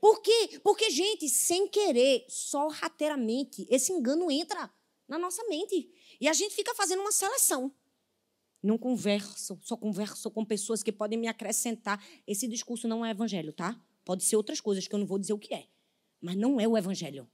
Por 0.06 0.22
quê? 0.22 0.60
Porque, 0.64 0.92
gente, 0.92 1.28
sem 1.28 1.68
querer, 1.68 2.28
sorrateiramente, 2.30 3.66
esse 3.72 3.92
engano 3.92 4.30
entra 4.30 4.72
na 5.08 5.18
nossa 5.18 5.44
mente. 5.46 5.90
E 6.22 6.28
a 6.28 6.34
gente 6.34 6.54
fica 6.54 6.76
fazendo 6.76 7.00
uma 7.00 7.12
seleção. 7.12 7.74
Não 8.62 8.78
converso, 8.78 9.58
só 9.64 9.76
converso 9.76 10.30
com 10.30 10.46
pessoas 10.46 10.84
que 10.84 10.92
podem 10.92 11.18
me 11.18 11.28
acrescentar. 11.28 12.06
Esse 12.28 12.48
discurso 12.48 12.88
não 12.88 13.04
é 13.04 13.10
evangelho, 13.10 13.52
tá? 13.52 13.84
Pode 14.06 14.24
ser 14.24 14.36
outras 14.36 14.62
coisas 14.62 14.88
que 14.88 14.94
eu 14.94 15.00
não 15.00 15.08
vou 15.08 15.18
dizer 15.18 15.34
o 15.34 15.40
que 15.40 15.56
é. 15.56 15.66
Mas 16.22 16.36
não 16.36 16.60
é 16.60 16.68
o 16.68 16.78
evangelho. 16.78 17.28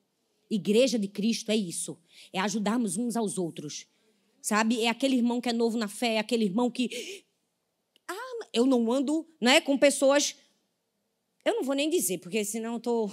Igreja 0.49 0.97
de 0.97 1.09
Cristo 1.09 1.51
é 1.51 1.57
isso. 1.57 1.99
É 2.31 2.39
ajudarmos 2.39 2.95
uns 2.95 3.17
aos 3.17 3.37
outros. 3.37 3.85
Sabe? 4.41 4.81
É 4.81 4.87
aquele 4.87 5.17
irmão 5.17 5.41
que 5.41 5.49
é 5.49 5.53
novo 5.53 5.77
na 5.77 5.89
fé, 5.89 6.13
é 6.13 6.19
aquele 6.19 6.45
irmão 6.45 6.71
que. 6.71 7.25
Ah, 8.07 8.47
eu 8.53 8.65
não 8.65 8.89
ando 8.93 9.27
né, 9.41 9.59
com 9.59 9.77
pessoas. 9.77 10.37
Eu 11.43 11.55
não 11.55 11.63
vou 11.63 11.75
nem 11.75 11.89
dizer, 11.89 12.19
porque 12.19 12.45
senão 12.45 12.73
eu 12.73 12.77
estou 12.77 13.11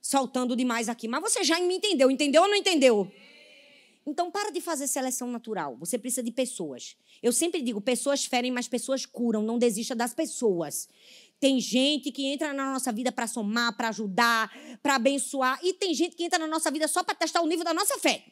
soltando 0.00 0.54
demais 0.56 0.88
aqui. 0.88 1.08
Mas 1.08 1.22
você 1.22 1.44
já 1.44 1.58
me 1.60 1.76
entendeu. 1.76 2.10
Entendeu 2.10 2.42
ou 2.42 2.48
não 2.48 2.56
entendeu? 2.56 3.10
Então, 4.06 4.30
para 4.30 4.50
de 4.50 4.60
fazer 4.60 4.88
seleção 4.88 5.30
natural. 5.30 5.76
Você 5.78 5.96
precisa 5.96 6.22
de 6.22 6.32
pessoas. 6.32 6.96
Eu 7.22 7.32
sempre 7.32 7.62
digo: 7.62 7.80
pessoas 7.80 8.24
ferem, 8.24 8.50
mas 8.50 8.68
pessoas 8.68 9.06
curam. 9.06 9.42
Não 9.42 9.58
desista 9.58 9.94
das 9.94 10.12
pessoas. 10.12 10.88
Tem 11.38 11.58
gente 11.60 12.12
que 12.12 12.26
entra 12.26 12.52
na 12.52 12.72
nossa 12.72 12.92
vida 12.92 13.10
para 13.10 13.26
somar, 13.26 13.76
para 13.76 13.88
ajudar, 13.88 14.52
para 14.82 14.96
abençoar. 14.96 15.58
E 15.62 15.72
tem 15.74 15.94
gente 15.94 16.14
que 16.14 16.24
entra 16.24 16.38
na 16.38 16.46
nossa 16.46 16.70
vida 16.70 16.86
só 16.86 17.02
para 17.02 17.14
testar 17.14 17.40
o 17.40 17.46
nível 17.46 17.64
da 17.64 17.74
nossa 17.74 17.98
fé. 17.98 18.24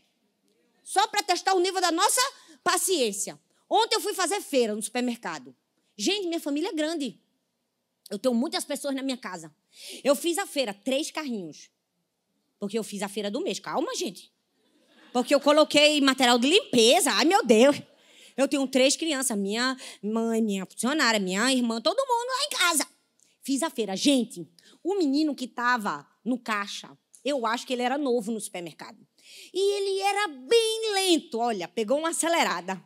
Só 0.82 1.06
para 1.08 1.22
testar 1.22 1.54
o 1.54 1.60
nível 1.60 1.80
da 1.80 1.90
nossa 1.90 2.20
paciência. 2.62 3.38
Ontem 3.68 3.96
eu 3.96 4.00
fui 4.00 4.14
fazer 4.14 4.40
feira 4.40 4.74
no 4.74 4.82
supermercado. 4.82 5.54
Gente, 5.96 6.26
minha 6.26 6.40
família 6.40 6.68
é 6.68 6.72
grande. 6.72 7.20
Eu 8.10 8.18
tenho 8.18 8.34
muitas 8.34 8.64
pessoas 8.64 8.94
na 8.94 9.02
minha 9.02 9.16
casa. 9.16 9.54
Eu 10.02 10.16
fiz 10.16 10.36
a 10.36 10.46
feira, 10.46 10.74
três 10.74 11.10
carrinhos. 11.10 11.70
Porque 12.58 12.78
eu 12.78 12.82
fiz 12.82 13.02
a 13.02 13.08
feira 13.08 13.30
do 13.30 13.40
mês. 13.40 13.60
Calma, 13.60 13.94
gente. 13.94 14.32
Porque 15.12 15.34
eu 15.34 15.40
coloquei 15.40 16.00
material 16.00 16.38
de 16.38 16.48
limpeza. 16.48 17.12
Ai, 17.12 17.24
meu 17.24 17.44
Deus. 17.44 17.80
Eu 18.36 18.48
tenho 18.48 18.66
três 18.66 18.96
crianças, 18.96 19.36
minha 19.36 19.76
mãe, 20.02 20.42
minha 20.42 20.66
funcionária, 20.66 21.20
minha 21.20 21.52
irmã, 21.52 21.80
todo 21.80 21.98
mundo 21.98 22.28
lá 22.28 22.44
em 22.44 22.58
casa. 22.58 22.86
Fiz 23.42 23.62
a 23.62 23.70
feira. 23.70 23.96
Gente, 23.96 24.48
o 24.82 24.96
menino 24.96 25.34
que 25.34 25.44
estava 25.44 26.06
no 26.24 26.38
caixa, 26.38 26.90
eu 27.24 27.46
acho 27.46 27.66
que 27.66 27.72
ele 27.72 27.82
era 27.82 27.98
novo 27.98 28.32
no 28.32 28.40
supermercado. 28.40 28.98
E 29.52 29.76
ele 29.76 30.00
era 30.00 30.28
bem 30.28 30.92
lento, 30.94 31.38
olha, 31.38 31.68
pegou 31.68 31.98
uma 31.98 32.10
acelerada. 32.10 32.82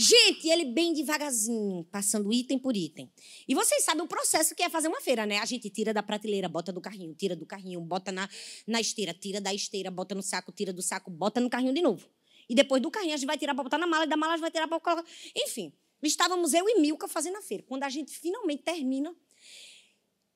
Gente, 0.00 0.48
ele 0.48 0.64
bem 0.64 0.92
devagarzinho, 0.92 1.82
passando 1.90 2.32
item 2.32 2.56
por 2.56 2.76
item. 2.76 3.10
E 3.48 3.52
vocês 3.52 3.82
sabem 3.82 4.00
o 4.00 4.06
processo 4.06 4.54
que 4.54 4.62
é 4.62 4.70
fazer 4.70 4.86
uma 4.86 5.00
feira, 5.00 5.26
né? 5.26 5.38
A 5.38 5.44
gente 5.44 5.68
tira 5.68 5.92
da 5.92 6.04
prateleira, 6.04 6.48
bota 6.48 6.72
do 6.72 6.80
carrinho, 6.80 7.12
tira 7.16 7.34
do 7.34 7.44
carrinho, 7.44 7.80
bota 7.80 8.12
na, 8.12 8.28
na 8.64 8.80
esteira, 8.80 9.12
tira 9.12 9.40
da 9.40 9.52
esteira, 9.52 9.90
bota 9.90 10.14
no 10.14 10.22
saco, 10.22 10.52
tira 10.52 10.72
do 10.72 10.80
saco, 10.80 11.10
bota 11.10 11.40
no 11.40 11.50
carrinho 11.50 11.74
de 11.74 11.82
novo. 11.82 12.08
E 12.48 12.54
depois 12.54 12.80
do 12.80 12.92
carrinho 12.92 13.12
a 13.12 13.16
gente 13.16 13.26
vai 13.26 13.36
tirar 13.36 13.56
para 13.56 13.64
botar 13.64 13.76
na 13.76 13.88
mala, 13.88 14.04
e 14.04 14.08
da 14.08 14.16
mala 14.16 14.34
a 14.34 14.36
gente 14.36 14.42
vai 14.42 14.52
tirar 14.52 14.68
para 14.68 14.78
colocar. 14.78 15.04
Enfim, 15.34 15.72
estávamos 16.00 16.54
eu 16.54 16.68
e 16.68 16.80
Milka 16.80 17.08
fazendo 17.08 17.38
a 17.38 17.42
feira. 17.42 17.64
Quando 17.64 17.82
a 17.82 17.88
gente 17.88 18.16
finalmente 18.16 18.62
termina, 18.62 19.12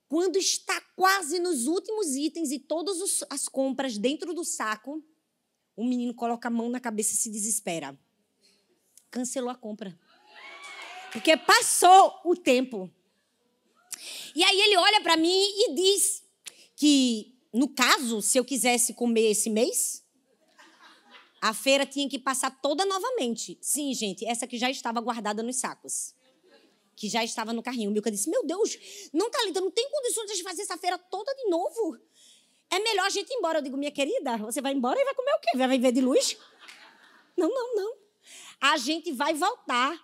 quando 0.08 0.38
está 0.38 0.80
quase 0.96 1.38
nos 1.38 1.68
últimos 1.68 2.16
itens 2.16 2.50
e 2.50 2.58
todas 2.58 3.22
as 3.30 3.46
compras 3.46 3.96
dentro 3.96 4.34
do 4.34 4.44
saco, 4.44 5.00
o 5.76 5.84
menino 5.84 6.12
coloca 6.14 6.48
a 6.48 6.50
mão 6.50 6.68
na 6.68 6.80
cabeça 6.80 7.12
e 7.12 7.16
se 7.16 7.30
desespera 7.30 7.96
cancelou 9.12 9.50
a 9.50 9.54
compra. 9.54 9.96
Porque 11.12 11.36
passou 11.36 12.18
o 12.24 12.34
tempo. 12.34 12.90
E 14.34 14.42
aí 14.42 14.60
ele 14.62 14.76
olha 14.78 15.00
para 15.02 15.16
mim 15.16 15.28
e 15.30 15.74
diz 15.74 16.24
que, 16.74 17.38
no 17.52 17.68
caso, 17.68 18.22
se 18.22 18.38
eu 18.38 18.44
quisesse 18.44 18.94
comer 18.94 19.30
esse 19.30 19.50
mês, 19.50 20.02
a 21.40 21.52
feira 21.52 21.84
tinha 21.84 22.08
que 22.08 22.18
passar 22.18 22.50
toda 22.62 22.86
novamente. 22.86 23.58
Sim, 23.60 23.92
gente, 23.92 24.24
essa 24.24 24.46
que 24.46 24.56
já 24.56 24.70
estava 24.70 25.00
guardada 25.00 25.42
nos 25.42 25.56
sacos. 25.56 26.14
Que 26.96 27.08
já 27.08 27.22
estava 27.22 27.52
no 27.52 27.62
carrinho. 27.62 27.90
O 27.90 27.92
Milka 27.92 28.10
disse: 28.10 28.30
Meu 28.30 28.44
Deus, 28.46 28.78
não, 29.12 29.30
Thalita, 29.30 29.60
não 29.60 29.70
tem 29.70 29.88
condições 29.90 30.30
de 30.36 30.42
fazer 30.42 30.62
essa 30.62 30.78
feira 30.78 30.98
toda 30.98 31.34
de 31.34 31.44
novo. 31.50 31.98
É 32.70 32.78
melhor 32.78 33.06
a 33.06 33.10
gente 33.10 33.30
ir 33.30 33.34
embora. 33.34 33.58
Eu 33.58 33.62
digo, 33.62 33.76
minha 33.76 33.90
querida, 33.90 34.38
você 34.38 34.62
vai 34.62 34.72
embora 34.72 34.98
e 34.98 35.04
vai 35.04 35.14
comer 35.14 35.32
o 35.32 35.40
quê? 35.40 35.58
Vai 35.58 35.68
viver 35.68 35.92
de 35.92 36.00
luz? 36.00 36.38
Não, 37.36 37.48
não, 37.48 37.74
não 37.74 38.01
a 38.62 38.76
gente 38.76 39.10
vai 39.12 39.34
voltar. 39.34 40.00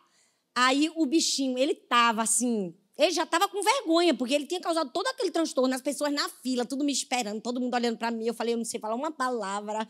Aí 0.55 0.91
o 0.97 1.07
bichinho, 1.07 1.57
ele 1.57 1.73
tava 1.73 2.23
assim, 2.23 2.75
ele 2.99 3.13
já 3.13 3.25
tava 3.25 3.47
com 3.47 3.63
vergonha, 3.63 4.13
porque 4.13 4.35
ele 4.35 4.45
tinha 4.45 4.61
causado 4.61 4.91
todo 4.91 5.07
aquele 5.07 5.31
transtorno, 5.31 5.73
as 5.73 5.81
pessoas 5.81 6.13
na 6.13 6.29
fila, 6.29 6.65
tudo 6.65 6.85
me 6.85 6.93
esperando, 6.93 7.41
todo 7.41 7.61
mundo 7.61 7.73
olhando 7.73 7.97
para 7.97 8.11
mim. 8.11 8.27
Eu 8.27 8.35
falei, 8.35 8.55
eu 8.55 8.59
não 8.59 8.65
sei 8.65 8.81
falar 8.81 8.97
uma 8.97 9.13
palavra. 9.13 9.87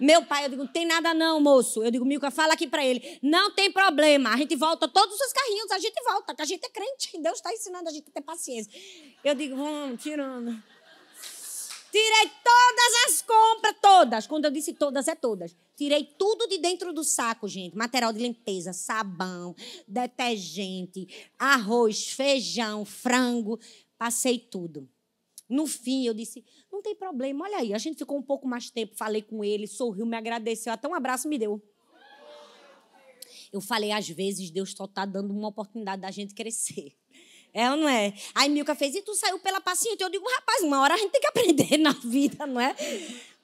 Meu 0.00 0.24
pai, 0.24 0.44
eu 0.44 0.48
digo, 0.48 0.64
não 0.64 0.72
tem 0.72 0.84
nada 0.84 1.14
não, 1.14 1.40
moço. 1.40 1.84
Eu 1.84 1.92
digo, 1.92 2.04
Milka, 2.04 2.32
fala 2.32 2.54
aqui 2.54 2.66
para 2.66 2.84
ele. 2.84 3.20
Não 3.22 3.52
tem 3.54 3.70
problema, 3.70 4.34
a 4.34 4.36
gente 4.36 4.56
volta 4.56 4.88
todos 4.88 5.14
os 5.20 5.32
carrinhos, 5.32 5.70
a 5.70 5.78
gente 5.78 6.02
volta, 6.02 6.34
que 6.34 6.42
a 6.42 6.44
gente 6.44 6.64
é 6.64 6.68
crente. 6.68 7.16
Deus 7.22 7.36
está 7.36 7.52
ensinando 7.52 7.88
a 7.88 7.92
gente 7.92 8.08
a 8.08 8.12
ter 8.12 8.22
paciência. 8.22 8.72
Eu 9.22 9.36
digo, 9.36 9.54
vamos, 9.54 10.02
tirando. 10.02 10.60
Tirei 11.92 12.30
todas 12.42 13.06
as 13.06 13.22
compras, 13.22 13.76
todas. 13.80 14.26
Quando 14.26 14.46
eu 14.46 14.50
disse 14.50 14.72
todas, 14.72 15.06
é 15.06 15.14
todas. 15.14 15.56
Tirei 15.78 16.02
tudo 16.18 16.48
de 16.48 16.58
dentro 16.58 16.92
do 16.92 17.04
saco, 17.04 17.46
gente. 17.46 17.76
Material 17.76 18.12
de 18.12 18.18
limpeza, 18.18 18.72
sabão, 18.72 19.54
detergente, 19.86 21.06
arroz, 21.38 22.08
feijão, 22.08 22.84
frango. 22.84 23.60
Passei 23.96 24.40
tudo. 24.40 24.90
No 25.48 25.68
fim, 25.68 26.04
eu 26.04 26.12
disse: 26.12 26.44
não 26.70 26.82
tem 26.82 26.96
problema, 26.96 27.44
olha 27.44 27.58
aí. 27.58 27.72
A 27.72 27.78
gente 27.78 27.96
ficou 27.96 28.18
um 28.18 28.22
pouco 28.22 28.48
mais 28.48 28.70
tempo, 28.70 28.96
falei 28.96 29.22
com 29.22 29.44
ele, 29.44 29.68
sorriu, 29.68 30.04
me 30.04 30.16
agradeceu, 30.16 30.72
até 30.72 30.88
um 30.88 30.94
abraço 30.94 31.28
me 31.28 31.38
deu. 31.38 31.62
Eu 33.52 33.60
falei: 33.60 33.92
às 33.92 34.08
vezes 34.08 34.50
Deus 34.50 34.72
só 34.72 34.84
está 34.84 35.06
dando 35.06 35.32
uma 35.32 35.46
oportunidade 35.46 36.02
da 36.02 36.10
gente 36.10 36.34
crescer. 36.34 36.92
É 37.54 37.70
ou 37.70 37.76
não 37.76 37.88
é? 37.88 38.12
Aí 38.34 38.48
Milka 38.48 38.74
fez, 38.74 38.94
e 38.94 39.02
tu 39.02 39.14
saiu 39.14 39.38
pela 39.38 39.60
paciente. 39.60 40.00
Eu 40.02 40.10
digo, 40.10 40.24
rapaz, 40.28 40.62
uma 40.62 40.80
hora 40.80 40.94
a 40.94 40.96
gente 40.98 41.12
tem 41.12 41.20
que 41.20 41.26
aprender 41.28 41.78
na 41.78 41.92
vida, 41.92 42.46
não 42.46 42.60
é? 42.60 42.74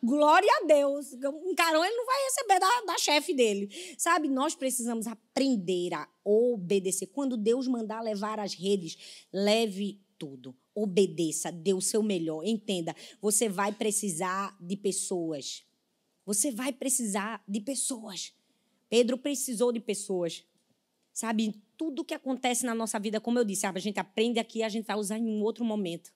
Glória 0.05 0.51
a 0.61 0.67
Deus. 0.67 1.15
Um 1.15 1.55
carão 1.55 1.83
ele 1.83 1.97
não 1.97 2.05
vai 2.05 2.25
receber 2.25 2.61
da, 2.61 2.93
da 2.93 2.99
chefe 2.99 3.33
dele. 3.33 3.71
Sabe, 3.97 4.29
nós 4.29 4.55
precisamos 4.55 5.07
aprender 5.07 5.95
a 5.95 6.07
obedecer. 6.23 7.07
Quando 7.07 7.39
Deus 7.39 7.67
mandar 7.67 8.03
levar 8.03 8.39
as 8.39 8.53
redes, 8.53 9.25
leve 9.33 9.99
tudo. 10.19 10.55
Obedeça, 10.75 11.51
dê 11.51 11.73
o 11.73 11.81
seu 11.81 12.03
melhor. 12.03 12.45
Entenda, 12.45 12.95
você 13.19 13.49
vai 13.49 13.73
precisar 13.73 14.55
de 14.61 14.77
pessoas. 14.77 15.65
Você 16.27 16.51
vai 16.51 16.71
precisar 16.71 17.43
de 17.49 17.61
pessoas. 17.61 18.35
Pedro 18.91 19.17
precisou 19.17 19.73
de 19.73 19.81
pessoas. 19.81 20.45
Sabe, 21.15 21.63
tudo 21.79 22.05
que 22.05 22.13
acontece 22.13 22.67
na 22.67 22.75
nossa 22.75 22.99
vida, 22.99 23.21
como 23.21 23.39
eu 23.39 23.45
disse, 23.45 23.67
a 23.67 23.79
gente 23.79 23.99
aprende 23.99 24.39
aqui, 24.39 24.63
a 24.63 24.69
gente 24.69 24.85
vai 24.85 24.97
usar 24.97 25.17
em 25.17 25.27
um 25.27 25.43
outro 25.43 25.65
momento. 25.65 26.13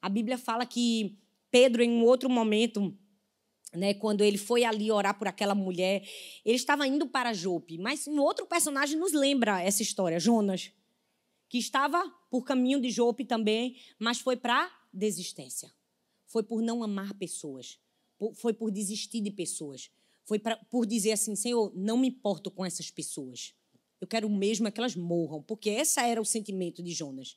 A 0.00 0.08
Bíblia 0.08 0.38
fala 0.38 0.64
que 0.64 1.18
Pedro, 1.50 1.82
em 1.82 1.90
um 1.90 2.04
outro 2.04 2.30
momento, 2.30 2.96
né, 3.74 3.94
quando 3.94 4.22
ele 4.22 4.38
foi 4.38 4.64
ali 4.64 4.90
orar 4.90 5.18
por 5.18 5.28
aquela 5.28 5.54
mulher, 5.54 6.02
ele 6.44 6.56
estava 6.56 6.86
indo 6.86 7.06
para 7.06 7.32
Jope, 7.32 7.78
mas 7.78 8.06
um 8.06 8.20
outro 8.20 8.46
personagem 8.46 8.98
nos 8.98 9.12
lembra 9.12 9.62
essa 9.62 9.82
história, 9.82 10.18
Jonas, 10.18 10.72
que 11.48 11.58
estava 11.58 12.02
por 12.30 12.44
caminho 12.44 12.80
de 12.80 12.90
Jope 12.90 13.24
também, 13.24 13.76
mas 13.98 14.20
foi 14.20 14.36
para 14.36 14.70
desistência. 14.92 15.72
Foi 16.26 16.42
por 16.42 16.62
não 16.62 16.82
amar 16.82 17.14
pessoas, 17.14 17.78
foi 18.34 18.52
por 18.52 18.70
desistir 18.70 19.20
de 19.20 19.30
pessoas, 19.30 19.90
foi 20.24 20.38
pra, 20.38 20.56
por 20.56 20.84
dizer 20.84 21.12
assim, 21.12 21.34
Senhor, 21.34 21.72
não 21.74 21.96
me 21.96 22.08
importo 22.08 22.50
com 22.50 22.64
essas 22.64 22.90
pessoas. 22.90 23.54
Eu 24.00 24.06
quero 24.06 24.28
mesmo 24.28 24.68
é 24.68 24.70
que 24.70 24.78
elas 24.78 24.94
morram, 24.94 25.42
porque 25.42 25.70
esse 25.70 25.98
era 25.98 26.20
o 26.20 26.24
sentimento 26.24 26.82
de 26.82 26.92
Jonas. 26.92 27.36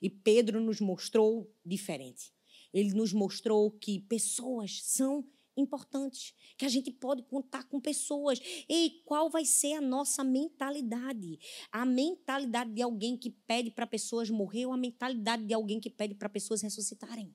E 0.00 0.10
Pedro 0.10 0.60
nos 0.60 0.80
mostrou 0.80 1.50
diferente. 1.64 2.32
Ele 2.72 2.92
nos 2.94 3.12
mostrou 3.12 3.70
que 3.70 4.00
pessoas 4.00 4.82
são 4.82 5.24
importantes, 5.56 6.34
que 6.56 6.64
a 6.64 6.68
gente 6.68 6.90
pode 6.90 7.22
contar 7.22 7.64
com 7.64 7.80
pessoas. 7.80 8.40
E 8.68 9.02
qual 9.04 9.28
vai 9.30 9.44
ser 9.44 9.74
a 9.74 9.80
nossa 9.80 10.24
mentalidade? 10.24 11.38
A 11.70 11.84
mentalidade 11.84 12.72
de 12.72 12.82
alguém 12.82 13.16
que 13.16 13.30
pede 13.30 13.70
para 13.70 13.86
pessoas 13.86 14.30
morrer 14.30 14.66
ou 14.66 14.72
a 14.72 14.76
mentalidade 14.76 15.44
de 15.44 15.54
alguém 15.54 15.80
que 15.80 15.90
pede 15.90 16.14
para 16.14 16.28
pessoas 16.28 16.62
ressuscitarem? 16.62 17.34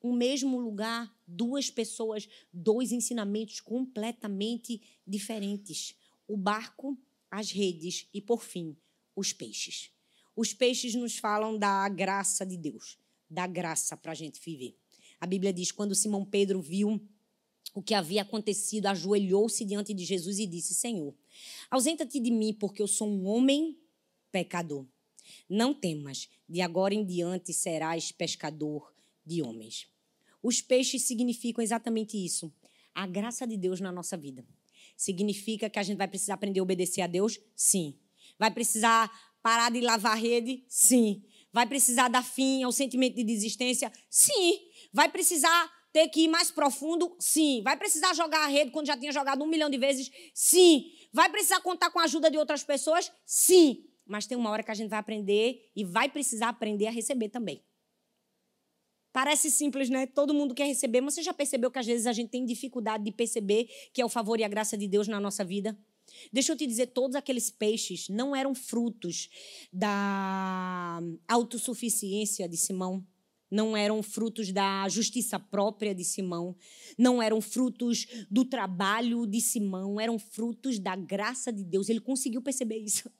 O 0.00 0.12
mesmo 0.12 0.58
lugar, 0.58 1.14
duas 1.26 1.70
pessoas, 1.70 2.28
dois 2.52 2.90
ensinamentos 2.90 3.60
completamente 3.60 4.82
diferentes. 5.06 5.94
O 6.26 6.36
barco 6.36 6.98
as 7.32 7.50
redes 7.50 8.06
e, 8.12 8.20
por 8.20 8.42
fim, 8.42 8.76
os 9.16 9.32
peixes. 9.32 9.90
Os 10.36 10.52
peixes 10.52 10.94
nos 10.94 11.16
falam 11.16 11.58
da 11.58 11.88
graça 11.88 12.44
de 12.44 12.58
Deus, 12.58 12.98
da 13.28 13.46
graça 13.46 13.96
para 13.96 14.12
a 14.12 14.14
gente 14.14 14.38
viver. 14.38 14.81
A 15.22 15.26
Bíblia 15.26 15.52
diz: 15.52 15.70
quando 15.70 15.94
Simão 15.94 16.24
Pedro 16.24 16.60
viu 16.60 17.00
o 17.72 17.80
que 17.80 17.94
havia 17.94 18.22
acontecido, 18.22 18.86
ajoelhou-se 18.86 19.64
diante 19.64 19.94
de 19.94 20.04
Jesus 20.04 20.40
e 20.40 20.48
disse: 20.48 20.74
Senhor, 20.74 21.14
ausenta-te 21.70 22.18
de 22.18 22.28
mim, 22.28 22.52
porque 22.52 22.82
eu 22.82 22.88
sou 22.88 23.08
um 23.08 23.24
homem 23.28 23.78
pecador. 24.32 24.84
Não 25.48 25.72
temas, 25.72 26.28
de 26.48 26.60
agora 26.60 26.92
em 26.92 27.06
diante 27.06 27.52
serás 27.52 28.10
pescador 28.10 28.92
de 29.24 29.40
homens. 29.42 29.86
Os 30.42 30.60
peixes 30.60 31.02
significam 31.02 31.62
exatamente 31.62 32.16
isso: 32.16 32.52
a 32.92 33.06
graça 33.06 33.46
de 33.46 33.56
Deus 33.56 33.80
na 33.80 33.92
nossa 33.92 34.16
vida. 34.16 34.44
Significa 34.96 35.70
que 35.70 35.78
a 35.78 35.84
gente 35.84 35.98
vai 35.98 36.08
precisar 36.08 36.34
aprender 36.34 36.58
a 36.58 36.64
obedecer 36.64 37.00
a 37.00 37.06
Deus? 37.06 37.38
Sim. 37.54 37.94
Vai 38.36 38.50
precisar 38.50 39.08
parar 39.40 39.70
de 39.70 39.80
lavar 39.82 40.18
rede? 40.18 40.64
Sim. 40.66 41.22
Vai 41.52 41.66
precisar 41.66 42.08
dar 42.08 42.24
fim 42.24 42.62
ao 42.62 42.72
sentimento 42.72 43.14
de 43.16 43.24
desistência? 43.24 43.92
Sim. 44.08 44.58
Vai 44.92 45.10
precisar 45.10 45.70
ter 45.92 46.08
que 46.08 46.22
ir 46.22 46.28
mais 46.28 46.50
profundo? 46.50 47.14
Sim. 47.20 47.60
Vai 47.62 47.76
precisar 47.76 48.14
jogar 48.14 48.44
a 48.44 48.46
rede 48.46 48.70
quando 48.70 48.86
já 48.86 48.96
tinha 48.96 49.12
jogado 49.12 49.44
um 49.44 49.46
milhão 49.46 49.68
de 49.68 49.76
vezes? 49.76 50.10
Sim. 50.34 50.90
Vai 51.12 51.30
precisar 51.30 51.60
contar 51.60 51.90
com 51.90 52.00
a 52.00 52.04
ajuda 52.04 52.30
de 52.30 52.38
outras 52.38 52.64
pessoas? 52.64 53.12
Sim. 53.26 53.84
Mas 54.06 54.26
tem 54.26 54.36
uma 54.36 54.50
hora 54.50 54.62
que 54.62 54.70
a 54.70 54.74
gente 54.74 54.88
vai 54.88 54.98
aprender 54.98 55.70
e 55.76 55.84
vai 55.84 56.08
precisar 56.08 56.48
aprender 56.48 56.86
a 56.86 56.90
receber 56.90 57.28
também. 57.28 57.62
Parece 59.12 59.50
simples, 59.50 59.90
né? 59.90 60.06
Todo 60.06 60.32
mundo 60.32 60.54
quer 60.54 60.64
receber, 60.64 61.02
mas 61.02 61.14
você 61.14 61.22
já 61.22 61.34
percebeu 61.34 61.70
que 61.70 61.78
às 61.78 61.84
vezes 61.84 62.06
a 62.06 62.12
gente 62.14 62.30
tem 62.30 62.46
dificuldade 62.46 63.04
de 63.04 63.12
perceber 63.12 63.68
que 63.92 64.00
é 64.00 64.04
o 64.04 64.08
favor 64.08 64.40
e 64.40 64.44
a 64.44 64.48
graça 64.48 64.76
de 64.76 64.88
Deus 64.88 65.06
na 65.06 65.20
nossa 65.20 65.44
vida? 65.44 65.78
Deixa 66.32 66.52
eu 66.52 66.56
te 66.56 66.66
dizer, 66.66 66.88
todos 66.88 67.16
aqueles 67.16 67.50
peixes 67.50 68.08
não 68.08 68.34
eram 68.34 68.54
frutos 68.54 69.28
da 69.72 71.00
autossuficiência 71.28 72.48
de 72.48 72.56
Simão, 72.56 73.06
não 73.50 73.76
eram 73.76 74.02
frutos 74.02 74.50
da 74.50 74.88
justiça 74.88 75.38
própria 75.38 75.94
de 75.94 76.04
Simão, 76.04 76.56
não 76.96 77.22
eram 77.22 77.40
frutos 77.40 78.06
do 78.30 78.44
trabalho 78.44 79.26
de 79.26 79.40
Simão, 79.42 80.00
eram 80.00 80.18
frutos 80.18 80.78
da 80.78 80.96
graça 80.96 81.52
de 81.52 81.62
Deus. 81.62 81.90
Ele 81.90 82.00
conseguiu 82.00 82.40
perceber 82.40 82.78
isso. 82.78 83.10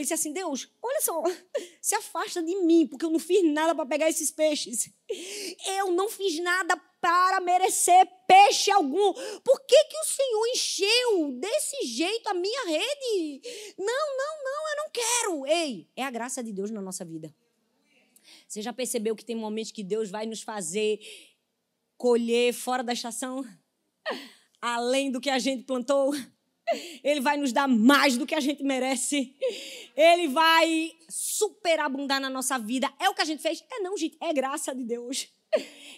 Ele 0.00 0.04
disse 0.04 0.14
assim: 0.14 0.32
Deus, 0.32 0.68
olha 0.82 1.00
só, 1.02 1.22
se 1.80 1.94
afasta 1.94 2.42
de 2.42 2.56
mim, 2.62 2.86
porque 2.86 3.04
eu 3.04 3.10
não 3.10 3.18
fiz 3.18 3.44
nada 3.44 3.74
para 3.74 3.84
pegar 3.84 4.08
esses 4.08 4.30
peixes. 4.30 4.90
Eu 5.78 5.92
não 5.92 6.08
fiz 6.08 6.38
nada 6.40 6.74
para 7.00 7.40
merecer 7.40 8.08
peixe 8.26 8.70
algum. 8.70 9.12
Por 9.44 9.60
que, 9.66 9.84
que 9.84 9.96
o 9.98 10.04
Senhor 10.04 10.46
encheu 10.48 11.32
desse 11.38 11.86
jeito 11.86 12.28
a 12.28 12.34
minha 12.34 12.66
rede? 12.66 13.42
Não, 13.78 14.16
não, 14.16 14.44
não, 14.44 14.70
eu 14.70 14.76
não 14.76 14.90
quero. 14.90 15.46
Ei, 15.46 15.88
é 15.94 16.02
a 16.02 16.10
graça 16.10 16.42
de 16.42 16.52
Deus 16.52 16.70
na 16.70 16.80
nossa 16.80 17.04
vida. 17.04 17.34
Você 18.48 18.62
já 18.62 18.72
percebeu 18.72 19.14
que 19.14 19.24
tem 19.24 19.36
momentos 19.36 19.72
que 19.72 19.84
Deus 19.84 20.10
vai 20.10 20.24
nos 20.24 20.42
fazer 20.42 20.98
colher 21.98 22.54
fora 22.54 22.82
da 22.82 22.94
estação? 22.94 23.44
Além 24.62 25.10
do 25.10 25.20
que 25.20 25.28
a 25.28 25.38
gente 25.38 25.64
plantou? 25.64 26.12
Ele 27.02 27.20
vai 27.20 27.36
nos 27.36 27.52
dar 27.52 27.68
mais 27.68 28.16
do 28.16 28.26
que 28.26 28.34
a 28.34 28.40
gente 28.40 28.62
merece. 28.62 29.34
Ele 29.96 30.28
vai 30.28 30.92
superabundar 31.08 32.20
na 32.20 32.30
nossa 32.30 32.58
vida. 32.58 32.92
É 32.98 33.08
o 33.08 33.14
que 33.14 33.22
a 33.22 33.24
gente 33.24 33.42
fez? 33.42 33.64
É 33.70 33.80
não, 33.80 33.96
gente. 33.96 34.16
É 34.20 34.32
graça 34.32 34.74
de 34.74 34.84
Deus. 34.84 35.28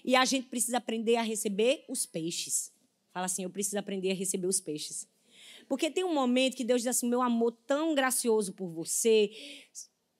E 0.04 0.16
a 0.16 0.24
gente 0.24 0.48
precisa 0.48 0.78
aprender 0.78 1.16
a 1.16 1.22
receber 1.22 1.84
os 1.88 2.06
peixes. 2.06 2.72
Fala 3.12 3.26
assim: 3.26 3.44
eu 3.44 3.50
preciso 3.50 3.78
aprender 3.78 4.10
a 4.10 4.14
receber 4.14 4.46
os 4.46 4.60
peixes. 4.60 5.06
Porque 5.68 5.90
tem 5.90 6.04
um 6.04 6.14
momento 6.14 6.56
que 6.56 6.64
Deus 6.64 6.82
diz 6.82 6.88
assim: 6.88 7.08
meu 7.08 7.22
amor 7.22 7.52
tão 7.66 7.94
gracioso 7.94 8.52
por 8.52 8.68
você 8.68 9.30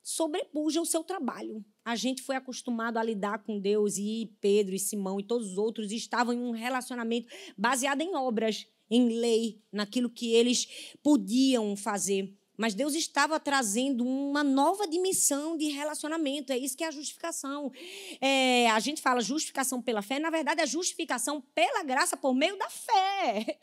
sobrepuja 0.02 0.80
o 0.80 0.86
seu 0.86 1.04
trabalho. 1.04 1.64
A 1.84 1.96
gente 1.96 2.22
foi 2.22 2.36
acostumado 2.36 2.98
a 2.98 3.02
lidar 3.02 3.38
com 3.44 3.58
Deus 3.58 3.96
e 3.96 4.32
Pedro 4.40 4.74
e 4.74 4.78
Simão 4.78 5.18
e 5.18 5.22
todos 5.22 5.52
os 5.52 5.58
outros 5.58 5.92
estavam 5.92 6.34
em 6.34 6.40
um 6.40 6.50
relacionamento 6.50 7.32
baseado 7.56 8.00
em 8.00 8.14
obras 8.14 8.66
em 8.94 9.08
lei, 9.08 9.58
naquilo 9.72 10.10
que 10.10 10.32
eles 10.34 10.68
podiam 11.02 11.74
fazer. 11.74 12.32
Mas 12.56 12.74
Deus 12.74 12.94
estava 12.94 13.40
trazendo 13.40 14.06
uma 14.06 14.44
nova 14.44 14.86
dimensão 14.86 15.56
de 15.56 15.68
relacionamento. 15.68 16.52
É 16.52 16.58
isso 16.58 16.76
que 16.76 16.84
é 16.84 16.88
a 16.88 16.90
justificação. 16.90 17.72
É, 18.20 18.70
a 18.70 18.78
gente 18.78 19.00
fala 19.00 19.20
justificação 19.20 19.80
pela 19.80 20.02
fé, 20.02 20.18
na 20.18 20.30
verdade, 20.30 20.60
é 20.60 20.66
justificação 20.66 21.40
pela 21.54 21.82
graça 21.82 22.16
por 22.16 22.34
meio 22.34 22.56
da 22.58 22.68
fé. 22.68 23.58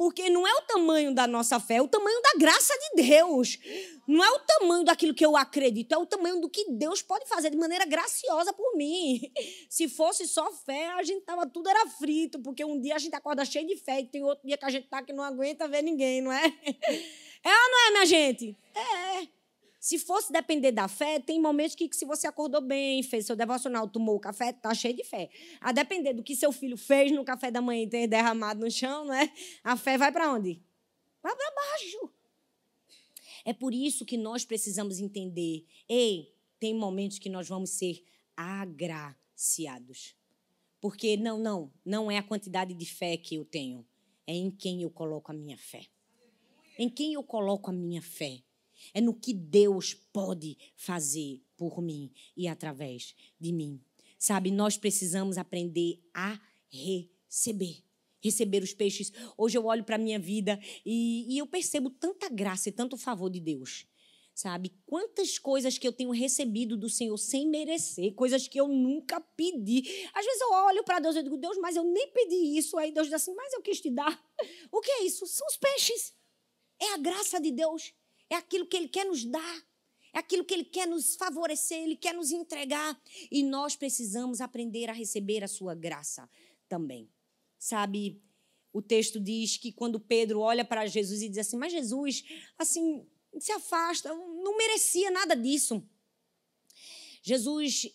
Porque 0.00 0.30
não 0.30 0.48
é 0.48 0.54
o 0.54 0.62
tamanho 0.62 1.14
da 1.14 1.26
nossa 1.26 1.60
fé, 1.60 1.74
é 1.74 1.82
o 1.82 1.86
tamanho 1.86 2.22
da 2.22 2.38
graça 2.38 2.72
de 2.72 3.02
Deus. 3.02 3.58
Não 4.08 4.24
é 4.24 4.30
o 4.30 4.38
tamanho 4.38 4.82
daquilo 4.82 5.12
que 5.12 5.26
eu 5.26 5.36
acredito, 5.36 5.92
é 5.92 5.98
o 5.98 6.06
tamanho 6.06 6.40
do 6.40 6.48
que 6.48 6.70
Deus 6.70 7.02
pode 7.02 7.28
fazer 7.28 7.50
de 7.50 7.58
maneira 7.58 7.84
graciosa 7.84 8.50
por 8.50 8.78
mim. 8.78 9.20
Se 9.68 9.90
fosse 9.90 10.26
só 10.26 10.50
fé, 10.52 10.86
a 10.92 11.02
gente 11.02 11.26
tava 11.26 11.46
tudo 11.46 11.68
era 11.68 11.86
frito, 11.86 12.40
porque 12.40 12.64
um 12.64 12.80
dia 12.80 12.94
a 12.94 12.98
gente 12.98 13.14
acorda 13.14 13.44
cheio 13.44 13.66
de 13.66 13.76
fé 13.76 14.00
e 14.00 14.06
tem 14.06 14.24
outro 14.24 14.46
dia 14.46 14.56
que 14.56 14.64
a 14.64 14.70
gente 14.70 14.88
tá 14.88 15.02
que 15.02 15.12
não 15.12 15.22
aguenta 15.22 15.68
ver 15.68 15.82
ninguém, 15.82 16.22
não 16.22 16.32
é? 16.32 16.44
É 17.42 17.48
ou 17.48 17.70
não 17.70 17.88
é, 17.88 17.90
minha 17.92 18.06
gente? 18.06 18.56
É. 18.74 19.39
Se 19.80 19.98
fosse 19.98 20.30
depender 20.30 20.72
da 20.72 20.86
fé, 20.88 21.18
tem 21.18 21.40
momentos 21.40 21.74
que, 21.74 21.88
que, 21.88 21.96
se 21.96 22.04
você 22.04 22.26
acordou 22.26 22.60
bem, 22.60 23.02
fez 23.02 23.24
seu 23.24 23.34
devocional, 23.34 23.88
tomou 23.88 24.14
o 24.14 24.20
café, 24.20 24.52
tá 24.52 24.74
cheio 24.74 24.94
de 24.94 25.02
fé. 25.02 25.30
A 25.58 25.72
depender 25.72 26.12
do 26.12 26.22
que 26.22 26.36
seu 26.36 26.52
filho 26.52 26.76
fez 26.76 27.10
no 27.10 27.24
café 27.24 27.50
da 27.50 27.62
manhã 27.62 27.84
e 27.84 27.88
ter 27.88 28.06
derramado 28.06 28.60
no 28.60 28.70
chão, 28.70 29.06
né? 29.06 29.32
A 29.64 29.78
fé 29.78 29.96
vai 29.96 30.12
para 30.12 30.34
onde? 30.34 30.62
Vai 31.22 31.34
para 31.34 31.54
baixo. 31.54 32.12
É 33.42 33.54
por 33.54 33.72
isso 33.72 34.04
que 34.04 34.18
nós 34.18 34.44
precisamos 34.44 34.98
entender. 34.98 35.64
Ei, 35.88 36.30
tem 36.58 36.74
momentos 36.74 37.18
que 37.18 37.30
nós 37.30 37.48
vamos 37.48 37.70
ser 37.70 38.04
agraciados. 38.36 40.14
Porque 40.78 41.16
não, 41.16 41.38
não, 41.38 41.72
não 41.82 42.10
é 42.10 42.18
a 42.18 42.22
quantidade 42.22 42.74
de 42.74 42.84
fé 42.84 43.16
que 43.16 43.36
eu 43.36 43.46
tenho, 43.46 43.86
é 44.26 44.34
em 44.34 44.50
quem 44.50 44.82
eu 44.82 44.90
coloco 44.90 45.32
a 45.32 45.34
minha 45.34 45.56
fé. 45.56 45.86
Em 46.78 46.90
quem 46.90 47.14
eu 47.14 47.22
coloco 47.22 47.70
a 47.70 47.72
minha 47.72 48.02
fé 48.02 48.42
é 48.92 49.00
no 49.00 49.14
que 49.14 49.32
Deus 49.32 49.94
pode 49.94 50.56
fazer 50.76 51.42
por 51.56 51.80
mim 51.82 52.10
e 52.36 52.48
através 52.48 53.14
de 53.38 53.52
mim. 53.52 53.80
Sabe, 54.18 54.50
nós 54.50 54.76
precisamos 54.76 55.38
aprender 55.38 56.02
a 56.12 56.38
receber. 56.68 57.82
Receber 58.22 58.62
os 58.62 58.74
peixes. 58.74 59.12
Hoje 59.36 59.56
eu 59.56 59.64
olho 59.64 59.82
para 59.82 59.96
a 59.96 59.98
minha 59.98 60.18
vida 60.18 60.60
e, 60.84 61.34
e 61.34 61.38
eu 61.38 61.46
percebo 61.46 61.88
tanta 61.88 62.28
graça 62.28 62.68
e 62.68 62.72
tanto 62.72 62.96
favor 62.96 63.30
de 63.30 63.40
Deus 63.40 63.86
sabe? 64.40 64.72
Quantas 64.86 65.38
coisas 65.38 65.76
que 65.76 65.86
eu 65.86 65.92
tenho 65.92 66.10
recebido 66.10 66.76
do 66.76 66.88
Senhor 66.88 67.16
sem 67.18 67.46
merecer, 67.46 68.14
coisas 68.14 68.48
que 68.48 68.58
eu 68.58 68.66
nunca 68.66 69.20
pedi. 69.20 70.08
Às 70.14 70.24
vezes 70.24 70.40
eu 70.40 70.52
olho 70.52 70.82
para 70.82 70.98
Deus 70.98 71.14
e 71.16 71.22
digo, 71.22 71.36
Deus, 71.36 71.58
mas 71.58 71.76
eu 71.76 71.84
nem 71.84 72.08
pedi 72.08 72.56
isso. 72.56 72.78
Aí 72.78 72.90
Deus 72.90 73.06
diz 73.06 73.14
assim, 73.14 73.34
mas 73.34 73.52
eu 73.52 73.60
quis 73.60 73.80
te 73.80 73.90
dar. 73.90 74.18
O 74.72 74.80
que 74.80 74.90
é 74.90 75.04
isso? 75.04 75.26
São 75.26 75.46
os 75.46 75.56
peixes. 75.56 76.14
É 76.80 76.94
a 76.94 76.96
graça 76.96 77.38
de 77.38 77.50
Deus 77.50 77.92
é 78.30 78.36
aquilo 78.36 78.66
que 78.66 78.76
Ele 78.76 78.88
quer 78.88 79.04
nos 79.04 79.24
dar, 79.24 79.62
é 80.12 80.18
aquilo 80.18 80.44
que 80.44 80.54
Ele 80.54 80.64
quer 80.64 80.86
nos 80.86 81.16
favorecer, 81.16 81.82
Ele 81.82 81.96
quer 81.96 82.14
nos 82.14 82.30
entregar. 82.30 82.98
E 83.30 83.42
nós 83.42 83.76
precisamos 83.76 84.40
aprender 84.40 84.88
a 84.88 84.92
receber 84.92 85.44
a 85.44 85.48
Sua 85.48 85.74
graça 85.74 86.30
também. 86.68 87.10
Sabe, 87.58 88.22
o 88.72 88.80
texto 88.80 89.20
diz 89.20 89.56
que 89.56 89.72
quando 89.72 90.00
Pedro 90.00 90.40
olha 90.40 90.64
para 90.64 90.86
Jesus 90.86 91.22
e 91.22 91.28
diz 91.28 91.38
assim: 91.38 91.56
Mas 91.56 91.72
Jesus, 91.72 92.24
assim, 92.56 93.06
se 93.38 93.52
afasta, 93.52 94.08
não 94.14 94.56
merecia 94.56 95.10
nada 95.10 95.34
disso. 95.34 95.82
Jesus 97.22 97.86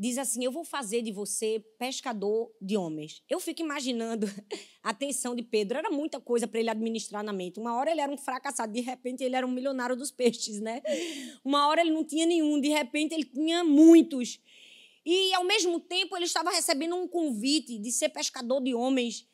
diz 0.00 0.16
assim: 0.16 0.42
Eu 0.42 0.50
vou 0.50 0.64
fazer 0.64 1.02
de 1.02 1.12
você 1.12 1.62
pescador 1.78 2.50
de 2.60 2.76
homens. 2.76 3.22
Eu 3.28 3.38
fico 3.38 3.60
imaginando 3.60 4.26
a 4.82 4.90
atenção 4.90 5.34
de 5.34 5.42
Pedro. 5.42 5.76
Era 5.76 5.90
muita 5.90 6.18
coisa 6.18 6.48
para 6.48 6.58
ele 6.58 6.70
administrar 6.70 7.22
na 7.22 7.34
mente. 7.34 7.60
Uma 7.60 7.76
hora 7.76 7.90
ele 7.90 8.00
era 8.00 8.10
um 8.10 8.16
fracassado, 8.16 8.72
de 8.72 8.80
repente 8.80 9.22
ele 9.22 9.36
era 9.36 9.46
um 9.46 9.50
milionário 9.50 9.94
dos 9.94 10.10
peixes, 10.10 10.58
né? 10.58 10.80
Uma 11.44 11.68
hora 11.68 11.82
ele 11.82 11.90
não 11.90 12.02
tinha 12.02 12.24
nenhum, 12.24 12.58
de 12.58 12.68
repente 12.68 13.12
ele 13.12 13.24
tinha 13.24 13.62
muitos. 13.62 14.40
E 15.04 15.34
ao 15.34 15.44
mesmo 15.44 15.78
tempo 15.78 16.16
ele 16.16 16.24
estava 16.24 16.50
recebendo 16.50 16.96
um 16.96 17.06
convite 17.06 17.78
de 17.78 17.92
ser 17.92 18.08
pescador 18.08 18.62
de 18.62 18.74
homens. 18.74 19.28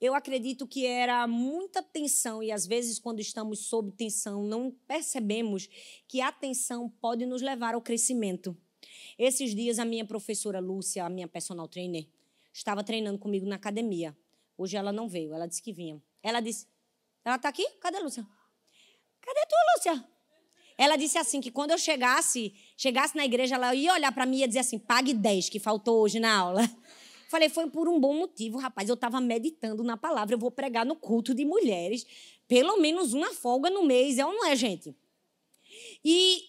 Eu 0.00 0.14
acredito 0.14 0.66
que 0.66 0.84
era 0.84 1.28
muita 1.28 1.80
tensão 1.80 2.42
e 2.42 2.50
às 2.50 2.66
vezes 2.66 2.98
quando 2.98 3.20
estamos 3.20 3.66
sob 3.66 3.92
tensão 3.92 4.42
não 4.42 4.72
percebemos 4.88 5.68
que 6.08 6.20
a 6.20 6.32
tensão 6.32 6.88
pode 7.00 7.24
nos 7.24 7.40
levar 7.40 7.74
ao 7.74 7.80
crescimento. 7.80 8.56
Esses 9.18 9.54
dias, 9.54 9.78
a 9.78 9.84
minha 9.84 10.04
professora 10.04 10.60
Lúcia, 10.60 11.04
a 11.04 11.10
minha 11.10 11.28
personal 11.28 11.68
trainer, 11.68 12.06
estava 12.52 12.82
treinando 12.82 13.18
comigo 13.18 13.46
na 13.46 13.56
academia. 13.56 14.16
Hoje 14.56 14.76
ela 14.76 14.92
não 14.92 15.08
veio, 15.08 15.34
ela 15.34 15.46
disse 15.46 15.62
que 15.62 15.72
vinha. 15.72 16.02
Ela 16.22 16.40
disse: 16.40 16.66
Ela 17.24 17.36
está 17.36 17.48
aqui? 17.48 17.66
Cadê 17.80 17.98
a 17.98 18.00
Lúcia? 18.00 18.26
Cadê 19.20 19.40
tu, 19.48 19.54
Lúcia? 19.76 20.08
Ela 20.76 20.96
disse 20.96 21.18
assim: 21.18 21.40
que 21.40 21.50
quando 21.50 21.70
eu 21.70 21.78
chegasse, 21.78 22.54
chegasse 22.76 23.16
na 23.16 23.24
igreja, 23.24 23.54
ela 23.54 23.74
ia 23.74 23.92
olhar 23.92 24.12
para 24.12 24.26
mim 24.26 24.38
e 24.38 24.40
ia 24.40 24.48
dizer 24.48 24.60
assim: 24.60 24.78
pague 24.78 25.14
10, 25.14 25.48
que 25.48 25.58
faltou 25.58 26.00
hoje 26.00 26.18
na 26.18 26.36
aula. 26.36 26.62
Falei, 27.28 27.48
foi 27.48 27.70
por 27.70 27.88
um 27.88 27.98
bom 27.98 28.14
motivo, 28.14 28.58
rapaz. 28.58 28.88
Eu 28.88 28.94
estava 28.94 29.20
meditando 29.20 29.82
na 29.82 29.96
palavra. 29.96 30.34
Eu 30.34 30.38
vou 30.38 30.50
pregar 30.50 30.84
no 30.84 30.94
culto 30.94 31.34
de 31.34 31.46
mulheres. 31.46 32.06
Pelo 32.46 32.78
menos 32.78 33.14
uma 33.14 33.32
folga 33.32 33.70
no 33.70 33.84
mês, 33.84 34.18
é 34.18 34.26
ou 34.26 34.32
não 34.32 34.44
é, 34.44 34.54
gente? 34.54 34.94
E 36.04 36.42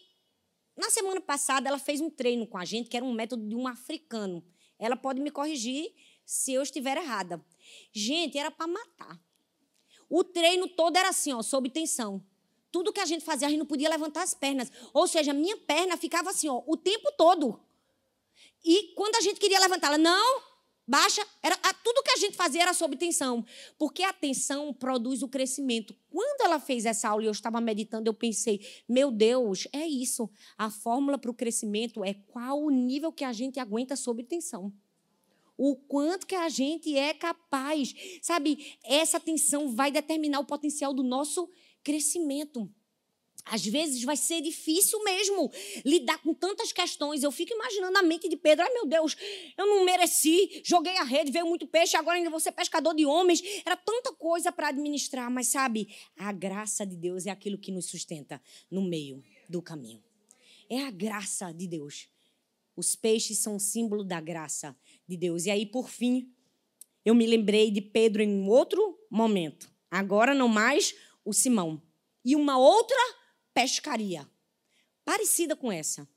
na 0.75 0.89
semana 0.89 1.21
passada, 1.21 1.67
ela 1.67 1.79
fez 1.79 2.01
um 2.01 2.09
treino 2.09 2.47
com 2.47 2.57
a 2.57 2.65
gente, 2.65 2.89
que 2.89 2.97
era 2.97 3.05
um 3.05 3.13
método 3.13 3.47
de 3.47 3.55
um 3.55 3.67
africano. 3.67 4.43
Ela 4.79 4.95
pode 4.95 5.21
me 5.21 5.29
corrigir 5.29 5.93
se 6.25 6.53
eu 6.53 6.63
estiver 6.63 6.97
errada. 6.97 7.43
Gente, 7.91 8.37
era 8.37 8.49
para 8.49 8.67
matar. 8.67 9.21
O 10.09 10.23
treino 10.23 10.67
todo 10.67 10.97
era 10.97 11.09
assim, 11.09 11.33
ó, 11.33 11.41
sob 11.41 11.69
tensão. 11.69 12.23
Tudo 12.71 12.91
que 12.91 12.99
a 12.99 13.05
gente 13.05 13.23
fazia, 13.23 13.47
a 13.47 13.49
gente 13.49 13.59
não 13.59 13.65
podia 13.65 13.89
levantar 13.89 14.23
as 14.23 14.33
pernas. 14.33 14.71
Ou 14.93 15.07
seja, 15.07 15.31
minha 15.31 15.57
perna 15.57 15.95
ficava 15.95 16.31
assim, 16.31 16.49
ó, 16.49 16.63
o 16.65 16.75
tempo 16.75 17.11
todo. 17.17 17.59
E 18.63 18.93
quando 18.95 19.15
a 19.15 19.21
gente 19.21 19.39
queria 19.39 19.59
levantá-la, 19.59 19.97
não, 19.97 20.41
baixa, 20.87 21.25
era 21.41 21.55
tudo 21.83 22.03
que 22.03 22.11
a 22.11 22.17
gente 22.17 22.35
fazia 22.35 22.61
era 22.61 22.73
sob 22.73 22.95
tensão, 22.95 23.45
porque 23.77 24.03
a 24.03 24.13
tensão 24.13 24.73
produz 24.73 25.21
o 25.21 25.27
crescimento. 25.27 25.95
Quando 26.09 26.41
ela 26.41 26.59
fez 26.59 26.85
essa 26.85 27.09
aula 27.09 27.23
e 27.23 27.25
eu 27.27 27.31
estava 27.31 27.59
meditando, 27.59 28.09
eu 28.09 28.13
pensei, 28.13 28.65
meu 28.87 29.11
Deus, 29.11 29.67
é 29.73 29.85
isso. 29.85 30.29
A 30.57 30.69
fórmula 30.69 31.17
para 31.17 31.31
o 31.31 31.33
crescimento 31.33 32.03
é 32.03 32.13
qual 32.13 32.61
o 32.61 32.69
nível 32.69 33.11
que 33.11 33.23
a 33.23 33.33
gente 33.33 33.59
aguenta 33.59 33.95
sob 33.95 34.23
tensão. 34.23 34.73
O 35.57 35.75
quanto 35.75 36.25
que 36.25 36.35
a 36.35 36.49
gente 36.49 36.97
é 36.97 37.13
capaz. 37.13 37.93
Sabe, 38.21 38.75
essa 38.83 39.19
tensão 39.19 39.73
vai 39.75 39.91
determinar 39.91 40.39
o 40.39 40.45
potencial 40.45 40.93
do 40.93 41.03
nosso 41.03 41.49
crescimento. 41.83 42.69
Às 43.45 43.65
vezes 43.65 44.03
vai 44.03 44.15
ser 44.15 44.41
difícil 44.41 45.03
mesmo 45.03 45.51
lidar 45.83 46.17
com 46.19 46.33
tantas 46.33 46.71
questões. 46.71 47.23
Eu 47.23 47.31
fico 47.31 47.53
imaginando 47.53 47.97
a 47.97 48.01
mente 48.01 48.29
de 48.29 48.37
Pedro. 48.37 48.63
Ai, 48.63 48.73
meu 48.73 48.85
Deus, 48.85 49.17
eu 49.57 49.67
não 49.67 49.83
mereci. 49.83 50.61
Joguei 50.63 50.95
a 50.97 51.03
rede, 51.03 51.31
veio 51.31 51.45
muito 51.45 51.67
peixe, 51.67 51.97
agora 51.97 52.17
ainda 52.17 52.29
vou 52.29 52.39
ser 52.39 52.53
pescador 52.53 52.95
de 52.95 53.05
homens. 53.05 53.41
Era 53.65 53.75
tanta 53.75 54.13
coisa 54.13 54.51
para 54.51 54.69
administrar, 54.69 55.29
mas 55.29 55.47
sabe, 55.47 55.89
a 56.17 56.31
graça 56.31 56.85
de 56.85 56.95
Deus 56.95 57.25
é 57.25 57.31
aquilo 57.31 57.57
que 57.57 57.71
nos 57.71 57.87
sustenta 57.87 58.41
no 58.71 58.81
meio 58.81 59.23
do 59.49 59.61
caminho. 59.61 60.01
É 60.69 60.81
a 60.81 60.91
graça 60.91 61.51
de 61.51 61.67
Deus. 61.67 62.07
Os 62.75 62.95
peixes 62.95 63.39
são 63.39 63.59
símbolo 63.59 64.03
da 64.03 64.19
graça 64.21 64.75
de 65.07 65.17
Deus. 65.17 65.45
E 65.45 65.51
aí, 65.51 65.65
por 65.65 65.89
fim, 65.89 66.31
eu 67.05 67.13
me 67.13 67.27
lembrei 67.27 67.69
de 67.69 67.81
Pedro 67.81 68.23
em 68.23 68.47
outro 68.47 68.97
momento. 69.11 69.69
Agora 69.91 70.33
não 70.33 70.47
mais 70.47 70.95
o 71.23 71.33
Simão. 71.33 71.81
E 72.25 72.35
uma 72.35 72.57
outra 72.57 72.97
pescaria, 73.53 74.29
parecida 75.05 75.55
com 75.55 75.71
essa. 75.71 76.07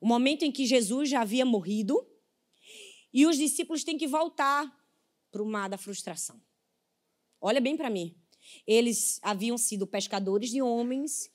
O 0.00 0.06
momento 0.06 0.44
em 0.44 0.52
que 0.52 0.66
Jesus 0.66 1.08
já 1.08 1.22
havia 1.22 1.44
morrido 1.44 2.06
E 3.12 3.26
os 3.26 3.36
discípulos 3.38 3.84
têm 3.84 3.96
que 3.96 4.08
voltar 4.08 4.70
para 5.30 5.42
o 5.42 5.46
mar 5.46 5.68
da 5.68 5.78
frustração. 5.78 6.40
Olha 7.40 7.60
bem 7.60 7.76
para 7.76 7.88
mim. 7.88 8.16
Eles 8.66 9.20
haviam 9.22 9.56
sido 9.56 9.86
pescadores 9.86 10.50
de 10.50 10.60
homens, 10.60 11.30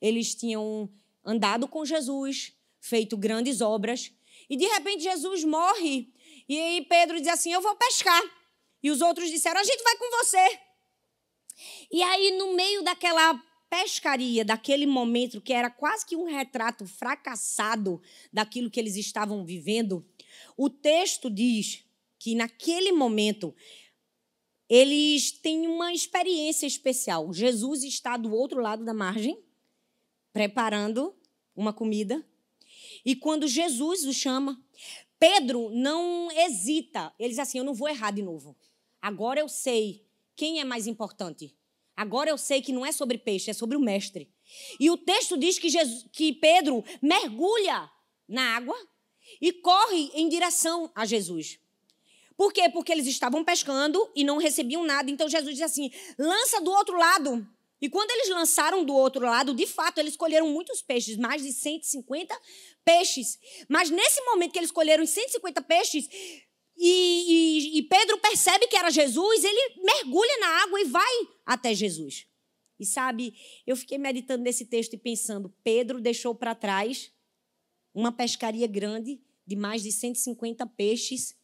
eles 0.00 0.34
tinham 0.34 0.88
andado 1.24 1.66
com 1.66 1.84
Jesus, 1.84 2.52
feito 2.80 3.16
grandes 3.16 3.60
obras, 3.60 4.12
e 4.48 4.56
de 4.56 4.66
repente 4.66 5.02
Jesus 5.02 5.44
morre. 5.44 6.12
E 6.48 6.60
aí 6.60 6.84
Pedro 6.86 7.18
diz 7.18 7.28
assim: 7.28 7.52
Eu 7.52 7.60
vou 7.60 7.74
pescar. 7.76 8.22
E 8.82 8.90
os 8.90 9.00
outros 9.00 9.30
disseram: 9.30 9.60
A 9.60 9.64
gente 9.64 9.82
vai 9.82 9.96
com 9.96 10.10
você. 10.18 10.60
E 11.90 12.02
aí, 12.02 12.36
no 12.36 12.54
meio 12.54 12.82
daquela 12.82 13.40
pescaria, 13.74 14.44
daquele 14.44 14.86
momento 14.86 15.40
que 15.40 15.52
era 15.52 15.68
quase 15.68 16.06
que 16.06 16.14
um 16.14 16.26
retrato 16.26 16.86
fracassado 16.86 18.00
daquilo 18.32 18.70
que 18.70 18.78
eles 18.78 18.94
estavam 18.94 19.44
vivendo, 19.44 20.06
o 20.56 20.70
texto 20.70 21.28
diz 21.28 21.84
que 22.16 22.36
naquele 22.36 22.92
momento 22.92 23.52
eles 24.68 25.32
têm 25.32 25.66
uma 25.66 25.92
experiência 25.92 26.68
especial. 26.68 27.32
Jesus 27.32 27.82
está 27.82 28.16
do 28.16 28.32
outro 28.32 28.60
lado 28.60 28.84
da 28.84 28.94
margem, 28.94 29.42
preparando 30.32 31.12
uma 31.56 31.72
comida. 31.72 32.24
E 33.04 33.16
quando 33.16 33.48
Jesus 33.48 34.04
o 34.04 34.12
chama, 34.12 34.64
Pedro 35.18 35.68
não 35.70 36.30
hesita. 36.30 37.12
Ele 37.18 37.30
diz 37.30 37.40
assim: 37.40 37.58
Eu 37.58 37.64
não 37.64 37.74
vou 37.74 37.88
errar 37.88 38.12
de 38.12 38.22
novo. 38.22 38.56
Agora 39.02 39.40
eu 39.40 39.48
sei 39.48 40.06
quem 40.36 40.60
é 40.60 40.64
mais 40.64 40.86
importante. 40.86 41.52
Agora 41.96 42.30
eu 42.30 42.38
sei 42.38 42.60
que 42.60 42.72
não 42.72 42.84
é 42.84 42.92
sobre 42.92 43.18
peixe, 43.18 43.50
é 43.50 43.54
sobre 43.54 43.76
o 43.76 43.80
mestre. 43.80 44.28
E 44.80 44.90
o 44.90 44.96
texto 44.96 45.36
diz 45.36 45.58
que, 45.58 45.68
Jesus, 45.68 46.06
que 46.12 46.32
Pedro 46.32 46.84
mergulha 47.00 47.90
na 48.28 48.56
água 48.56 48.76
e 49.40 49.52
corre 49.52 50.10
em 50.14 50.28
direção 50.28 50.90
a 50.94 51.04
Jesus. 51.04 51.58
Por 52.36 52.52
quê? 52.52 52.68
Porque 52.68 52.90
eles 52.90 53.06
estavam 53.06 53.44
pescando 53.44 54.10
e 54.14 54.24
não 54.24 54.38
recebiam 54.38 54.84
nada. 54.84 55.10
Então 55.10 55.28
Jesus 55.28 55.52
disse 55.52 55.64
assim: 55.64 55.90
lança 56.18 56.60
do 56.60 56.70
outro 56.70 56.96
lado. 56.96 57.46
E 57.80 57.88
quando 57.88 58.10
eles 58.10 58.30
lançaram 58.30 58.82
do 58.84 58.94
outro 58.94 59.24
lado, 59.26 59.54
de 59.54 59.66
fato, 59.66 59.98
eles 59.98 60.16
colheram 60.16 60.48
muitos 60.48 60.80
peixes, 60.80 61.16
mais 61.16 61.42
de 61.42 61.52
150 61.52 62.34
peixes. 62.84 63.38
Mas 63.68 63.90
nesse 63.90 64.22
momento 64.22 64.52
que 64.52 64.58
eles 64.58 64.70
colheram 64.70 65.04
150 65.04 65.60
peixes, 65.62 66.08
e, 66.76 66.86
e, 66.86 67.78
e, 67.78 67.82
Pedro 67.82 68.18
percebe 68.18 68.66
que 68.66 68.76
era 68.76 68.90
Jesus, 68.90 69.44
ele 69.44 69.82
mergulha 69.82 70.38
na 70.40 70.62
água 70.62 70.80
e 70.80 70.84
vai 70.84 71.28
até 71.46 71.74
Jesus. 71.74 72.26
E 72.78 72.84
sabe, 72.84 73.34
eu 73.66 73.76
fiquei 73.76 73.96
meditando 73.96 74.42
nesse 74.42 74.66
texto 74.66 74.94
e 74.94 74.98
pensando: 74.98 75.54
Pedro 75.62 76.00
deixou 76.00 76.34
para 76.34 76.54
trás 76.54 77.12
uma 77.94 78.10
pescaria 78.10 78.66
grande 78.66 79.20
de 79.46 79.54
mais 79.54 79.82
de 79.82 79.92
150 79.92 80.66
peixes, 80.68 81.36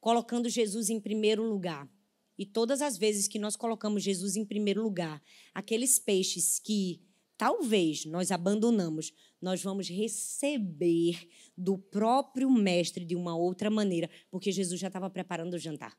colocando 0.00 0.48
Jesus 0.48 0.88
em 0.88 1.00
primeiro 1.00 1.42
lugar. 1.42 1.90
E 2.38 2.46
todas 2.46 2.80
as 2.80 2.96
vezes 2.96 3.28
que 3.28 3.38
nós 3.38 3.56
colocamos 3.56 4.02
Jesus 4.02 4.36
em 4.36 4.46
primeiro 4.46 4.82
lugar, 4.82 5.22
aqueles 5.52 5.98
peixes 5.98 6.58
que 6.58 7.02
talvez 7.40 8.04
nós 8.04 8.30
abandonamos, 8.30 9.14
nós 9.40 9.62
vamos 9.62 9.88
receber 9.88 11.26
do 11.56 11.78
próprio 11.78 12.50
mestre 12.50 13.02
de 13.02 13.16
uma 13.16 13.34
outra 13.34 13.70
maneira, 13.70 14.10
porque 14.30 14.52
Jesus 14.52 14.78
já 14.78 14.88
estava 14.88 15.08
preparando 15.08 15.54
o 15.54 15.58
jantar. 15.58 15.98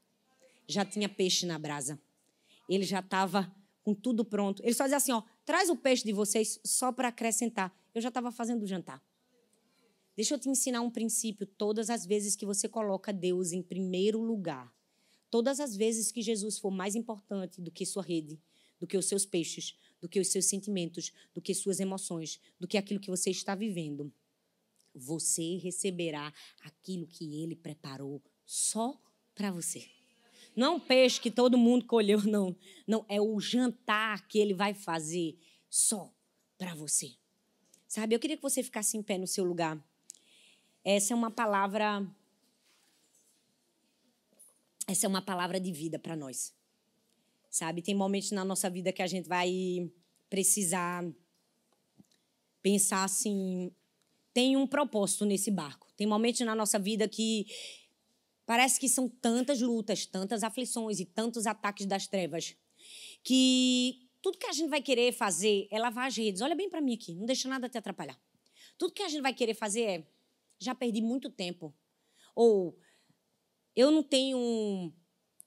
Já 0.68 0.86
tinha 0.86 1.10
peixe 1.10 1.48
na 1.48 1.58
brasa. 1.58 2.00
Ele 2.70 2.84
já 2.84 3.00
estava 3.00 3.52
com 3.84 3.96
tudo 3.96 4.24
pronto. 4.24 4.62
Ele 4.62 4.76
só 4.76 4.84
dizia 4.84 4.98
assim: 4.98 5.14
ó, 5.14 5.24
traz 5.44 5.68
o 5.72 5.76
peixe 5.76 6.04
de 6.04 6.14
vocês 6.14 6.60
só 6.64 6.92
para 6.92 7.08
acrescentar. 7.08 7.76
Eu 7.92 8.02
já 8.02 8.10
estava 8.10 8.32
fazendo 8.32 8.62
o 8.62 8.68
jantar. 8.68 9.04
Deixa 10.16 10.36
eu 10.36 10.40
te 10.40 10.48
ensinar 10.48 10.82
um 10.82 10.92
princípio. 10.92 11.48
Todas 11.48 11.90
as 11.90 12.06
vezes 12.06 12.36
que 12.36 12.46
você 12.46 12.70
coloca 12.70 13.12
Deus 13.12 13.52
em 13.52 13.64
primeiro 13.64 14.22
lugar, 14.22 14.72
todas 15.32 15.60
as 15.60 15.76
vezes 15.76 16.12
que 16.12 16.22
Jesus 16.22 16.60
for 16.60 16.70
mais 16.70 16.94
importante 16.94 17.60
do 17.60 17.72
que 17.72 17.84
sua 17.84 18.04
rede, 18.04 18.40
do 18.80 18.86
que 18.86 18.96
os 18.96 19.08
seus 19.08 19.26
peixes, 19.26 19.76
do 20.02 20.10
que 20.10 20.20
os 20.20 20.28
seus 20.28 20.46
sentimentos, 20.46 21.14
do 21.34 21.40
que 21.40 21.54
suas 21.54 21.80
emoções, 21.80 22.42
do 22.60 22.68
que 22.68 22.78
aquilo 22.78 23.00
que 23.00 23.10
você 23.10 23.30
está 23.30 23.54
vivendo. 23.54 24.12
Você 24.94 25.58
receberá 25.58 26.34
aquilo 26.64 27.06
que 27.06 27.42
ele 27.42 27.56
preparou 27.56 28.22
só 28.46 29.00
para 29.36 29.52
você. 29.52 29.88
Não 30.56 30.68
é 30.68 30.70
um 30.72 30.80
peixe 30.80 31.22
que 31.22 31.32
todo 31.32 31.58
mundo 31.58 31.86
colheu, 31.86 32.22
não. 32.26 32.56
Não, 32.86 33.06
é 33.08 33.22
o 33.22 33.40
jantar 33.40 34.28
que 34.28 34.40
ele 34.40 34.54
vai 34.54 34.74
fazer 34.74 35.38
só 35.70 36.14
para 36.58 36.74
você. 36.74 37.14
Sabe, 37.88 38.16
eu 38.16 38.20
queria 38.20 38.36
que 38.36 38.44
você 38.44 38.64
ficasse 38.64 38.98
em 38.98 39.04
pé 39.04 39.18
no 39.18 39.28
seu 39.28 39.46
lugar. 39.46 39.82
Essa 40.84 41.14
é 41.14 41.16
uma 41.16 41.30
palavra. 41.30 42.06
Essa 44.88 45.06
é 45.06 45.10
uma 45.10 45.22
palavra 45.22 45.60
de 45.60 45.72
vida 45.72 46.00
para 46.00 46.16
nós 46.16 46.54
sabe? 47.52 47.82
Tem 47.82 47.94
momentos 47.94 48.32
na 48.32 48.46
nossa 48.46 48.70
vida 48.70 48.94
que 48.94 49.02
a 49.02 49.08
gente 49.08 49.28
vai 49.28 49.92
precisar 50.30 51.06
pensar 52.62 53.04
assim, 53.04 53.72
tem 54.34 54.56
um 54.56 54.66
propósito 54.66 55.26
nesse 55.26 55.52
barco. 55.52 55.92
Tem 55.98 56.08
momentos 56.08 56.42
na 56.42 56.56
nossa 56.56 56.80
vida 56.80 57.08
que 57.08 57.46
parece 58.46 58.80
que 58.80 58.88
são 58.88 59.10
tantas 59.10 59.60
lutas, 59.62 60.06
tantas 60.06 60.44
aflições 60.44 61.00
e 61.00 61.06
tantos 61.06 61.46
ataques 61.46 61.86
das 61.86 62.08
trevas 62.08 62.56
que 63.24 64.10
tudo 64.22 64.38
que 64.38 64.48
a 64.48 64.54
gente 64.54 64.70
vai 64.70 64.82
querer 64.82 65.12
fazer 65.12 65.68
é 65.70 65.78
lavar 65.80 66.08
as 66.08 66.16
redes. 66.16 66.42
Olha 66.42 66.56
bem 66.56 66.70
para 66.70 66.82
mim 66.82 66.94
aqui, 66.94 67.14
não 67.14 67.26
deixa 67.26 67.50
nada 67.50 67.68
te 67.68 67.78
atrapalhar. 67.78 68.20
Tudo 68.78 68.94
que 68.94 69.04
a 69.04 69.10
gente 69.10 69.22
vai 69.22 69.34
querer 69.34 69.54
fazer 69.54 69.82
é 69.82 70.08
já 70.60 70.74
perdi 70.74 71.02
muito 71.02 71.30
tempo. 71.30 71.74
Ou 72.36 72.78
eu 73.76 73.92
não 73.92 74.04
tenho 74.04 74.94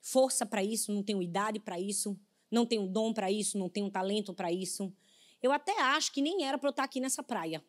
força 0.05 0.45
para 0.45 0.63
isso, 0.63 0.93
não 0.93 1.03
tenho 1.03 1.23
idade 1.23 1.59
para 1.59 1.81
isso, 1.81 2.15
não 2.51 2.67
tenho 2.67 2.87
dom 2.87 3.15
para 3.15 3.31
isso, 3.33 3.57
não 3.57 3.71
tenho 3.71 3.91
talento 3.91 4.35
para 4.35 4.53
isso. 4.53 4.93
Eu 5.43 5.51
até 5.51 5.81
acho 5.81 6.13
que 6.13 6.21
nem 6.21 6.45
era 6.45 6.59
para 6.59 6.69
eu 6.69 6.73
estar 6.73 6.85
aqui 6.85 7.01
nessa 7.01 7.23
praia. 7.23 7.65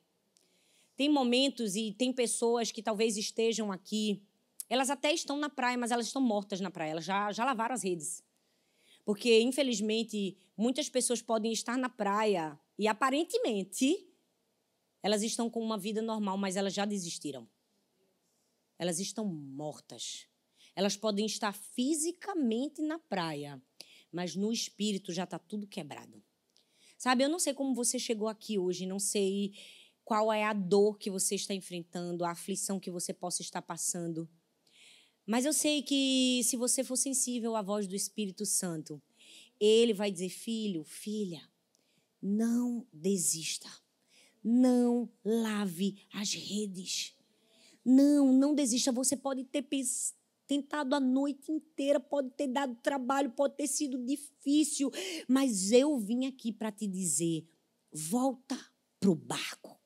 Tem 0.97 1.09
momentos 1.09 1.77
e 1.77 1.93
tem 1.93 2.11
pessoas 2.11 2.73
que 2.73 2.83
talvez 2.83 3.15
estejam 3.15 3.71
aqui, 3.71 4.21
elas 4.69 4.89
até 4.89 5.13
estão 5.13 5.37
na 5.37 5.49
praia, 5.49 5.77
mas 5.77 5.91
elas 5.91 6.07
estão 6.07 6.21
mortas 6.21 6.59
na 6.59 6.69
praia, 6.69 6.91
elas 6.91 7.05
já, 7.05 7.31
já 7.31 7.45
lavaram 7.45 7.73
as 7.73 7.83
redes. 7.83 8.21
Porque, 9.05 9.39
infelizmente, 9.39 10.37
muitas 10.57 10.89
pessoas 10.89 11.21
podem 11.21 11.53
estar 11.53 11.77
na 11.77 11.87
praia 11.87 12.59
e 12.77 12.85
aparentemente 12.85 14.05
elas 15.01 15.23
estão 15.23 15.49
com 15.49 15.61
uma 15.61 15.77
vida 15.77 16.01
normal, 16.01 16.37
mas 16.37 16.57
elas 16.57 16.73
já 16.73 16.83
desistiram. 16.83 17.47
Elas 18.77 18.99
estão 18.99 19.23
mortas. 19.23 20.27
Elas 20.75 20.97
podem 20.97 21.25
estar 21.25 21.53
fisicamente 21.53 22.81
na 22.81 22.99
praia, 22.99 23.61
mas 24.11 24.35
no 24.35 24.51
espírito 24.51 25.13
já 25.13 25.23
está 25.23 25.39
tudo 25.39 25.67
quebrado. 25.67 26.21
Sabe, 26.97 27.23
eu 27.23 27.29
não 27.29 27.39
sei 27.39 27.53
como 27.53 27.75
você 27.75 27.99
chegou 27.99 28.27
aqui 28.27 28.57
hoje, 28.57 28.85
não 28.85 28.99
sei 28.99 29.53
qual 30.03 30.31
é 30.31 30.43
a 30.43 30.53
dor 30.53 30.97
que 30.97 31.09
você 31.09 31.35
está 31.35 31.53
enfrentando, 31.53 32.23
a 32.23 32.31
aflição 32.31 32.79
que 32.79 32.91
você 32.91 33.13
possa 33.13 33.41
estar 33.41 33.61
passando. 33.61 34.29
Mas 35.25 35.45
eu 35.45 35.53
sei 35.53 35.81
que 35.81 36.41
se 36.43 36.55
você 36.55 36.83
for 36.83 36.95
sensível 36.95 37.55
à 37.55 37.61
voz 37.61 37.87
do 37.87 37.95
Espírito 37.95 38.45
Santo, 38.45 39.01
ele 39.59 39.93
vai 39.93 40.11
dizer: 40.11 40.29
filho, 40.29 40.83
filha, 40.83 41.41
não 42.21 42.85
desista. 42.93 43.69
Não 44.43 45.09
lave 45.23 45.97
as 46.13 46.33
redes. 46.33 47.15
Não, 47.83 48.31
não 48.31 48.53
desista. 48.53 48.91
Você 48.91 49.17
pode 49.17 49.43
ter 49.43 49.63
tentado 50.47 50.95
a 50.95 50.99
noite 50.99 51.51
inteira, 51.51 51.99
pode 51.99 52.29
ter 52.31 52.47
dado 52.47 52.75
trabalho, 52.75 53.31
pode 53.31 53.55
ter 53.55 53.67
sido 53.67 53.97
difícil, 54.05 54.91
mas 55.27 55.71
eu 55.71 55.97
vim 55.97 56.25
aqui 56.25 56.51
para 56.51 56.71
te 56.71 56.87
dizer: 56.87 57.47
volta 57.91 58.57
para 58.99 59.09
o 59.09 59.15
barco. 59.15 59.79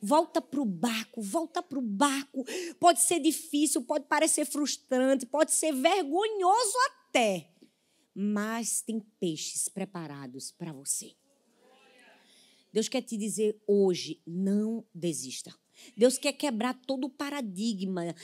Volta 0.00 0.42
para 0.42 0.60
o 0.60 0.66
barco, 0.66 1.22
volta 1.22 1.62
para 1.62 1.78
o 1.78 1.82
barco. 1.82 2.44
Pode 2.78 3.00
ser 3.00 3.20
difícil, 3.20 3.82
pode 3.82 4.04
parecer 4.04 4.44
frustrante, 4.44 5.24
pode 5.24 5.50
ser 5.52 5.72
vergonhoso 5.72 6.76
até, 6.90 7.50
mas 8.14 8.82
tem 8.82 9.00
peixes 9.18 9.66
preparados 9.66 10.52
para 10.52 10.74
você. 10.74 11.14
Deus 12.70 12.88
quer 12.88 13.02
te 13.02 13.16
dizer 13.16 13.58
hoje: 13.66 14.20
não 14.26 14.84
desista. 14.92 15.54
Deus 15.96 16.18
quer 16.18 16.32
quebrar 16.32 16.74
todo 16.86 17.04
o 17.04 17.10
paradigma, 17.10 18.14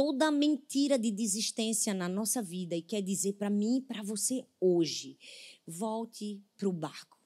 toda 0.00 0.28
a 0.28 0.30
mentira 0.30 0.98
de 0.98 1.10
desistência 1.10 1.92
na 1.92 2.08
nossa 2.08 2.40
vida 2.40 2.74
e 2.74 2.80
quer 2.80 3.02
dizer 3.02 3.34
para 3.34 3.50
mim 3.50 3.76
e 3.76 3.80
para 3.82 4.02
você 4.02 4.46
hoje: 4.58 5.18
volte 5.66 6.42
para 6.56 6.66
o 6.66 6.72
barco. 6.72 7.18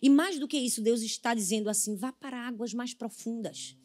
E 0.00 0.08
mais 0.08 0.38
do 0.38 0.48
que 0.48 0.56
isso, 0.56 0.80
Deus 0.80 1.02
está 1.02 1.34
dizendo 1.34 1.68
assim: 1.68 1.94
vá 1.94 2.12
para 2.12 2.48
águas 2.48 2.72
mais 2.72 2.94
profundas. 2.94 3.76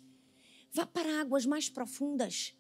Vá 0.71 0.85
para 0.85 1.19
águas 1.19 1.45
mais 1.45 1.69
profundas. 1.69 2.55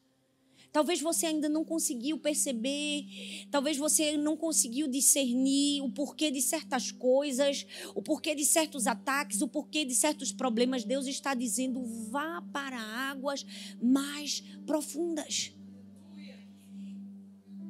Talvez 0.69 0.99
você 0.99 1.27
ainda 1.27 1.47
não 1.47 1.63
conseguiu 1.63 2.19
perceber, 2.19 3.05
talvez 3.49 3.77
você 3.77 4.17
não 4.17 4.35
conseguiu 4.35 4.85
discernir 4.85 5.81
o 5.81 5.89
porquê 5.89 6.29
de 6.29 6.41
certas 6.41 6.91
coisas, 6.91 7.65
o 7.95 8.01
porquê 8.01 8.35
de 8.35 8.43
certos 8.43 8.85
ataques, 8.85 9.41
o 9.41 9.47
porquê 9.47 9.85
de 9.85 9.95
certos 9.95 10.33
problemas. 10.33 10.83
Deus 10.83 11.07
está 11.07 11.33
dizendo: 11.33 11.81
vá 12.11 12.41
para 12.51 12.77
águas 12.77 13.45
mais 13.81 14.41
profundas. 14.65 15.57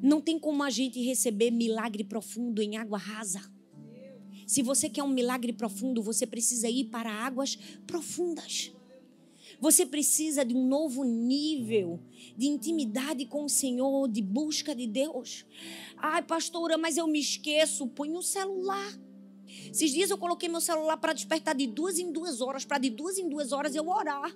Não 0.02 0.22
tem 0.22 0.40
como 0.40 0.64
a 0.64 0.70
gente 0.70 1.02
receber 1.02 1.52
milagre 1.52 2.04
profundo 2.04 2.62
em 2.62 2.78
água 2.78 2.98
rasa. 2.98 3.42
Se 4.48 4.64
você 4.64 4.90
quer 4.90 5.04
um 5.04 5.10
milagre 5.10 5.54
profundo, 5.54 6.02
você 6.02 6.26
precisa 6.26 6.70
ir 6.70 6.86
para 6.86 7.12
águas 7.12 7.56
profundas. 7.86 8.72
Você 9.60 9.86
precisa 9.86 10.46
de 10.46 10.56
um 10.56 10.68
novo 10.68 11.04
nível 11.04 12.00
de 12.38 12.48
intimidade 12.48 13.26
com 13.26 13.44
o 13.44 13.50
Senhor, 13.50 14.08
de 14.08 14.22
busca 14.22 14.74
de 14.74 14.88
Deus. 14.88 15.46
Ai, 15.98 16.24
pastora, 16.24 16.78
mas 16.78 16.98
eu 16.98 17.08
me 17.08 17.20
esqueço. 17.20 17.88
Põe 17.88 18.12
o 18.12 18.20
um 18.20 18.22
celular. 18.22 19.00
Esses 19.72 19.92
dias 19.92 20.10
eu 20.10 20.18
coloquei 20.18 20.48
meu 20.48 20.62
celular 20.62 20.98
para 20.98 21.14
despertar 21.14 21.56
de 21.56 21.68
duas 21.68 22.00
em 22.00 22.12
duas 22.12 22.42
horas, 22.42 22.66
para 22.66 22.78
de 22.78 22.90
duas 22.90 23.18
em 23.18 23.28
duas 23.28 23.52
horas 23.52 23.76
eu 23.76 23.88
orar. 23.88 24.36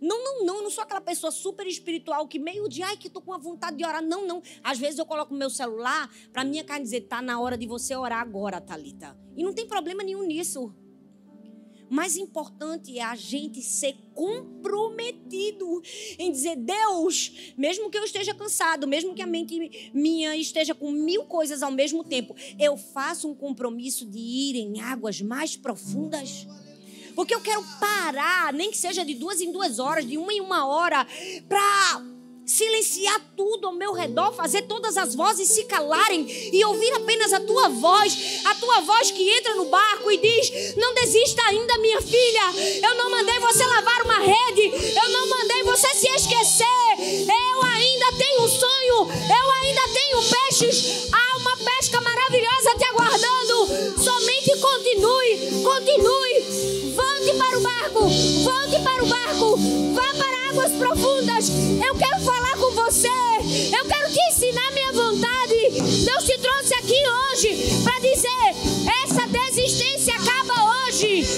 Não, 0.00 0.22
não, 0.22 0.44
não, 0.44 0.62
não 0.62 0.70
sou 0.70 0.84
aquela 0.84 1.00
pessoa 1.00 1.30
super 1.30 1.66
espiritual 1.66 2.26
que 2.26 2.38
meio 2.38 2.68
dia, 2.68 2.86
ai, 2.86 2.96
que 2.96 3.10
tô 3.10 3.20
com 3.20 3.30
uma 3.30 3.38
vontade 3.38 3.76
de 3.76 3.84
orar. 3.84 4.02
Não, 4.02 4.26
não. 4.26 4.42
Às 4.62 4.78
vezes 4.78 4.98
eu 4.98 5.06
coloco 5.06 5.34
meu 5.34 5.50
celular 5.50 6.10
para 6.32 6.44
minha 6.44 6.64
carne 6.64 6.84
dizer, 6.84 7.02
tá 7.02 7.22
na 7.22 7.40
hora 7.40 7.56
de 7.56 7.66
você 7.66 7.94
orar 7.96 8.20
agora, 8.20 8.60
Talita. 8.60 9.16
E 9.36 9.42
não 9.42 9.52
tem 9.52 9.66
problema 9.66 10.02
nenhum 10.02 10.22
nisso. 10.22 10.74
Mais 11.90 12.16
importante 12.16 12.98
é 12.98 13.02
a 13.02 13.16
gente 13.16 13.62
ser 13.62 13.96
comprometido 14.14 15.80
em 16.18 16.30
dizer: 16.30 16.56
Deus, 16.56 17.54
mesmo 17.56 17.90
que 17.90 17.96
eu 17.96 18.04
esteja 18.04 18.34
cansado, 18.34 18.86
mesmo 18.86 19.14
que 19.14 19.22
a 19.22 19.26
mente 19.26 19.90
minha 19.94 20.36
esteja 20.36 20.74
com 20.74 20.90
mil 20.90 21.24
coisas 21.24 21.62
ao 21.62 21.70
mesmo 21.70 22.04
tempo, 22.04 22.36
eu 22.58 22.76
faço 22.76 23.28
um 23.28 23.34
compromisso 23.34 24.04
de 24.04 24.18
ir 24.18 24.56
em 24.56 24.80
águas 24.80 25.20
mais 25.22 25.56
profundas. 25.56 26.46
Porque 27.18 27.34
eu 27.34 27.40
quero 27.40 27.64
parar, 27.80 28.52
nem 28.52 28.70
que 28.70 28.78
seja 28.78 29.04
de 29.04 29.12
duas 29.12 29.40
em 29.40 29.50
duas 29.50 29.80
horas, 29.80 30.06
de 30.06 30.16
uma 30.16 30.32
em 30.32 30.40
uma 30.40 30.68
hora, 30.68 31.04
para 31.48 32.00
silenciar 32.46 33.20
tudo 33.36 33.66
ao 33.66 33.72
meu 33.72 33.92
redor, 33.92 34.32
fazer 34.34 34.62
todas 34.62 34.96
as 34.96 35.16
vozes 35.16 35.48
se 35.48 35.64
calarem 35.64 36.24
e 36.52 36.64
ouvir 36.64 36.92
apenas 36.92 37.32
a 37.32 37.40
tua 37.40 37.70
voz, 37.70 38.40
a 38.44 38.54
tua 38.54 38.82
voz 38.82 39.10
que 39.10 39.30
entra 39.30 39.56
no 39.56 39.64
barco 39.64 40.12
e 40.12 40.16
diz: 40.16 40.76
Não 40.76 40.94
desista 40.94 41.42
ainda, 41.48 41.78
minha 41.78 42.00
filha. 42.00 42.86
Eu 42.88 42.94
não 42.94 43.10
mandei 43.10 43.40
você 43.40 43.66
lavar 43.66 44.02
uma 44.04 44.20
rede, 44.20 44.94
eu 44.94 45.08
não 45.10 45.28
mandei 45.28 45.64
você 45.64 45.88
se 45.96 46.08
esquecer. 46.10 46.66
Eu 47.00 47.62
ainda 47.64 48.12
tenho 48.16 48.48
sonho, 48.48 49.10
eu 49.10 49.50
ainda 49.60 49.82
tenho 49.92 50.22
peixes. 50.22 51.08
Há 51.12 51.36
uma 51.38 51.56
pesca 51.56 52.00
maravilhosa 52.00 52.76
te 52.78 52.84
aguardando. 52.84 54.04
Somente 54.04 54.56
continue, 54.60 55.64
continue 55.64 56.87
barco, 57.68 58.08
volte 58.08 58.80
para 58.82 59.02
o 59.02 59.06
barco, 59.06 59.56
vá 59.94 60.14
para 60.14 60.48
águas 60.50 60.72
profundas. 60.72 61.48
Eu 61.86 61.94
quero 61.94 62.20
falar 62.20 62.56
com 62.56 62.70
você, 62.72 63.08
eu 63.08 63.84
quero 63.84 64.10
te 64.10 64.20
ensinar 64.30 64.72
minha 64.72 64.92
vontade. 64.92 65.70
Deus 66.04 66.24
te 66.24 66.38
trouxe 66.38 66.74
aqui 66.74 66.96
hoje 67.18 67.82
para 67.84 67.98
dizer: 68.00 68.48
essa 69.04 69.26
desistência 69.26 70.14
acaba 70.14 70.86
hoje. 70.86 71.28